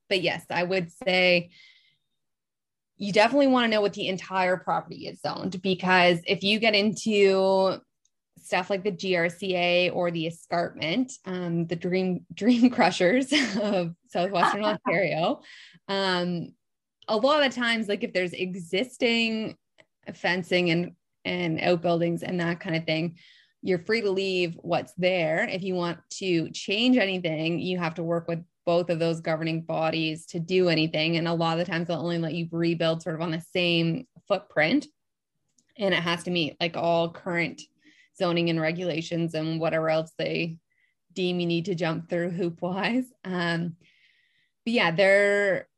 But 0.09 0.23
yes, 0.23 0.47
I 0.49 0.63
would 0.63 0.91
say 0.91 1.51
you 2.97 3.13
definitely 3.13 3.49
want 3.49 3.65
to 3.65 3.71
know 3.71 3.81
what 3.81 3.93
the 3.95 4.09
entire 4.09 4.57
property 4.57 5.07
is 5.07 5.21
zoned 5.21 5.61
because 5.63 6.19
if 6.27 6.43
you 6.43 6.59
get 6.59 6.75
into 6.75 7.79
stuff 8.41 8.71
like 8.71 8.85
the 8.85 8.93
GRCA 8.93 9.95
or 9.95 10.11
the 10.11 10.27
escarpment, 10.27 11.13
um, 11.25 11.67
the 11.67 11.77
dream 11.77 12.25
dream 12.35 12.71
crushers 12.71 13.33
of 13.61 13.95
southwestern 14.09 14.65
Ontario, 14.65 15.41
um, 15.89 16.53
a 17.09 17.17
lot 17.17 17.45
of 17.45 17.55
times, 17.55 17.89
like 17.89 18.05
if 18.05 18.13
there's 18.13 18.33
existing 18.33 19.57
fencing 20.15 20.71
and 20.71 20.93
and 21.25 21.59
outbuildings 21.61 22.23
and 22.23 22.39
that 22.41 22.61
kind 22.61 22.77
of 22.77 22.85
thing, 22.85 23.17
you're 23.63 23.79
free 23.79 24.03
to 24.03 24.11
leave 24.11 24.59
what's 24.61 24.93
there. 24.99 25.49
If 25.49 25.63
you 25.63 25.75
want 25.75 25.99
to 26.15 26.51
change 26.51 26.99
anything, 26.99 27.59
you 27.59 27.79
have 27.79 27.95
to 27.95 28.03
work 28.03 28.29
with 28.29 28.45
both 28.65 28.91
of 28.91 28.99
those 28.99 29.21
governing 29.21 29.63
bodies 29.63 30.27
to 30.27 30.41
do 30.41 30.69
anything. 30.69 31.17
And 31.17 31.29
a 31.29 31.35
lot 31.35 31.59
of 31.59 31.65
the 31.65 31.71
times 31.71 31.89
they'll 31.89 31.99
only 31.99 32.19
let 32.19 32.35
you 32.35 32.49
rebuild 32.51 33.03
sort 33.03 33.15
of 33.15 33.21
on 33.21 33.31
the 33.31 33.41
same 33.53 34.07
footprint. 34.27 34.87
And 35.77 35.93
it 35.93 36.03
has 36.03 36.25
to 36.25 36.31
meet 36.31 36.57
like 36.61 36.77
all 36.77 37.11
current 37.11 37.61
zoning 38.17 38.51
and 38.51 38.61
regulations 38.61 39.35
and 39.35 39.61
whatever 39.61 39.91
else 39.91 40.13
they 40.19 40.59
deem 41.13 41.41
you 41.41 41.47
need 41.47 41.67
to 41.67 41.75
jump 41.75 42.09
through 42.09 42.31
hoop 42.31 42.63
wise. 42.63 43.07
Um, 43.25 43.77
but 44.65 44.73
yeah, 44.73 44.91
there 44.91 45.69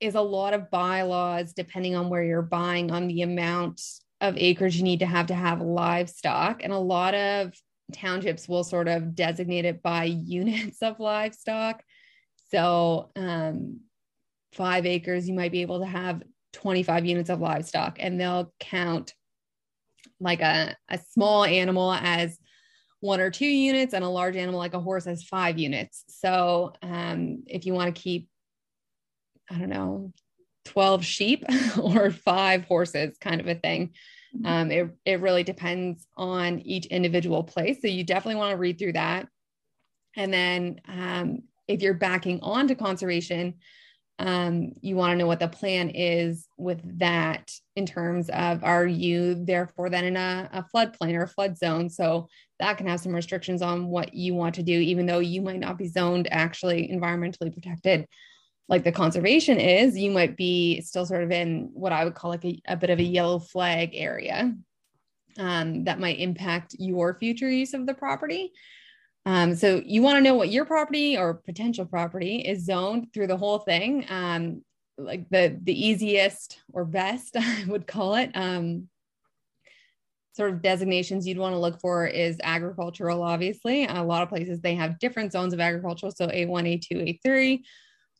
is 0.00 0.14
a 0.14 0.20
lot 0.20 0.54
of 0.54 0.70
bylaws 0.70 1.52
depending 1.52 1.96
on 1.96 2.08
where 2.08 2.22
you're 2.22 2.42
buying 2.42 2.90
on 2.90 3.08
the 3.08 3.22
amount 3.22 3.80
of 4.20 4.36
acres 4.36 4.76
you 4.76 4.82
need 4.82 5.00
to 5.00 5.06
have 5.06 5.26
to 5.26 5.34
have 5.34 5.60
livestock 5.60 6.62
and 6.62 6.72
a 6.72 6.78
lot 6.78 7.14
of 7.14 7.54
townships 7.92 8.48
will 8.48 8.64
sort 8.64 8.88
of 8.88 9.14
designate 9.14 9.64
it 9.64 9.82
by 9.82 10.04
units 10.26 10.82
of 10.82 11.00
livestock 11.00 11.82
so 12.54 13.10
um, 13.16 13.80
five 14.52 14.86
acres 14.86 15.28
you 15.28 15.34
might 15.34 15.52
be 15.52 15.62
able 15.62 15.80
to 15.80 15.86
have 15.86 16.22
25 16.52 17.04
units 17.04 17.30
of 17.30 17.40
livestock 17.40 17.96
and 17.98 18.20
they'll 18.20 18.52
count 18.60 19.12
like 20.20 20.40
a, 20.40 20.76
a 20.88 20.98
small 21.12 21.44
animal 21.44 21.92
as 21.92 22.38
one 23.00 23.20
or 23.20 23.30
two 23.30 23.46
units 23.46 23.92
and 23.92 24.04
a 24.04 24.08
large 24.08 24.36
animal 24.36 24.58
like 24.58 24.74
a 24.74 24.80
horse 24.80 25.06
as 25.06 25.24
five 25.24 25.58
units 25.58 26.04
so 26.08 26.72
um, 26.82 27.42
if 27.46 27.66
you 27.66 27.74
want 27.74 27.94
to 27.94 28.00
keep 28.00 28.28
I 29.50 29.58
don't 29.58 29.68
know, 29.68 30.12
12 30.66 31.04
sheep 31.04 31.44
or 31.80 32.10
five 32.10 32.64
horses 32.64 33.16
kind 33.20 33.40
of 33.40 33.46
a 33.46 33.54
thing. 33.54 33.92
Mm-hmm. 34.34 34.46
Um, 34.46 34.70
it, 34.70 34.90
it 35.04 35.20
really 35.20 35.44
depends 35.44 36.06
on 36.16 36.60
each 36.60 36.86
individual 36.86 37.44
place. 37.44 37.80
So 37.80 37.88
you 37.88 38.04
definitely 38.04 38.36
want 38.36 38.52
to 38.52 38.56
read 38.56 38.78
through 38.78 38.94
that. 38.94 39.28
And 40.16 40.32
then 40.32 40.80
um, 40.88 41.42
if 41.68 41.82
you're 41.82 41.94
backing 41.94 42.40
onto 42.40 42.74
conservation, 42.74 43.54
um, 44.18 44.72
you 44.80 44.94
want 44.94 45.12
to 45.12 45.16
know 45.16 45.26
what 45.26 45.40
the 45.40 45.48
plan 45.48 45.90
is 45.90 46.46
with 46.56 46.80
that 46.98 47.50
in 47.74 47.84
terms 47.84 48.30
of 48.30 48.62
are 48.62 48.86
you 48.86 49.44
therefore 49.44 49.90
then 49.90 50.04
in 50.04 50.16
a, 50.16 50.48
a 50.52 50.64
floodplain 50.74 51.14
or 51.14 51.22
a 51.22 51.28
flood 51.28 51.58
zone? 51.58 51.90
So 51.90 52.28
that 52.60 52.78
can 52.78 52.86
have 52.86 53.00
some 53.00 53.14
restrictions 53.14 53.60
on 53.60 53.88
what 53.88 54.14
you 54.14 54.34
want 54.34 54.54
to 54.56 54.62
do, 54.62 54.72
even 54.72 55.06
though 55.06 55.18
you 55.18 55.42
might 55.42 55.58
not 55.58 55.78
be 55.78 55.88
zoned 55.88 56.28
actually 56.30 56.88
environmentally 56.88 57.52
protected 57.52 58.06
like 58.68 58.84
the 58.84 58.92
conservation 58.92 59.58
is, 59.58 59.96
you 59.96 60.10
might 60.10 60.36
be 60.36 60.80
still 60.80 61.04
sort 61.04 61.22
of 61.22 61.30
in 61.30 61.70
what 61.74 61.92
I 61.92 62.04
would 62.04 62.14
call 62.14 62.30
like 62.30 62.44
a, 62.44 62.60
a 62.66 62.76
bit 62.76 62.90
of 62.90 62.98
a 62.98 63.02
yellow 63.02 63.38
flag 63.38 63.90
area 63.92 64.54
um, 65.38 65.84
that 65.84 66.00
might 66.00 66.18
impact 66.18 66.74
your 66.78 67.18
future 67.18 67.50
use 67.50 67.74
of 67.74 67.86
the 67.86 67.94
property. 67.94 68.52
Um, 69.26 69.54
so 69.54 69.82
you 69.84 70.02
want 70.02 70.16
to 70.16 70.20
know 70.20 70.34
what 70.34 70.50
your 70.50 70.64
property 70.64 71.16
or 71.16 71.34
potential 71.34 71.86
property 71.86 72.36
is 72.36 72.66
zoned 72.66 73.12
through 73.12 73.28
the 73.28 73.36
whole 73.36 73.58
thing. 73.58 74.06
Um, 74.08 74.62
like 74.98 75.28
the 75.30 75.58
the 75.62 75.86
easiest 75.86 76.60
or 76.72 76.84
best, 76.84 77.36
I 77.38 77.64
would 77.66 77.86
call 77.86 78.16
it. 78.16 78.30
Um, 78.34 78.88
sort 80.34 80.50
of 80.50 80.62
designations 80.62 81.26
you'd 81.26 81.38
want 81.38 81.54
to 81.54 81.58
look 81.58 81.80
for 81.80 82.06
is 82.06 82.38
agricultural. 82.42 83.22
Obviously, 83.22 83.86
a 83.86 84.02
lot 84.02 84.22
of 84.22 84.28
places 84.28 84.60
they 84.60 84.74
have 84.74 84.98
different 84.98 85.30
zones 85.30 85.52
of 85.52 85.60
agricultural, 85.60 86.12
so 86.12 86.26
A1, 86.26 86.48
A2, 86.90 87.20
A3 87.24 87.60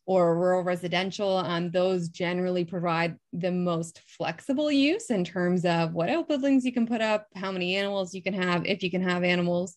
or 0.07 0.39
rural 0.39 0.63
residential, 0.63 1.39
um, 1.39 1.71
those 1.71 2.09
generally 2.09 2.65
provide 2.65 3.17
the 3.33 3.51
most 3.51 4.03
flexible 4.07 4.71
use 4.71 5.11
in 5.11 5.25
terms 5.25 5.65
of 5.65 5.95
what 5.95 6.11
outbuildings 6.11 6.65
you 6.65 6.73
can 6.73 6.87
put 6.87 7.01
up, 7.01 7.27
how 7.35 7.51
many 7.51 7.75
animals 7.77 8.15
you 8.15 8.23
can 8.23 8.35
have, 8.35 8.67
if 8.67 8.83
you 8.83 8.91
can 8.91 9.03
have 9.03 9.25
animals. 9.25 9.77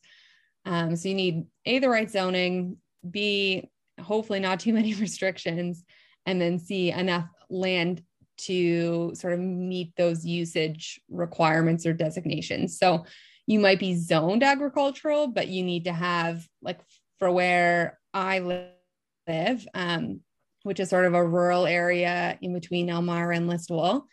Um, 0.68 0.96
so 0.96 1.10
you 1.10 1.16
need 1.16 1.46
A, 1.66 1.80
the 1.80 1.90
right 1.90 2.10
zoning, 2.10 2.78
B, 3.10 3.70
hopefully 4.02 4.40
not 4.40 4.60
too 4.60 4.74
many 4.80 4.94
restrictions, 4.94 5.84
and 6.26 6.42
then 6.42 6.60
C, 6.60 6.92
enough 6.92 7.30
land 7.50 8.04
to 8.40 9.12
sort 9.16 9.34
of 9.34 9.40
meet 9.40 9.94
those 9.96 10.26
usage 10.26 11.00
requirements 11.10 11.86
or 11.86 11.94
designations. 11.94 12.78
So 12.78 13.06
you 13.48 13.60
might 13.60 13.80
be 13.80 13.96
zoned 13.96 14.44
agricultural, 14.44 15.30
but 15.30 15.48
you 15.48 15.64
need 15.64 15.86
to 15.86 15.94
have, 15.94 16.46
like, 16.62 16.80
for 17.18 17.32
where 17.32 17.98
I 18.14 18.40
live 18.40 19.66
um, 19.74 20.22
which 20.64 20.80
is 20.80 20.90
sort 20.90 21.06
of 21.06 21.14
a 21.14 21.26
rural 21.26 21.66
area 21.66 22.38
in 22.42 22.54
between 22.54 22.90
Elmira 22.90 23.36
and 23.36 23.50
Listowel. 23.50 24.04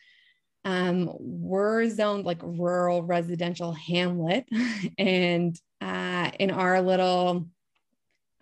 Um, 0.65 1.11
we're 1.19 1.89
zoned 1.91 2.25
like 2.25 2.41
rural 2.43 3.03
residential 3.03 3.73
hamlet, 3.73 4.49
and 4.99 5.57
uh, 5.85 6.31
in 6.39 6.51
our 6.51 6.81
little, 6.81 7.47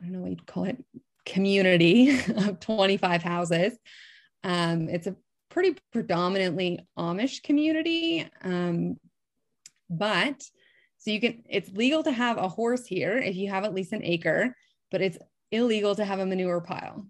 I 0.01 0.05
don't 0.05 0.12
know 0.12 0.20
what 0.20 0.30
you'd 0.30 0.47
call 0.47 0.64
it, 0.64 0.82
community 1.26 2.18
of 2.36 2.61
25 2.61 3.22
houses, 3.22 3.76
um, 4.45 4.88
it's 4.88 5.09
a 5.09 5.16
pretty 5.51 5.76
predominantly 5.93 6.86
Amish 6.97 7.43
community. 7.43 8.26
Um, 8.43 8.97
but 9.90 10.43
so 10.99 11.11
you 11.11 11.20
can, 11.20 11.43
it's 11.49 11.70
legal 11.72 12.05
to 12.05 12.12
have 12.12 12.38
a 12.38 12.49
horse 12.49 12.86
here 12.86 13.18
if 13.18 13.34
you 13.34 13.51
have 13.51 13.64
at 13.64 13.74
least 13.74 13.93
an 13.93 14.05
acre, 14.05 14.55
but 14.90 15.03
it's 15.03 15.18
illegal 15.51 15.97
to 15.97 16.05
have 16.05 16.20
a 16.20 16.26
manure 16.26 16.61
pile. 16.61 17.07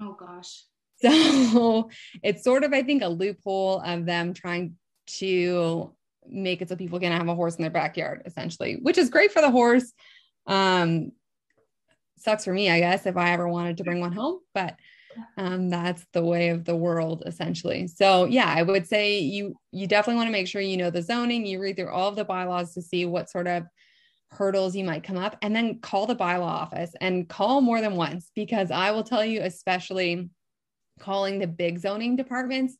Oh 0.00 0.16
gosh. 0.18 0.64
So 1.02 1.88
it's 2.22 2.44
sort 2.44 2.62
of, 2.62 2.74
I 2.74 2.82
think, 2.82 3.02
a 3.02 3.08
loophole 3.08 3.80
of 3.80 4.04
them 4.04 4.34
trying 4.34 4.76
to 5.18 5.94
make 6.28 6.62
it 6.62 6.68
so 6.68 6.76
people 6.76 7.00
can 7.00 7.12
have 7.12 7.28
a 7.28 7.34
horse 7.34 7.56
in 7.56 7.62
their 7.62 7.70
backyard, 7.70 8.22
essentially, 8.26 8.78
which 8.80 8.98
is 8.98 9.10
great 9.10 9.32
for 9.32 9.40
the 9.40 9.50
horse. 9.50 9.92
Um, 10.46 11.12
sucks 12.18 12.44
for 12.44 12.52
me, 12.52 12.70
I 12.70 12.80
guess, 12.80 13.06
if 13.06 13.16
I 13.16 13.32
ever 13.32 13.48
wanted 13.48 13.78
to 13.78 13.84
bring 13.84 14.00
one 14.00 14.12
home, 14.12 14.40
but 14.54 14.76
um, 15.36 15.68
that's 15.68 16.06
the 16.12 16.24
way 16.24 16.50
of 16.50 16.64
the 16.64 16.76
world 16.76 17.22
essentially. 17.26 17.88
So 17.88 18.26
yeah, 18.26 18.52
I 18.54 18.62
would 18.62 18.86
say 18.86 19.18
you 19.18 19.54
you 19.72 19.86
definitely 19.86 20.16
want 20.16 20.28
to 20.28 20.32
make 20.32 20.46
sure 20.46 20.60
you 20.60 20.76
know 20.76 20.90
the 20.90 21.02
zoning, 21.02 21.46
you 21.46 21.60
read 21.60 21.76
through 21.76 21.90
all 21.90 22.08
of 22.08 22.16
the 22.16 22.24
bylaws 22.24 22.74
to 22.74 22.82
see 22.82 23.06
what 23.06 23.30
sort 23.30 23.46
of 23.46 23.64
hurdles 24.30 24.76
you 24.76 24.84
might 24.84 25.02
come 25.02 25.18
up 25.18 25.36
and 25.42 25.54
then 25.54 25.80
call 25.80 26.06
the 26.06 26.14
bylaw 26.14 26.42
office 26.42 26.92
and 27.00 27.28
call 27.28 27.60
more 27.60 27.80
than 27.80 27.96
once 27.96 28.30
because 28.36 28.70
I 28.70 28.92
will 28.92 29.02
tell 29.02 29.24
you 29.24 29.40
especially 29.42 30.30
calling 31.00 31.38
the 31.38 31.48
big 31.48 31.78
zoning 31.78 32.14
departments 32.14 32.76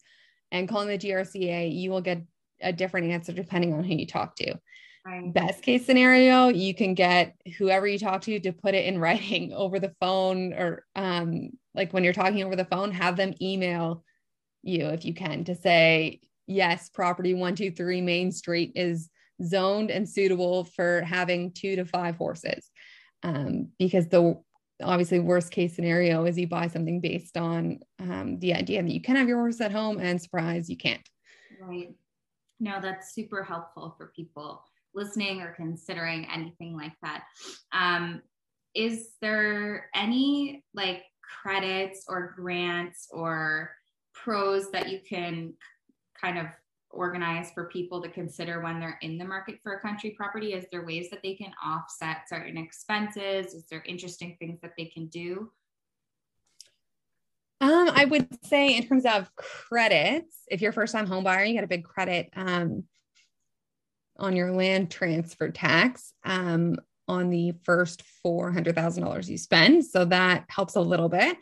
and 0.53 0.69
calling 0.69 0.89
the 0.89 0.99
GRCA, 0.99 1.75
you 1.75 1.91
will 1.91 2.01
get 2.01 2.23
a 2.61 2.73
different 2.73 3.11
answer 3.11 3.33
depending 3.33 3.73
on 3.73 3.85
who 3.85 3.95
you 3.95 4.07
talk 4.07 4.37
to. 4.37 4.55
Right. 5.07 5.33
Best 5.33 5.63
case 5.63 5.87
scenario, 5.87 6.49
you 6.49 6.75
can 6.75 6.95
get 6.95 7.35
whoever 7.57 7.87
you 7.87 7.99
talk 7.99 8.21
to 8.23 8.39
to 8.41 8.53
put 8.53 8.75
it 8.75 8.85
in 8.85 8.99
writing 9.01 9.53
over 9.53 9.79
the 9.79 9.95
phone 10.01 10.53
or 10.53 10.85
um, 10.95 11.51
like 11.75 11.93
when 11.93 12.05
you're 12.05 12.13
talking 12.13 12.43
over 12.45 12.57
the 12.57 12.65
phone, 12.65 12.93
have 12.93 13.17
them 13.17 13.35
email 13.41 14.05
you 14.63 14.87
if 14.89 15.05
you 15.05 15.15
can 15.15 15.45
to 15.45 15.55
say, 15.55 16.21
yes, 16.47 16.91
property 16.91 17.33
123 17.33 18.01
Main 18.01 18.33
Street 18.33 18.73
is 18.75 19.09
zoned 19.43 19.91
and 19.91 20.09
suitable 20.09 20.65
for 20.65 21.01
having 21.03 21.53
two 21.53 21.77
to 21.77 21.85
five 21.85 22.17
horses. 22.17 22.71
Um, 23.23 23.69
because 23.79 24.09
the 24.09 24.41
obviously 24.83 25.19
worst 25.19 25.51
case 25.51 25.75
scenario 25.75 26.25
is 26.25 26.39
you 26.39 26.49
buy 26.49 26.69
something 26.69 27.01
based 27.01 27.37
on 27.37 27.81
um, 27.99 28.39
the 28.39 28.55
idea 28.55 28.83
that 28.83 28.93
you 28.93 29.01
can 29.01 29.17
have 29.17 29.29
your 29.29 29.39
horse 29.39 29.61
at 29.61 29.73
home 29.73 29.99
and 29.99 30.21
surprise 30.21 30.69
you 30.69 30.77
can't. 30.77 31.07
Right. 31.61 31.91
No, 32.61 32.79
that's 32.81 33.15
super 33.15 33.43
helpful 33.43 33.95
for 33.97 34.13
people 34.15 34.63
listening 34.95 35.41
or 35.41 35.55
considering 35.55 36.27
anything 36.33 36.77
like 36.77 36.93
that. 37.03 37.25
Um, 37.73 38.23
is 38.75 39.11
there 39.21 39.89
any 39.95 40.65
like 40.75 41.05
credits 41.43 42.05
or 42.09 42.35
grants 42.37 43.09
or 43.11 43.73
pros 44.15 44.71
that 44.73 44.91
you 44.91 45.01
can 45.09 45.55
kind 46.21 46.39
of 46.39 46.47
organize 46.91 47.51
for 47.53 47.67
people 47.67 48.03
to 48.03 48.09
consider 48.09 48.61
when 48.61 48.81
they're 48.81 48.99
in 49.01 49.17
the 49.17 49.25
market 49.25 49.59
for 49.63 49.75
a 49.75 49.81
country 49.81 50.11
property? 50.11 50.53
Is 50.53 50.67
there 50.71 50.85
ways 50.85 51.09
that 51.11 51.23
they 51.23 51.35
can 51.35 51.53
offset 51.65 52.29
certain 52.29 52.59
expenses? 52.59 53.55
Is 53.55 53.67
there 53.71 53.83
interesting 53.87 54.37
things 54.39 54.61
that 54.61 54.73
they 54.77 54.87
can 54.87 55.07
do? 55.07 55.51
Um, 57.61 57.91
I 57.95 58.07
would 58.07 58.27
say 58.47 58.77
in 58.77 58.87
terms 58.87 59.05
of 59.05 59.35
credits, 59.37 60.45
if 60.51 60.63
you're 60.63 60.71
a 60.71 60.75
first 60.75 60.95
time 60.95 61.07
home 61.07 61.25
buyer, 61.25 61.45
you 61.45 61.53
get 61.53 61.65
a 61.65 61.69
big 61.69 61.85
credit 61.85 62.31
um, 62.35 62.85
on 64.19 64.35
your 64.35 64.53
land 64.53 64.91
transfer 64.91 65.51
tax 65.51 66.13
um, 66.25 66.77
on 67.07 67.29
the 67.29 67.53
first 67.65 68.03
$400,000 68.25 69.29
you 69.29 69.37
spend. 69.37 69.85
So 69.85 70.07
that 70.07 70.45
helps 70.49 70.77
a 70.77 70.81
little 70.81 71.09
bit. 71.09 71.37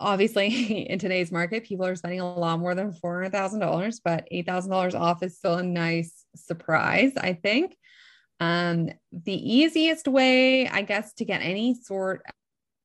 Obviously, 0.00 0.48
in 0.90 0.98
today's 0.98 1.30
market, 1.30 1.64
people 1.64 1.84
are 1.84 1.96
spending 1.96 2.20
a 2.20 2.34
lot 2.34 2.58
more 2.58 2.74
than 2.74 2.92
$400,000, 2.92 4.00
but 4.04 4.26
$8,000 4.32 4.98
off 4.98 5.22
is 5.22 5.36
still 5.36 5.56
a 5.56 5.62
nice 5.62 6.24
surprise, 6.34 7.12
I 7.16 7.34
think. 7.34 7.76
Um, 8.40 8.90
the 9.12 9.54
easiest 9.54 10.08
way, 10.08 10.68
I 10.68 10.82
guess, 10.82 11.12
to 11.14 11.24
get 11.24 11.42
any 11.42 11.74
sort 11.74 12.22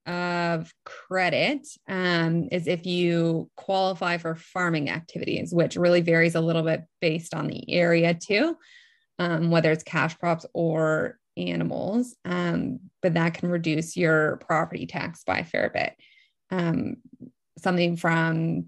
of 0.05 0.73
credit 0.85 1.67
um, 1.87 2.47
is 2.51 2.67
if 2.67 2.85
you 2.85 3.49
qualify 3.55 4.17
for 4.17 4.35
farming 4.35 4.89
activities, 4.89 5.53
which 5.53 5.75
really 5.75 6.01
varies 6.01 6.35
a 6.35 6.41
little 6.41 6.63
bit 6.63 6.83
based 7.01 7.33
on 7.33 7.47
the 7.47 7.71
area 7.71 8.13
too 8.13 8.55
um, 9.21 9.51
whether 9.51 9.71
it's 9.71 9.83
cash 9.83 10.15
crops 10.15 10.47
or 10.51 11.19
animals, 11.37 12.15
um, 12.25 12.79
but 13.03 13.13
that 13.13 13.35
can 13.35 13.49
reduce 13.49 13.95
your 13.95 14.37
property 14.37 14.87
tax 14.87 15.23
by 15.23 15.39
a 15.39 15.45
fair 15.45 15.69
bit. 15.69 15.95
Um, 16.49 16.95
something 17.59 17.97
from 17.97 18.65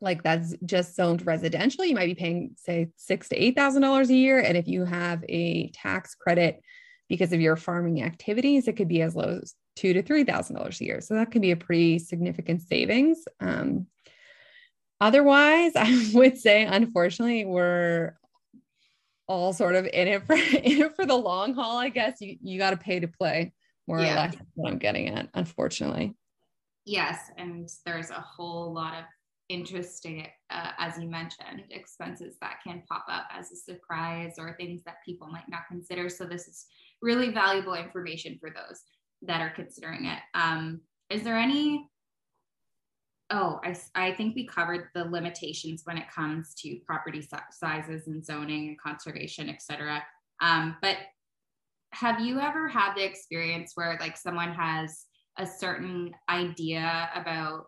like 0.00 0.22
that's 0.22 0.54
just 0.64 0.94
zoned 0.94 1.26
residential, 1.26 1.84
you 1.84 1.96
might 1.96 2.06
be 2.06 2.14
paying 2.14 2.54
say 2.56 2.90
six 2.96 3.28
to 3.30 3.36
eight 3.36 3.56
thousand 3.56 3.82
dollars 3.82 4.08
a 4.10 4.14
year, 4.14 4.38
and 4.38 4.56
if 4.56 4.68
you 4.68 4.84
have 4.84 5.24
a 5.28 5.70
tax 5.70 6.14
credit 6.14 6.62
because 7.08 7.32
of 7.32 7.40
your 7.40 7.56
farming 7.56 8.00
activities, 8.02 8.68
it 8.68 8.74
could 8.74 8.88
be 8.88 9.02
as 9.02 9.16
low 9.16 9.40
as 9.42 9.54
two 9.76 9.92
to 9.92 10.02
three 10.02 10.24
thousand 10.24 10.56
dollars 10.56 10.80
a 10.80 10.84
year. 10.84 11.00
So 11.00 11.14
that 11.14 11.30
can 11.30 11.40
be 11.40 11.52
a 11.52 11.56
pretty 11.56 11.98
significant 11.98 12.62
savings. 12.62 13.24
Um, 13.38 13.86
otherwise, 15.00 15.72
I 15.76 16.10
would 16.14 16.38
say, 16.38 16.64
unfortunately, 16.64 17.44
we're 17.44 18.16
all 19.28 19.52
sort 19.52 19.74
of 19.74 19.86
in 19.86 20.08
it 20.08 20.26
for 20.26 20.34
in 20.34 20.82
it 20.82 20.96
for 20.96 21.06
the 21.06 21.16
long 21.16 21.54
haul, 21.54 21.78
I 21.78 21.90
guess. 21.90 22.20
You 22.20 22.36
you 22.42 22.58
got 22.58 22.70
to 22.70 22.76
pay 22.76 22.98
to 22.98 23.08
play, 23.08 23.52
more 23.86 24.00
yeah. 24.00 24.12
or 24.12 24.16
less. 24.16 24.36
What 24.54 24.72
I'm 24.72 24.78
getting 24.78 25.08
at, 25.08 25.28
unfortunately. 25.34 26.16
Yes, 26.84 27.30
and 27.36 27.68
there's 27.84 28.10
a 28.10 28.20
whole 28.20 28.72
lot 28.72 28.94
of 28.94 29.04
interesting, 29.48 30.26
uh, 30.50 30.70
as 30.78 30.98
you 30.98 31.08
mentioned, 31.08 31.64
expenses 31.70 32.36
that 32.40 32.58
can 32.64 32.82
pop 32.88 33.04
up 33.08 33.26
as 33.30 33.50
a 33.50 33.56
surprise 33.56 34.34
or 34.38 34.54
things 34.56 34.82
that 34.84 34.96
people 35.04 35.26
might 35.28 35.48
not 35.48 35.62
consider. 35.68 36.08
So 36.08 36.24
this 36.24 36.46
is 36.46 36.66
really 37.02 37.30
valuable 37.30 37.74
information 37.74 38.38
for 38.40 38.50
those 38.50 38.82
that 39.26 39.40
are 39.40 39.50
considering 39.50 40.06
it. 40.06 40.18
Um, 40.34 40.80
is 41.10 41.22
there 41.22 41.36
any 41.36 41.88
oh, 43.30 43.60
I, 43.64 43.76
I 43.94 44.12
think 44.12 44.36
we 44.36 44.46
covered 44.46 44.88
the 44.94 45.04
limitations 45.04 45.82
when 45.84 45.98
it 45.98 46.08
comes 46.08 46.54
to 46.58 46.78
property 46.86 47.26
sizes 47.50 48.06
and 48.06 48.24
zoning 48.24 48.68
and 48.68 48.80
conservation, 48.80 49.48
et 49.48 49.62
cetera. 49.62 50.02
Um, 50.40 50.76
but 50.80 50.96
have 51.92 52.20
you 52.20 52.40
ever 52.40 52.68
had 52.68 52.94
the 52.94 53.04
experience 53.04 53.72
where 53.74 53.96
like 54.00 54.16
someone 54.16 54.52
has 54.52 55.06
a 55.38 55.46
certain 55.46 56.12
idea 56.28 57.10
about 57.14 57.66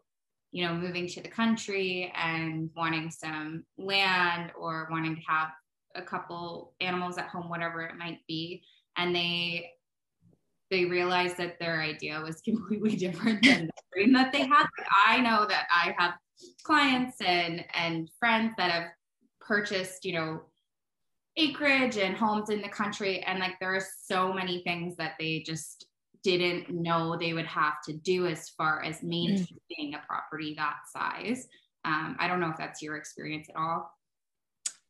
you 0.53 0.67
know 0.67 0.75
moving 0.75 1.07
to 1.07 1.23
the 1.23 1.29
country 1.29 2.13
and 2.17 2.71
wanting 2.77 3.11
some 3.11 3.65
land 3.77 4.53
or 4.59 4.89
wanting 4.91 5.17
to 5.17 5.23
have 5.27 5.49
a 5.95 6.03
couple 6.03 6.75
animals 6.81 7.19
at 7.19 7.29
home 7.29 7.49
whatever 7.49 7.83
it 7.83 7.97
might 7.97 8.19
be 8.27 8.63
and 8.97 9.15
they 9.15 9.71
they 10.71 10.85
realized 10.85 11.37
that 11.39 11.59
their 11.59 11.81
idea 11.81 12.21
was 12.21 12.41
completely 12.45 12.97
different 12.97 13.43
than 13.43 13.67
the 13.67 13.83
dream 13.93 14.13
that 14.13 14.33
they 14.33 14.47
had. 14.47 14.67
I 15.07 15.21
know 15.21 15.47
that 15.49 15.67
I 15.71 15.95
have 15.99 16.15
clients 16.63 17.17
and 17.21 17.65
and 17.75 18.11
friends 18.19 18.53
that 18.59 18.71
have 18.71 18.85
purchased, 19.41 20.05
you 20.05 20.13
know, 20.13 20.43
acreage 21.37 21.97
and 21.97 22.17
homes 22.17 22.51
in 22.51 22.61
the 22.61 22.69
country, 22.69 23.21
and 23.21 23.39
like 23.39 23.59
there 23.61 23.75
are 23.75 23.85
so 24.05 24.33
many 24.33 24.63
things 24.63 24.97
that 24.97 25.15
they 25.19 25.41
just 25.41 25.87
didn't 26.23 26.69
know 26.69 27.17
they 27.17 27.33
would 27.33 27.47
have 27.47 27.81
to 27.87 27.93
do 27.93 28.27
as 28.27 28.49
far 28.51 28.83
as 28.83 28.99
mm. 28.99 29.05
maintaining 29.05 29.95
a 29.95 30.03
property 30.07 30.55
that 30.57 30.77
size. 30.93 31.47
Um, 31.85 32.17
I 32.19 32.27
don't 32.27 32.41
know 32.41 32.51
if 32.51 32.57
that's 32.57 32.83
your 32.83 32.97
experience 32.97 33.49
at 33.49 33.57
all. 33.57 33.91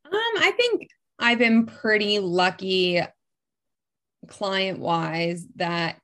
Um, 0.05 0.11
I 0.13 0.51
think 0.57 0.87
I've 1.19 1.37
been 1.37 1.65
pretty 1.65 2.19
lucky 2.19 3.01
client 4.27 4.79
wise 4.79 5.45
that 5.55 5.99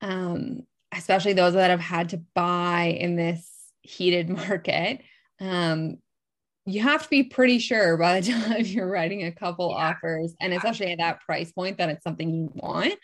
um, 0.00 0.60
especially 0.92 1.32
those 1.32 1.54
that 1.54 1.70
have 1.70 1.80
had 1.80 2.10
to 2.10 2.22
buy 2.34 2.96
in 2.98 3.16
this 3.16 3.48
heated 3.82 4.28
market 4.28 5.00
um, 5.40 5.98
you 6.64 6.80
have 6.80 7.02
to 7.02 7.08
be 7.08 7.24
pretty 7.24 7.58
sure 7.58 7.96
by 7.96 8.20
the 8.20 8.32
time 8.32 8.64
you're 8.64 8.88
writing 8.88 9.24
a 9.24 9.32
couple 9.32 9.70
yeah. 9.70 9.88
offers 9.90 10.34
and 10.40 10.52
especially 10.52 10.92
at 10.92 10.98
that 10.98 11.20
price 11.20 11.52
point 11.52 11.78
that 11.78 11.88
it's 11.88 12.04
something 12.04 12.30
you 12.30 12.50
want. 12.54 12.94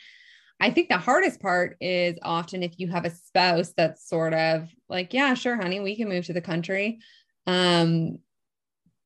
I 0.61 0.71
think 0.71 0.89
the 0.89 0.99
hardest 0.99 1.41
part 1.41 1.77
is 1.81 2.19
often 2.23 2.65
if 2.65 2.79
you 2.79 2.89
have 2.89 3.05
a 3.05 3.11
spouse 3.11 3.73
that's 3.77 4.09
sort 4.09 4.35
of 4.35 4.69
like 4.89 5.15
yeah 5.15 5.35
sure 5.35 5.57
honey 5.57 5.81
we 5.81 5.97
can 5.97 6.09
move 6.09 6.27
to 6.27 6.33
the 6.33 6.41
country 6.41 6.99
um, 7.47 8.19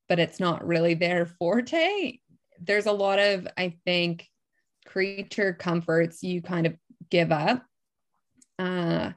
but 0.09 0.19
it's 0.19 0.41
not 0.41 0.67
really 0.67 0.95
their 0.95 1.27
forte. 1.27 2.19
There's 2.61 2.87
a 2.87 2.93
lot 2.93 3.19
of 3.19 3.47
i 3.57 3.77
think 3.85 4.29
creature 4.87 5.53
comforts 5.53 6.23
you 6.23 6.43
kind 6.43 6.67
of 6.67 6.77
give 7.11 7.33
up. 7.33 7.65
Uh, 8.59 9.13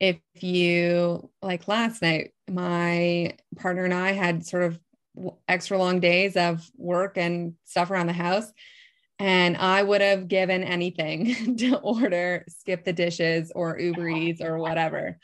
if 0.00 0.18
you 0.34 1.30
like 1.42 1.68
last 1.68 2.02
night, 2.02 2.32
my 2.48 3.36
partner 3.56 3.84
and 3.84 3.94
I 3.94 4.12
had 4.12 4.46
sort 4.46 4.64
of 4.64 4.80
extra 5.48 5.78
long 5.78 6.00
days 6.00 6.36
of 6.36 6.66
work 6.76 7.18
and 7.18 7.54
stuff 7.64 7.90
around 7.90 8.06
the 8.06 8.12
house. 8.12 8.50
And 9.18 9.58
I 9.58 9.82
would 9.82 10.00
have 10.00 10.28
given 10.28 10.64
anything 10.64 11.56
to 11.58 11.76
order 11.76 12.44
skip 12.48 12.84
the 12.84 12.94
dishes 12.94 13.52
or 13.54 13.78
Uber 13.78 14.08
Eats 14.08 14.40
or 14.40 14.58
whatever. 14.58 15.18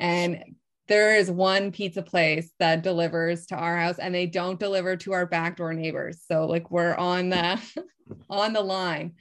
And 0.00 0.55
there 0.88 1.16
is 1.16 1.30
one 1.30 1.72
pizza 1.72 2.02
place 2.02 2.52
that 2.58 2.82
delivers 2.82 3.46
to 3.46 3.56
our 3.56 3.76
house 3.76 3.98
and 3.98 4.14
they 4.14 4.26
don't 4.26 4.60
deliver 4.60 4.96
to 4.96 5.12
our 5.12 5.26
backdoor 5.26 5.72
neighbors. 5.74 6.22
So 6.26 6.46
like 6.46 6.70
we're 6.70 6.94
on 6.94 7.30
the 7.30 7.60
on 8.30 8.52
the 8.52 8.60
line 8.60 9.14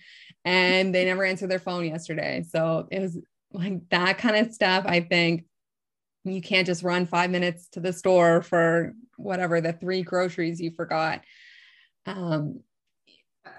and 0.43 0.93
they 0.93 1.05
never 1.05 1.23
answered 1.23 1.49
their 1.49 1.59
phone 1.59 1.85
yesterday. 1.85 2.43
So 2.47 2.87
it 2.91 2.99
was 2.99 3.17
like 3.51 3.89
that 3.89 4.17
kind 4.19 4.35
of 4.35 4.53
stuff. 4.53 4.85
I 4.87 4.99
think 5.01 5.45
you 6.23 6.41
can't 6.41 6.67
just 6.67 6.83
run 6.83 7.05
five 7.05 7.29
minutes 7.31 7.67
to 7.69 7.79
the 7.79 7.93
store 7.93 8.41
for 8.41 8.93
whatever 9.17 9.61
the 9.61 9.73
three 9.73 10.03
groceries 10.03 10.59
you 10.59 10.71
forgot. 10.71 11.21
Um, 12.05 12.61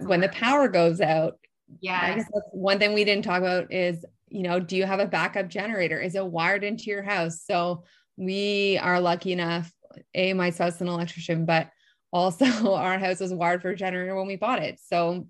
when 0.00 0.20
the 0.20 0.28
power 0.28 0.68
goes 0.68 1.00
out, 1.00 1.38
Yeah. 1.80 1.98
I 2.00 2.14
guess 2.14 2.28
that's 2.32 2.48
one 2.52 2.78
thing 2.78 2.92
we 2.92 3.04
didn't 3.04 3.24
talk 3.24 3.38
about 3.38 3.72
is, 3.72 4.04
you 4.28 4.42
know, 4.42 4.60
do 4.60 4.76
you 4.76 4.84
have 4.84 5.00
a 5.00 5.06
backup 5.06 5.48
generator? 5.48 6.00
Is 6.00 6.14
it 6.14 6.26
wired 6.26 6.64
into 6.64 6.84
your 6.84 7.02
house? 7.02 7.42
So 7.44 7.84
we 8.16 8.78
are 8.82 9.00
lucky 9.00 9.32
enough, 9.32 9.72
A, 10.14 10.32
my 10.32 10.50
son's 10.50 10.80
an 10.80 10.88
electrician, 10.88 11.46
but 11.46 11.70
also 12.12 12.46
our 12.74 12.98
house 12.98 13.20
was 13.20 13.32
wired 13.32 13.62
for 13.62 13.70
a 13.70 13.76
generator 13.76 14.16
when 14.16 14.26
we 14.26 14.36
bought 14.36 14.62
it. 14.62 14.80
So 14.84 15.28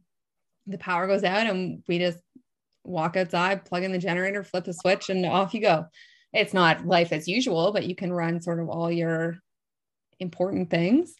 the 0.67 0.79
power 0.79 1.07
goes 1.07 1.25
out 1.25 1.47
and 1.47 1.83
we 1.87 1.99
just 1.99 2.19
walk 2.85 3.17
outside, 3.17 3.65
plug 3.65 3.83
in 3.83 3.93
the 3.93 3.99
generator, 3.99 4.43
flip 4.43 4.65
the 4.65 4.73
switch, 4.73 5.11
and 5.11 5.27
off 5.27 5.55
you 5.55 5.61
go. 5.61 5.87
It's 6.33 6.55
not 6.55 6.87
life 6.87 7.13
as 7.13 7.29
usual, 7.29 7.73
but 7.73 7.87
you 7.87 7.95
can 7.95 8.13
run 8.13 8.41
sort 8.41 8.61
of 8.61 8.69
all 8.69 8.91
your 8.91 9.39
important 10.19 10.71
things. 10.71 11.15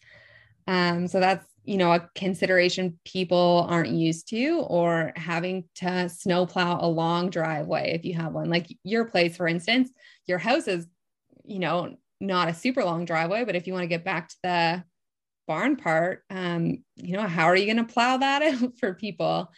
Um, 0.67 1.07
so 1.07 1.19
that's 1.19 1.45
you 1.67 1.77
know 1.77 1.91
a 1.91 2.09
consideration 2.15 2.97
people 3.03 3.67
aren't 3.69 3.89
used 3.89 4.29
to, 4.29 4.59
or 4.67 5.11
having 5.17 5.65
to 5.75 6.07
snowplow 6.07 6.79
a 6.81 6.87
long 6.87 7.29
driveway 7.29 7.93
if 7.93 8.05
you 8.05 8.13
have 8.13 8.31
one. 8.31 8.49
Like 8.49 8.67
your 8.83 9.03
place, 9.05 9.35
for 9.35 9.47
instance, 9.47 9.91
your 10.25 10.37
house 10.37 10.67
is, 10.67 10.87
you 11.43 11.59
know, 11.59 11.97
not 12.21 12.47
a 12.47 12.53
super 12.53 12.83
long 12.85 13.03
driveway, 13.03 13.43
but 13.43 13.57
if 13.57 13.67
you 13.67 13.73
want 13.73 13.83
to 13.83 13.87
get 13.87 14.05
back 14.05 14.29
to 14.29 14.35
the 14.43 14.83
barn 15.45 15.75
part, 15.75 16.23
um, 16.29 16.83
you 16.95 17.17
know, 17.17 17.27
how 17.27 17.45
are 17.45 17.55
you 17.55 17.65
going 17.65 17.85
to 17.85 17.93
plow 17.93 18.15
that 18.17 18.41
out 18.63 18.77
for 18.79 18.93
people? 18.93 19.51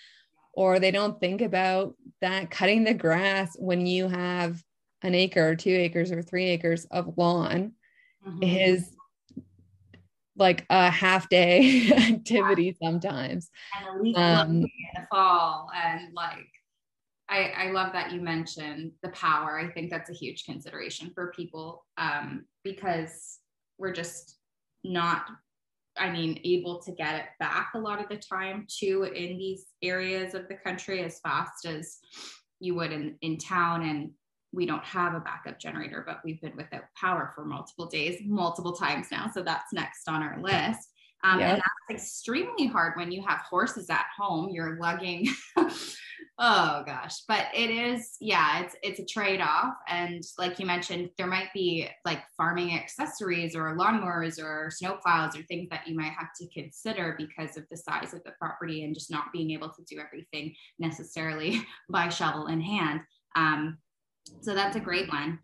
Or 0.53 0.80
they 0.80 0.91
don't 0.91 1.20
think 1.20 1.41
about 1.41 1.95
that 2.22 2.49
cutting 2.49 2.84
the 2.84 2.93
grass 2.95 3.55
when 3.57 3.86
you 3.86 4.07
have 4.07 4.62
an 5.03 5.14
acre, 5.14 5.49
or 5.49 5.55
two 5.55 5.70
acres, 5.70 6.12
or 6.12 6.24
three 6.24 6.49
acres 6.49 6.86
of 6.86 7.18
lawn 7.18 7.74
mm-hmm. 8.28 8.43
is 8.43 8.95
like 10.39 10.65
a 10.69 10.89
half 10.89 11.29
day 11.29 11.91
activity 11.95 12.75
sometimes. 12.81 13.49
And 13.75 14.17
um, 14.17 14.49
in 14.49 14.61
the 14.61 15.07
fall 15.11 15.69
and 15.75 16.13
like 16.13 16.47
I, 17.29 17.53
I, 17.55 17.71
love 17.71 17.93
that 17.93 18.11
you 18.11 18.21
mentioned 18.21 18.91
the 19.03 19.09
power. 19.09 19.59
I 19.59 19.69
think 19.71 19.91
that's 19.91 20.09
a 20.09 20.13
huge 20.13 20.45
consideration 20.45 21.11
for 21.13 21.31
people 21.35 21.85
um, 21.97 22.45
because 22.63 23.37
we're 23.77 23.93
just 23.93 24.37
not, 24.83 25.25
I 25.95 26.09
mean, 26.09 26.39
able 26.43 26.81
to 26.81 26.91
get 26.91 27.15
it 27.15 27.25
back 27.39 27.71
a 27.75 27.79
lot 27.79 28.01
of 28.01 28.09
the 28.09 28.17
time 28.17 28.65
too 28.67 29.03
in 29.03 29.37
these 29.37 29.65
areas 29.83 30.33
of 30.33 30.47
the 30.47 30.55
country 30.55 31.03
as 31.03 31.19
fast 31.19 31.65
as 31.65 31.97
you 32.59 32.73
would 32.75 32.91
in, 32.91 33.15
in 33.21 33.37
town. 33.37 33.83
And 33.83 34.11
we 34.52 34.66
don't 34.66 34.84
have 34.84 35.14
a 35.14 35.20
backup 35.20 35.60
generator, 35.60 36.04
but 36.06 36.20
we've 36.24 36.41
been 36.41 36.56
without 36.56 36.84
power 36.95 37.32
for 37.36 37.45
multiple 37.45 37.86
days, 37.86 38.20
multiple 38.26 38.74
times 38.74 39.08
now. 39.12 39.30
So 39.34 39.43
that's 39.43 39.74
next 39.74 40.08
on 40.08 40.24
our 40.24 40.41
list. 40.41 40.89
Um, 41.24 41.39
yep. 41.39 41.54
And 41.54 41.62
that's 41.62 42.04
extremely 42.04 42.68
hard 42.68 42.93
when 42.95 43.12
you 43.12 43.24
have 43.28 43.39
horses 43.39 43.89
at 43.89 44.06
home. 44.18 44.50
You're 44.50 44.78
lugging. 44.80 45.28
oh 46.39 46.84
gosh, 46.86 47.24
but 47.28 47.47
it 47.54 47.70
is. 47.70 48.16
Yeah, 48.22 48.62
it's 48.62 48.76
it's 48.82 49.00
a 49.00 49.06
trade 49.06 49.41
off. 49.41 49.74
And 49.88 50.24
like 50.38 50.60
you 50.60 50.66
mentioned, 50.66 51.10
there 51.18 51.28
might 51.28 51.50
be 51.54 51.89
like 52.06 52.24
farming 52.38 52.74
accessories 52.74 53.56
or 53.56 53.76
lawnmowers 53.76 54.41
or 54.41 54.72
snowplows 54.82 55.38
or 55.38 55.43
things 55.43 55.68
that 55.72 55.88
you 55.88 55.95
might 55.95 56.14
have 56.18 56.30
to 56.39 56.47
consider 56.54 57.16
because 57.18 57.58
of 57.58 57.66
the 57.70 57.78
size 57.78 58.14
of 58.14 58.24
the 58.24 58.32
property 58.39 58.86
and 58.86 58.95
just 58.95 59.12
not 59.12 59.34
being 59.34 59.52
able 59.52 59.70
to 59.70 59.84
do 59.84 60.00
everything 60.00 60.56
necessarily 60.80 61.62
by 61.89 62.08
shovel 62.08 62.47
in 62.47 62.62
hand. 62.62 63.02
Um, 63.36 63.78
so 64.41 64.53
that's 64.53 64.75
a 64.75 64.80
great 64.80 65.09
one. 65.09 65.39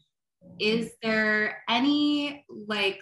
Is 0.60 0.92
there 1.02 1.64
any 1.70 2.46
like 2.50 3.00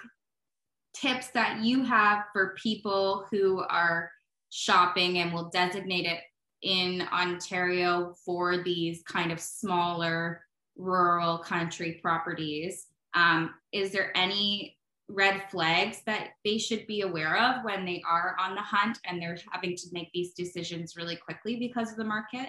tips 0.94 1.28
that 1.30 1.62
you 1.62 1.84
have 1.84 2.26
for 2.32 2.56
people 2.62 3.26
who 3.32 3.64
are 3.70 4.12
shopping 4.50 5.18
and 5.20 5.34
will 5.34 5.50
designate 5.50 6.06
it 6.06 6.20
in 6.62 7.08
Ontario 7.12 8.14
for 8.26 8.64
these 8.64 9.04
kind 9.04 9.32
of 9.32 9.40
smaller 9.40 10.42
rural 10.78 11.38
country 11.38 12.00
properties? 12.02 12.88
Um, 13.14 13.54
is 13.72 13.92
there 13.92 14.16
any 14.16 14.78
red 15.10 15.44
flags 15.52 16.02
that 16.06 16.30
they 16.46 16.58
should 16.58 16.88
be 16.88 17.02
aware 17.02 17.38
of 17.38 17.64
when 17.64 17.86
they 17.86 18.02
are 18.10 18.36
on 18.40 18.56
the 18.56 18.62
hunt 18.62 18.98
and 19.06 19.22
they're 19.22 19.38
having 19.52 19.76
to 19.76 19.88
make 19.92 20.10
these 20.14 20.34
decisions 20.34 20.96
really 20.96 21.18
quickly 21.18 21.58
because 21.58 21.92
of 21.92 21.98
the 21.98 22.04
market? 22.04 22.48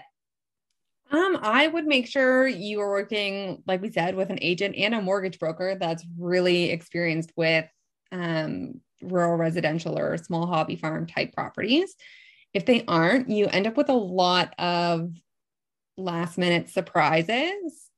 Um, 1.10 1.38
I 1.42 1.66
would 1.66 1.86
make 1.86 2.06
sure 2.06 2.46
you 2.46 2.80
are 2.80 2.90
working, 2.90 3.62
like 3.66 3.82
we 3.82 3.90
said, 3.90 4.16
with 4.16 4.30
an 4.30 4.38
agent 4.40 4.74
and 4.76 4.94
a 4.94 5.02
mortgage 5.02 5.38
broker 5.38 5.76
that's 5.78 6.04
really 6.18 6.70
experienced 6.70 7.32
with 7.36 7.66
um, 8.10 8.80
rural 9.02 9.36
residential 9.36 9.98
or 9.98 10.16
small 10.16 10.46
hobby 10.46 10.76
farm 10.76 11.06
type 11.06 11.32
properties. 11.34 11.94
If 12.52 12.66
they 12.66 12.84
aren't, 12.86 13.28
you 13.28 13.46
end 13.46 13.66
up 13.66 13.76
with 13.76 13.88
a 13.88 13.94
lot 13.94 14.54
of 14.58 15.12
last 15.96 16.38
minute 16.38 16.68
surprises. 16.70 17.90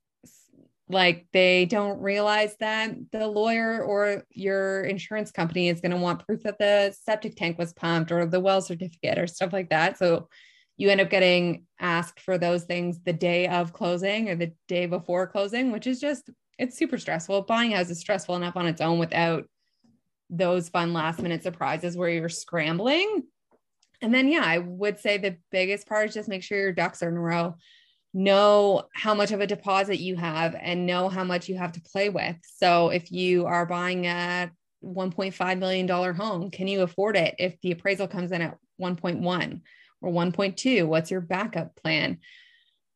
Like 0.89 1.27
they 1.33 1.65
don't 1.65 2.01
realize 2.01 2.57
that 2.61 2.95
the 3.11 3.27
lawyer 3.27 3.83
or 3.83 4.25
your 4.31 4.83
insurance 4.83 5.31
company 5.33 5.69
is 5.69 5.81
going 5.81 5.91
to 5.91 5.99
want 5.99 6.25
proof 6.25 6.43
that 6.45 6.59
the 6.59 6.95
septic 7.05 7.37
tank 7.37 7.59
was 7.59 7.73
pumped 7.73 8.13
or 8.13 8.25
the 8.25 8.41
well 8.41 8.63
certificate 8.63 9.19
or 9.19 9.27
stuff 9.27 9.53
like 9.53 9.71
that. 9.71 9.99
So 9.99 10.29
you 10.77 10.91
end 10.91 11.01
up 11.01 11.11
getting 11.11 11.65
asked 11.81 12.21
for 12.21 12.39
those 12.39 12.65
things 12.65 13.01
the 13.01 13.13
day 13.13 13.49
of 13.49 13.73
closing 13.73 14.29
or 14.29 14.35
the 14.35 14.53
day 14.69 14.87
before 14.87 15.27
closing, 15.27 15.73
which 15.73 15.87
is 15.87 16.01
just, 16.01 16.31
it's 16.59 16.77
super 16.77 16.99
stressful. 16.99 17.43
Buying 17.43 17.73
a 17.73 17.77
house 17.79 17.91
is 17.91 18.01
stressful 18.01 18.37
enough 18.37 18.57
on 18.57 18.67
its 18.67 18.81
own 18.81 18.99
without 18.99 19.45
those 20.29 20.69
fun 20.69 20.93
last 20.93 21.23
minute 21.23 21.43
surprises 21.43 21.97
where 21.97 22.09
you're 22.11 22.29
scrambling. 22.29 23.25
And 24.03 24.13
then, 24.15 24.29
yeah, 24.29 24.43
I 24.45 24.59
would 24.59 24.99
say 24.99 25.17
the 25.17 25.37
biggest 25.51 25.87
part 25.87 26.09
is 26.09 26.15
just 26.15 26.29
make 26.29 26.43
sure 26.43 26.59
your 26.59 26.73
ducks 26.73 27.03
are 27.03 27.09
in 27.09 27.17
a 27.17 27.21
row. 27.21 27.57
Know 28.13 28.85
how 28.95 29.15
much 29.15 29.33
of 29.33 29.41
a 29.41 29.47
deposit 29.47 29.99
you 29.99 30.17
have 30.17 30.55
and 30.59 30.87
know 30.87 31.09
how 31.09 31.25
much 31.25 31.49
you 31.49 31.57
have 31.57 31.73
to 31.73 31.81
play 31.81 32.09
with. 32.09 32.37
So, 32.43 32.89
if 32.89 33.11
you 33.11 33.47
are 33.47 33.67
buying 33.67 34.07
a 34.07 34.51
$1.5 34.85 35.59
million 35.59 35.89
home, 36.15 36.51
can 36.51 36.67
you 36.67 36.83
afford 36.83 37.17
it 37.17 37.35
if 37.39 37.61
the 37.61 37.73
appraisal 37.73 38.09
comes 38.09 38.33
in 38.33 38.43
at 38.43 38.57
1.1? 38.81 39.61
Or 40.07 40.13
1.2 40.13 40.87
what's 40.87 41.11
your 41.11 41.21
backup 41.21 41.77
plan? 41.77 42.19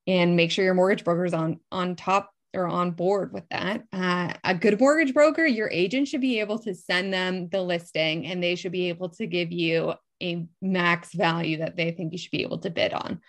And 0.06 0.36
make 0.36 0.50
sure 0.50 0.64
your 0.64 0.74
mortgage 0.74 1.04
broker 1.04 1.24
is 1.24 1.34
on 1.34 1.60
on 1.70 1.96
top 1.96 2.30
or 2.52 2.66
on 2.66 2.92
board 2.92 3.32
with 3.32 3.48
that. 3.50 3.82
Uh, 3.92 4.32
a 4.42 4.54
good 4.54 4.80
mortgage 4.80 5.14
broker 5.14 5.46
your 5.46 5.70
agent 5.70 6.08
should 6.08 6.20
be 6.20 6.40
able 6.40 6.58
to 6.60 6.74
send 6.74 7.12
them 7.12 7.48
the 7.48 7.62
listing 7.62 8.26
and 8.26 8.42
they 8.42 8.56
should 8.56 8.72
be 8.72 8.88
able 8.88 9.08
to 9.10 9.26
give 9.26 9.52
you 9.52 9.94
a 10.22 10.46
max 10.60 11.14
value 11.14 11.58
that 11.58 11.76
they 11.76 11.92
think 11.92 12.12
you 12.12 12.18
should 12.18 12.32
be 12.32 12.42
able 12.42 12.58
to 12.58 12.70
bid 12.70 12.92
on. 12.92 13.20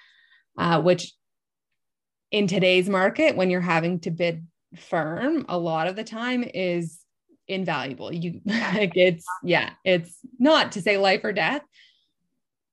Uh, 0.58 0.82
which 0.82 1.14
in 2.32 2.48
today's 2.48 2.90
market 2.90 3.36
when 3.36 3.50
you're 3.50 3.62
having 3.62 4.00
to 4.00 4.12
bid 4.12 4.46
firm 4.76 5.46
a 5.50 5.58
lot 5.58 5.88
of 5.88 5.96
the 5.96 6.04
time 6.04 6.44
is 6.44 7.00
invaluable. 7.48 8.14
You 8.14 8.42
like 8.46 8.94
it's 8.96 9.26
yeah 9.44 9.72
it's 9.84 10.18
not 10.40 10.74
to 10.74 10.82
say 10.82 10.98
life 10.98 11.24
or 11.24 11.34
death 11.34 11.62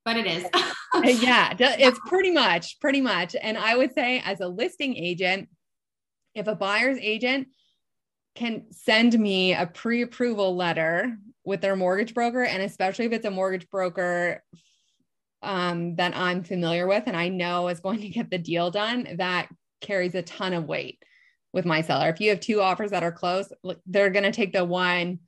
but 0.05 0.17
it 0.17 0.27
is. 0.27 0.45
yeah, 1.23 1.55
it's 1.59 2.01
pretty 2.07 2.31
much, 2.31 2.81
pretty 2.81 3.01
much. 3.01 3.37
And 3.41 3.59
I 3.59 3.77
would 3.77 3.93
say, 3.95 4.23
as 4.25 4.41
a 4.41 4.49
listing 4.49 4.97
agent, 4.97 5.49
if 6.35 6.47
a 6.47 6.55
buyer's 6.55 6.99
agent 7.01 7.49
can 8.35 8.67
send 8.71 9.19
me 9.19 9.55
a 9.55 9.67
pre 9.67 10.03
approval 10.03 10.57
letter 10.57 11.17
with 11.45 11.61
their 11.61 11.77
mortgage 11.77 12.15
broker, 12.15 12.43
and 12.43 12.63
especially 12.63 13.07
if 13.07 13.13
it's 13.13 13.27
a 13.27 13.31
mortgage 13.31 13.69
broker 13.71 14.43
um, 15.43 15.97
that 15.97 16.17
I'm 16.17 16.43
familiar 16.45 16.87
with 16.87 17.05
and 17.07 17.17
I 17.17 17.29
know 17.29 17.69
is 17.69 17.81
going 17.81 18.01
to 18.01 18.09
get 18.09 18.31
the 18.31 18.39
deal 18.39 18.71
done, 18.71 19.17
that 19.19 19.49
carries 19.81 20.15
a 20.15 20.23
ton 20.23 20.53
of 20.53 20.65
weight 20.65 20.99
with 21.53 21.65
my 21.65 21.81
seller. 21.81 22.09
If 22.09 22.21
you 22.21 22.31
have 22.31 22.41
two 22.41 22.61
offers 22.61 22.91
that 22.91 23.03
are 23.03 23.13
close, 23.13 23.51
they're 23.87 24.11
going 24.11 24.25
to 24.25 24.33
take 24.33 24.53
the 24.53 24.65
one 24.65 25.21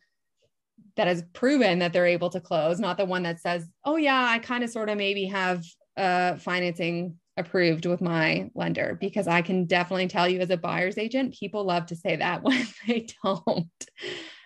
that 1.00 1.06
has 1.06 1.24
proven 1.32 1.78
that 1.78 1.94
they're 1.94 2.04
able 2.04 2.28
to 2.28 2.42
close, 2.42 2.78
not 2.78 2.98
the 2.98 3.06
one 3.06 3.22
that 3.22 3.40
says, 3.40 3.66
oh, 3.86 3.96
yeah, 3.96 4.22
I 4.28 4.38
kind 4.38 4.62
of 4.62 4.68
sort 4.68 4.90
of 4.90 4.98
maybe 4.98 5.24
have 5.24 5.64
uh, 5.96 6.36
financing 6.36 7.16
approved 7.38 7.86
with 7.86 8.02
my 8.02 8.50
lender 8.54 8.98
because 9.00 9.26
I 9.26 9.40
can 9.40 9.64
definitely 9.64 10.08
tell 10.08 10.28
you 10.28 10.40
as 10.40 10.50
a 10.50 10.58
buyer's 10.58 10.98
agent, 10.98 11.32
people 11.32 11.64
love 11.64 11.86
to 11.86 11.96
say 11.96 12.16
that 12.16 12.42
when 12.42 12.66
they 12.86 13.06
don't. 13.24 13.46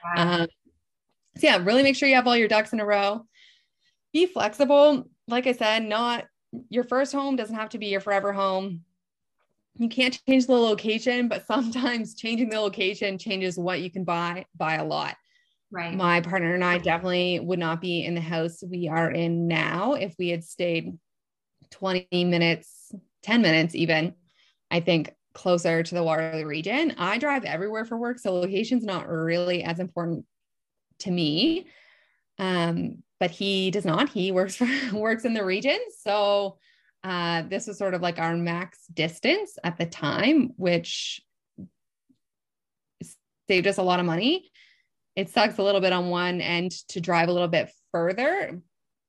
Wow. 0.04 0.14
Um, 0.14 0.46
so, 1.38 1.44
yeah, 1.48 1.56
really 1.60 1.82
make 1.82 1.96
sure 1.96 2.08
you 2.08 2.14
have 2.14 2.28
all 2.28 2.36
your 2.36 2.46
ducks 2.46 2.72
in 2.72 2.78
a 2.78 2.86
row. 2.86 3.26
Be 4.12 4.26
flexible. 4.26 5.08
Like 5.26 5.48
I 5.48 5.54
said, 5.54 5.82
not 5.82 6.24
your 6.68 6.84
first 6.84 7.12
home 7.12 7.34
doesn't 7.34 7.56
have 7.56 7.70
to 7.70 7.78
be 7.78 7.86
your 7.86 8.00
forever 8.00 8.32
home. 8.32 8.82
You 9.74 9.88
can't 9.88 10.16
change 10.28 10.46
the 10.46 10.52
location, 10.52 11.26
but 11.26 11.48
sometimes 11.48 12.14
changing 12.14 12.50
the 12.50 12.60
location 12.60 13.18
changes 13.18 13.58
what 13.58 13.80
you 13.80 13.90
can 13.90 14.04
buy 14.04 14.46
by 14.56 14.76
a 14.76 14.84
lot. 14.84 15.16
Right. 15.74 15.94
My 15.94 16.20
partner 16.20 16.54
and 16.54 16.62
I 16.62 16.78
definitely 16.78 17.40
would 17.40 17.58
not 17.58 17.80
be 17.80 18.04
in 18.04 18.14
the 18.14 18.20
house 18.20 18.62
we 18.62 18.86
are 18.88 19.10
in 19.10 19.48
now 19.48 19.94
if 19.94 20.14
we 20.20 20.28
had 20.28 20.44
stayed 20.44 20.96
20 21.72 22.06
minutes, 22.24 22.92
10 23.24 23.42
minutes 23.42 23.74
even, 23.74 24.14
I 24.70 24.78
think 24.78 25.12
closer 25.34 25.82
to 25.82 25.94
the 25.94 26.04
Waterloo 26.04 26.46
region. 26.46 26.94
I 26.96 27.18
drive 27.18 27.44
everywhere 27.44 27.84
for 27.84 27.98
work, 27.98 28.20
so 28.20 28.34
location's 28.34 28.84
not 28.84 29.08
really 29.08 29.64
as 29.64 29.80
important 29.80 30.26
to 31.00 31.10
me. 31.10 31.66
Um, 32.38 33.02
but 33.18 33.32
he 33.32 33.72
does 33.72 33.84
not. 33.84 34.10
He 34.10 34.30
works 34.30 34.54
for 34.60 34.68
works 34.92 35.24
in 35.24 35.34
the 35.34 35.44
region. 35.44 35.78
So 36.02 36.58
Uh, 37.04 37.42
this 37.50 37.66
was 37.66 37.76
sort 37.78 37.94
of 37.94 38.00
like 38.00 38.18
our 38.18 38.34
max 38.36 38.86
distance 38.94 39.58
at 39.62 39.76
the 39.76 39.84
time, 39.86 40.52
which 40.56 41.20
saved 43.48 43.66
us 43.66 43.78
a 43.78 43.82
lot 43.82 44.00
of 44.00 44.06
money. 44.06 44.50
It 45.16 45.28
sucks 45.28 45.58
a 45.58 45.62
little 45.62 45.80
bit 45.80 45.92
on 45.92 46.08
one 46.08 46.40
end 46.40 46.72
to 46.88 47.00
drive 47.00 47.28
a 47.28 47.32
little 47.32 47.48
bit 47.48 47.70
further, 47.92 48.60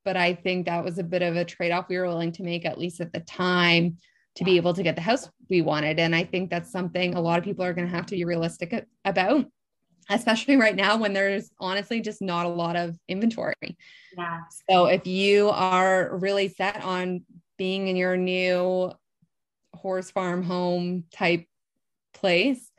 but 0.03 0.15
I 0.15 0.35
think 0.35 0.65
that 0.65 0.83
was 0.83 0.99
a 0.99 1.03
bit 1.03 1.23
of 1.23 1.35
a 1.35 1.45
trade 1.45 1.71
off 1.71 1.89
we 1.89 1.97
were 1.97 2.05
willing 2.05 2.31
to 2.33 2.43
make, 2.43 2.65
at 2.65 2.77
least 2.77 3.01
at 3.01 3.11
the 3.11 3.21
time, 3.21 3.97
to 4.35 4.43
be 4.43 4.57
able 4.57 4.73
to 4.73 4.83
get 4.83 4.95
the 4.95 5.01
house 5.01 5.29
we 5.49 5.61
wanted. 5.61 5.97
And 5.99 6.15
I 6.15 6.23
think 6.23 6.49
that's 6.49 6.71
something 6.71 7.15
a 7.15 7.21
lot 7.21 7.39
of 7.39 7.45
people 7.45 7.65
are 7.65 7.73
going 7.73 7.87
to 7.87 7.95
have 7.95 8.05
to 8.07 8.15
be 8.15 8.25
realistic 8.25 8.85
about, 9.03 9.45
especially 10.09 10.57
right 10.57 10.75
now 10.75 10.97
when 10.97 11.13
there's 11.13 11.49
honestly 11.59 12.01
just 12.01 12.21
not 12.21 12.45
a 12.45 12.49
lot 12.49 12.75
of 12.75 12.97
inventory. 13.07 13.77
Yeah. 14.15 14.41
So 14.69 14.85
if 14.85 15.07
you 15.07 15.49
are 15.49 16.17
really 16.17 16.49
set 16.49 16.83
on 16.83 17.23
being 17.57 17.87
in 17.87 17.95
your 17.95 18.17
new 18.17 18.91
horse 19.73 20.11
farm 20.11 20.43
home 20.43 21.05
type 21.11 21.45
place 22.13 22.71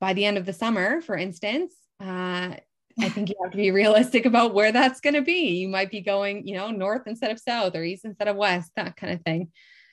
by 0.00 0.14
the 0.14 0.24
end 0.24 0.38
of 0.38 0.46
the 0.46 0.52
summer, 0.52 1.00
for 1.00 1.16
instance, 1.16 1.74
uh, 1.98 2.54
I 3.00 3.08
think 3.08 3.28
you 3.28 3.36
have 3.42 3.50
to 3.50 3.56
be 3.56 3.70
realistic 3.70 4.26
about 4.26 4.54
where 4.54 4.72
that's 4.72 5.00
going 5.00 5.14
to 5.14 5.22
be. 5.22 5.58
You 5.58 5.68
might 5.68 5.90
be 5.90 6.00
going, 6.00 6.46
you 6.46 6.54
know, 6.56 6.70
north 6.70 7.02
instead 7.06 7.30
of 7.30 7.38
south 7.38 7.74
or 7.74 7.82
east 7.82 8.04
instead 8.04 8.28
of 8.28 8.36
west, 8.36 8.72
that 8.76 8.96
kind 8.96 9.12
of 9.12 9.22
thing. 9.22 9.50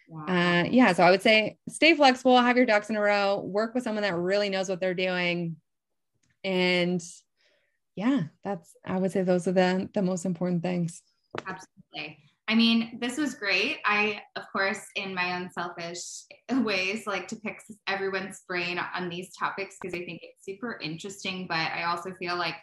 Wow. 0.08 0.26
Uh, 0.28 0.64
yeah. 0.70 0.94
So 0.94 1.04
I 1.04 1.12
would 1.12 1.22
say 1.22 1.58
stay 1.68 1.96
flexible, 1.96 2.40
have 2.40 2.58
your 2.58 2.66
ducks 2.66 2.90
in 2.90 2.96
a 2.96 3.02
row, 3.02 3.40
work 3.40 3.74
with 3.74 3.84
someone 3.84 4.04
that 4.04 4.16
really 4.16 4.50
knows 4.50 4.70
what 4.70 4.80
they're 4.80 4.94
doing. 4.94 5.58
And 6.44 7.02
yeah, 7.96 8.24
that's, 8.44 8.74
I 8.86 8.98
would 8.98 9.12
say 9.12 9.24
those 9.24 9.48
are 9.48 9.52
the, 9.52 9.90
the 9.94 10.02
most 10.02 10.26
important 10.26 10.64
things. 10.64 11.02
Absolutely. 11.46 12.18
I 12.50 12.56
mean, 12.56 12.98
this 13.02 13.18
was 13.18 13.36
great. 13.36 13.80
I, 13.84 14.22
of 14.38 14.44
course, 14.54 14.80
in 14.96 15.14
my 15.14 15.36
own 15.36 15.50
selfish 15.52 16.00
ways, 16.64 17.06
like 17.06 17.28
to 17.30 17.36
pick 17.36 17.62
everyone's 17.88 18.42
brain 18.48 18.80
on 18.80 19.10
these 19.10 19.36
topics 19.38 19.76
because 19.82 19.94
I 19.94 20.06
think 20.06 20.22
it's 20.24 20.46
super 20.46 20.80
interesting. 20.82 21.48
But 21.50 21.72
I 21.74 21.84
also 21.84 22.14
feel 22.18 22.38
like 22.38 22.56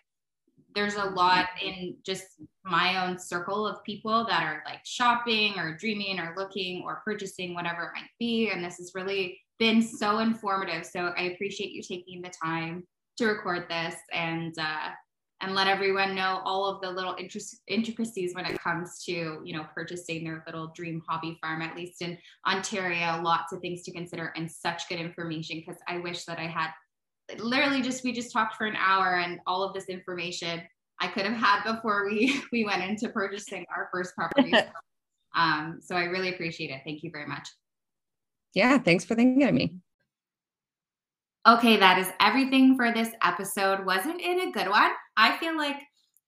there's 0.75 0.97
a 0.97 1.05
lot 1.05 1.49
in 1.62 1.97
just 2.05 2.25
my 2.64 3.05
own 3.05 3.18
circle 3.18 3.66
of 3.66 3.83
people 3.85 4.25
that 4.27 4.43
are 4.43 4.62
like 4.66 4.81
shopping 4.85 5.59
or 5.59 5.77
dreaming 5.77 6.18
or 6.18 6.35
looking 6.37 6.83
or 6.85 7.03
purchasing 7.05 7.55
whatever 7.55 7.85
it 7.85 8.01
might 8.01 8.11
be 8.18 8.51
and 8.51 8.64
this 8.64 8.79
has 8.79 8.93
really 8.95 9.39
been 9.59 9.81
so 9.81 10.18
informative. 10.18 10.85
So 10.85 11.12
i 11.16 11.22
appreciate 11.35 11.72
you 11.72 11.83
taking 11.83 12.22
the 12.22 12.31
time 12.31 12.85
to 13.18 13.27
record 13.27 13.66
this 13.68 13.95
and 14.12 14.55
uh, 14.59 14.91
and 15.41 15.55
let 15.55 15.66
everyone 15.66 16.14
know 16.14 16.41
all 16.45 16.64
of 16.64 16.81
the 16.81 16.91
little 16.91 17.16
intricacies 17.68 18.35
when 18.35 18.47
it 18.47 18.59
comes 18.59 19.05
to 19.05 19.41
you 19.45 19.55
know 19.55 19.66
purchasing 19.75 20.25
their 20.25 20.43
little 20.47 20.72
dream 20.75 21.03
hobby 21.09 21.39
farm 21.41 21.62
at 21.62 21.77
least 21.77 22.03
in 22.03 22.18
ontario. 22.47 23.20
Lots 23.22 23.53
of 23.53 23.61
things 23.61 23.83
to 23.83 23.93
consider 23.93 24.33
and 24.37 24.51
such 24.51 24.89
good 24.89 24.99
information 24.99 25.62
because 25.64 25.81
i 25.87 25.99
wish 25.99 26.25
that 26.25 26.39
i 26.39 26.47
had 26.47 26.70
literally 27.39 27.83
just 27.83 28.05
we 28.05 28.12
just 28.12 28.33
talked 28.33 28.57
for 28.57 28.66
an 28.66 28.77
hour 28.77 29.18
and 29.18 29.41
all 29.47 29.62
of 29.62 29.75
this 29.75 29.87
information 29.87 30.62
I 31.01 31.09
could 31.09 31.25
have 31.25 31.37
had 31.37 31.64
before 31.64 32.07
we 32.07 32.41
we 32.53 32.64
went 32.64 32.83
into 32.83 33.09
purchasing 33.09 33.64
our 33.75 33.89
first 33.93 34.14
property. 34.14 34.55
um, 35.35 35.81
so 35.83 35.97
I 35.97 36.05
really 36.05 36.33
appreciate 36.33 36.70
it. 36.70 36.83
Thank 36.85 37.03
you 37.03 37.11
very 37.11 37.27
much. 37.27 37.49
Yeah, 38.55 38.79
thanks 38.79 39.05
for 39.05 39.14
thinking 39.14 39.47
of 39.49 39.55
me. 39.55 39.77
Okay, 41.47 41.77
that 41.77 41.99
is 41.99 42.09
everything 42.20 42.77
for 42.77 42.93
this 42.93 43.11
episode. 43.22 43.85
Wasn't 43.85 44.20
it 44.20 44.49
a 44.49 44.51
good 44.51 44.68
one? 44.68 44.91
I 45.16 45.37
feel 45.37 45.57
like 45.57 45.77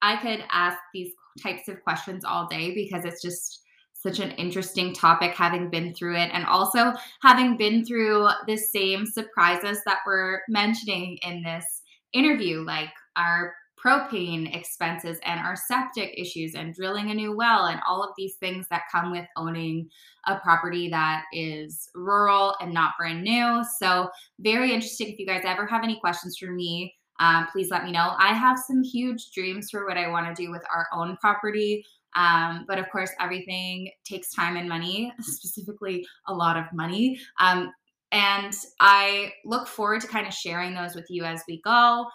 I 0.03 0.16
could 0.16 0.44
ask 0.51 0.76
these 0.92 1.12
types 1.42 1.68
of 1.68 1.82
questions 1.82 2.24
all 2.24 2.47
day 2.49 2.74
because 2.74 3.05
it's 3.05 3.22
just 3.22 3.62
such 4.07 4.20
an 4.20 4.30
interesting 4.32 4.94
topic 4.94 5.34
having 5.34 5.68
been 5.68 5.92
through 5.94 6.16
it 6.16 6.30
and 6.32 6.46
also 6.46 6.92
having 7.22 7.57
been 7.57 7.84
through 7.84 8.28
the 8.46 8.57
same 8.57 9.04
surprises 9.04 9.80
that 9.84 9.98
we're 10.07 10.40
mentioning 10.48 11.18
in 11.22 11.42
this 11.42 11.82
interview 12.12 12.61
like 12.61 12.90
our 13.16 13.54
propane 13.84 14.54
expenses 14.57 15.18
and 15.24 15.40
our 15.40 15.57
septic 15.57 16.14
issues 16.16 16.54
and 16.54 16.74
drilling 16.74 17.11
a 17.11 17.14
new 17.14 17.36
well 17.36 17.66
and 17.66 17.80
all 17.88 18.02
of 18.02 18.11
these 18.16 18.36
things 18.36 18.66
that 18.70 18.82
come 18.90 19.11
with 19.11 19.26
owning 19.36 19.88
a 20.26 20.36
property 20.36 20.88
that 20.88 21.24
is 21.32 21.88
rural 21.94 22.54
and 22.61 22.72
not 22.72 22.92
brand 22.98 23.22
new. 23.22 23.62
So, 23.78 24.09
very 24.40 24.72
interesting. 24.72 25.09
If 25.09 25.18
you 25.18 25.26
guys 25.26 25.42
ever 25.44 25.66
have 25.66 25.84
any 25.84 26.00
questions 26.00 26.36
for 26.38 26.50
me, 26.50 26.94
um, 27.20 27.46
please 27.52 27.70
let 27.70 27.84
me 27.84 27.92
know. 27.92 28.14
I 28.18 28.32
have 28.32 28.59
some 28.59 28.82
huge 28.82 29.30
dreams 29.32 29.70
for 29.70 29.86
what 29.86 29.96
I 29.96 30.09
want 30.09 30.26
to 30.34 30.42
do 30.42 30.50
with 30.50 30.62
our 30.72 30.86
own 30.92 31.16
property. 31.18 31.84
Um, 32.17 32.64
but 32.67 32.79
of 32.79 32.91
course, 32.91 33.11
everything 33.21 33.91
takes 34.05 34.33
time 34.33 34.57
and 34.57 34.69
money, 34.69 35.12
specifically 35.21 36.05
a 36.27 36.35
lot 36.35 36.57
of 36.57 36.64
money. 36.73 37.21
Um, 37.39 37.71
and 38.12 38.55
I 38.81 39.33
look 39.45 39.67
forward 39.67 40.01
to 40.01 40.09
kind 40.09 40.27
of 40.27 40.33
sharing 40.33 40.75
those 40.75 40.95
with 40.95 41.07
you 41.11 41.25
as 41.25 41.43
we 41.47 41.61
go. 41.62 42.07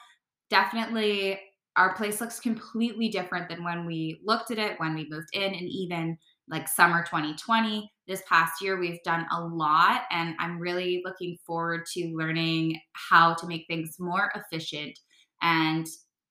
Definitely, 0.50 1.40
our 1.78 1.94
place 1.96 2.20
looks 2.20 2.40
completely 2.40 3.10
different 3.10 3.48
than 3.48 3.64
when 3.64 3.86
we 3.86 4.20
looked 4.26 4.52
at 4.52 4.58
it, 4.58 4.80
when 4.80 4.96
we 4.96 5.08
moved 5.10 5.30
in, 5.34 5.54
and 5.54 5.70
even 5.70 6.18
like 6.50 6.68
summer 6.68 7.04
2020. 7.04 7.90
This 8.08 8.24
past 8.28 8.62
year, 8.62 8.78
we've 8.80 9.02
done 9.04 9.26
a 9.32 9.42
lot, 9.42 10.02
and 10.12 10.36
I'm 10.40 10.60
really 10.60 11.02
looking 11.06 11.38
forward 11.46 11.86
to 11.94 12.14
learning 12.14 12.80
how 12.94 13.36
to 13.36 13.48
make 13.48 13.66
things 13.70 13.96
more 14.00 14.32
efficient 14.36 14.98
and 15.42 15.88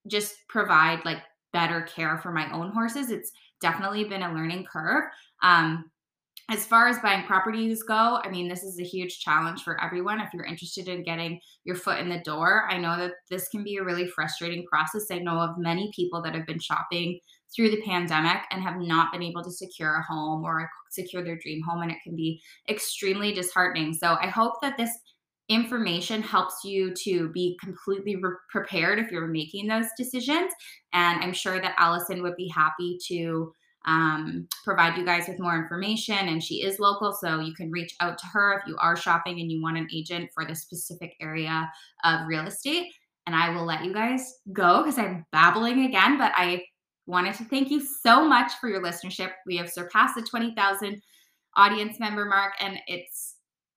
just 0.08 0.34
provide 0.48 1.04
like 1.04 1.22
better 1.52 1.82
care 1.82 2.18
for 2.18 2.32
my 2.32 2.50
own 2.52 2.70
horses. 2.72 3.10
It's 3.10 3.30
definitely 3.60 4.04
been 4.04 4.22
a 4.22 4.32
learning 4.32 4.66
curve. 4.70 5.04
Um, 5.42 5.90
as 6.50 6.66
far 6.66 6.88
as 6.88 6.98
buying 6.98 7.24
properties 7.26 7.84
go, 7.84 8.18
I 8.24 8.28
mean, 8.28 8.48
this 8.48 8.64
is 8.64 8.80
a 8.80 8.84
huge 8.84 9.20
challenge 9.20 9.62
for 9.62 9.80
everyone. 9.80 10.20
If 10.20 10.34
you're 10.34 10.44
interested 10.44 10.88
in 10.88 11.04
getting 11.04 11.38
your 11.62 11.76
foot 11.76 12.00
in 12.00 12.08
the 12.08 12.18
door, 12.24 12.66
I 12.68 12.76
know 12.76 12.96
that 12.96 13.12
this 13.30 13.48
can 13.48 13.62
be 13.62 13.76
a 13.76 13.84
really 13.84 14.08
frustrating 14.08 14.66
process. 14.66 15.06
I 15.12 15.18
know 15.18 15.38
of 15.38 15.58
many 15.58 15.92
people 15.94 16.20
that 16.22 16.34
have 16.34 16.46
been 16.46 16.58
shopping 16.58 17.20
through 17.54 17.70
the 17.70 17.82
pandemic 17.82 18.42
and 18.50 18.62
have 18.62 18.80
not 18.80 19.12
been 19.12 19.22
able 19.22 19.44
to 19.44 19.50
secure 19.50 19.96
a 19.96 20.02
home 20.02 20.42
or 20.44 20.68
secure 20.90 21.22
their 21.22 21.38
dream 21.38 21.62
home, 21.62 21.82
and 21.82 21.92
it 21.92 21.98
can 22.02 22.16
be 22.16 22.42
extremely 22.68 23.32
disheartening. 23.32 23.94
So 23.94 24.16
I 24.20 24.26
hope 24.26 24.54
that 24.60 24.76
this 24.76 24.90
information 25.50 26.22
helps 26.22 26.64
you 26.64 26.94
to 26.94 27.28
be 27.30 27.58
completely 27.60 28.14
re- 28.16 28.36
prepared 28.48 29.00
if 29.00 29.10
you're 29.10 29.26
making 29.26 29.66
those 29.66 29.86
decisions. 29.98 30.52
And 30.92 31.22
I'm 31.22 31.32
sure 31.32 31.60
that 31.60 31.74
Allison 31.76 32.22
would 32.22 32.36
be 32.36 32.48
happy 32.48 32.96
to 33.08 33.52
um, 33.84 34.46
provide 34.62 34.96
you 34.96 35.04
guys 35.04 35.26
with 35.26 35.40
more 35.40 35.56
information. 35.56 36.28
And 36.28 36.42
she 36.42 36.62
is 36.62 36.78
local, 36.78 37.12
so 37.12 37.40
you 37.40 37.52
can 37.52 37.70
reach 37.70 37.96
out 37.98 38.16
to 38.18 38.26
her 38.28 38.58
if 38.58 38.66
you 38.68 38.76
are 38.78 38.96
shopping 38.96 39.40
and 39.40 39.50
you 39.50 39.60
want 39.60 39.76
an 39.76 39.88
agent 39.92 40.30
for 40.32 40.44
the 40.44 40.54
specific 40.54 41.14
area 41.20 41.68
of 42.04 42.28
real 42.28 42.46
estate. 42.46 42.92
And 43.26 43.34
I 43.34 43.50
will 43.50 43.64
let 43.64 43.84
you 43.84 43.92
guys 43.92 44.38
go 44.52 44.82
because 44.82 44.98
I'm 44.98 45.26
babbling 45.32 45.84
again, 45.84 46.16
but 46.16 46.32
I 46.36 46.62
wanted 47.06 47.34
to 47.34 47.44
thank 47.44 47.70
you 47.70 47.80
so 47.80 48.24
much 48.24 48.52
for 48.60 48.68
your 48.68 48.82
listenership. 48.82 49.32
We 49.46 49.56
have 49.56 49.68
surpassed 49.68 50.14
the 50.14 50.22
20,000 50.22 51.02
audience 51.56 51.98
member 51.98 52.24
mark, 52.24 52.52
and 52.60 52.78
it's 52.86 53.34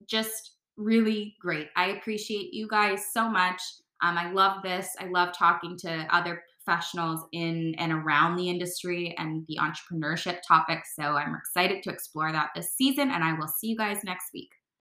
just 0.07 0.52
really 0.77 1.35
great. 1.39 1.69
I 1.75 1.91
appreciate 1.91 2.53
you 2.53 2.67
guys 2.67 3.11
so 3.11 3.29
much. 3.29 3.61
Um, 4.01 4.17
I 4.17 4.31
love 4.31 4.63
this. 4.63 4.89
I 4.99 5.05
love 5.07 5.33
talking 5.37 5.77
to 5.79 6.07
other 6.09 6.43
professionals 6.63 7.25
in 7.31 7.75
and 7.77 7.91
around 7.91 8.35
the 8.35 8.49
industry 8.49 9.15
and 9.17 9.45
the 9.47 9.57
entrepreneurship 9.59 10.39
topics. 10.47 10.95
So 10.95 11.03
I'm 11.03 11.35
excited 11.35 11.83
to 11.83 11.89
explore 11.89 12.31
that 12.31 12.49
this 12.55 12.71
season, 12.73 13.11
and 13.11 13.23
I 13.23 13.33
will 13.33 13.47
see 13.47 13.67
you 13.67 13.77
guys 13.77 14.03
next 14.03 14.33
week. 14.33 14.49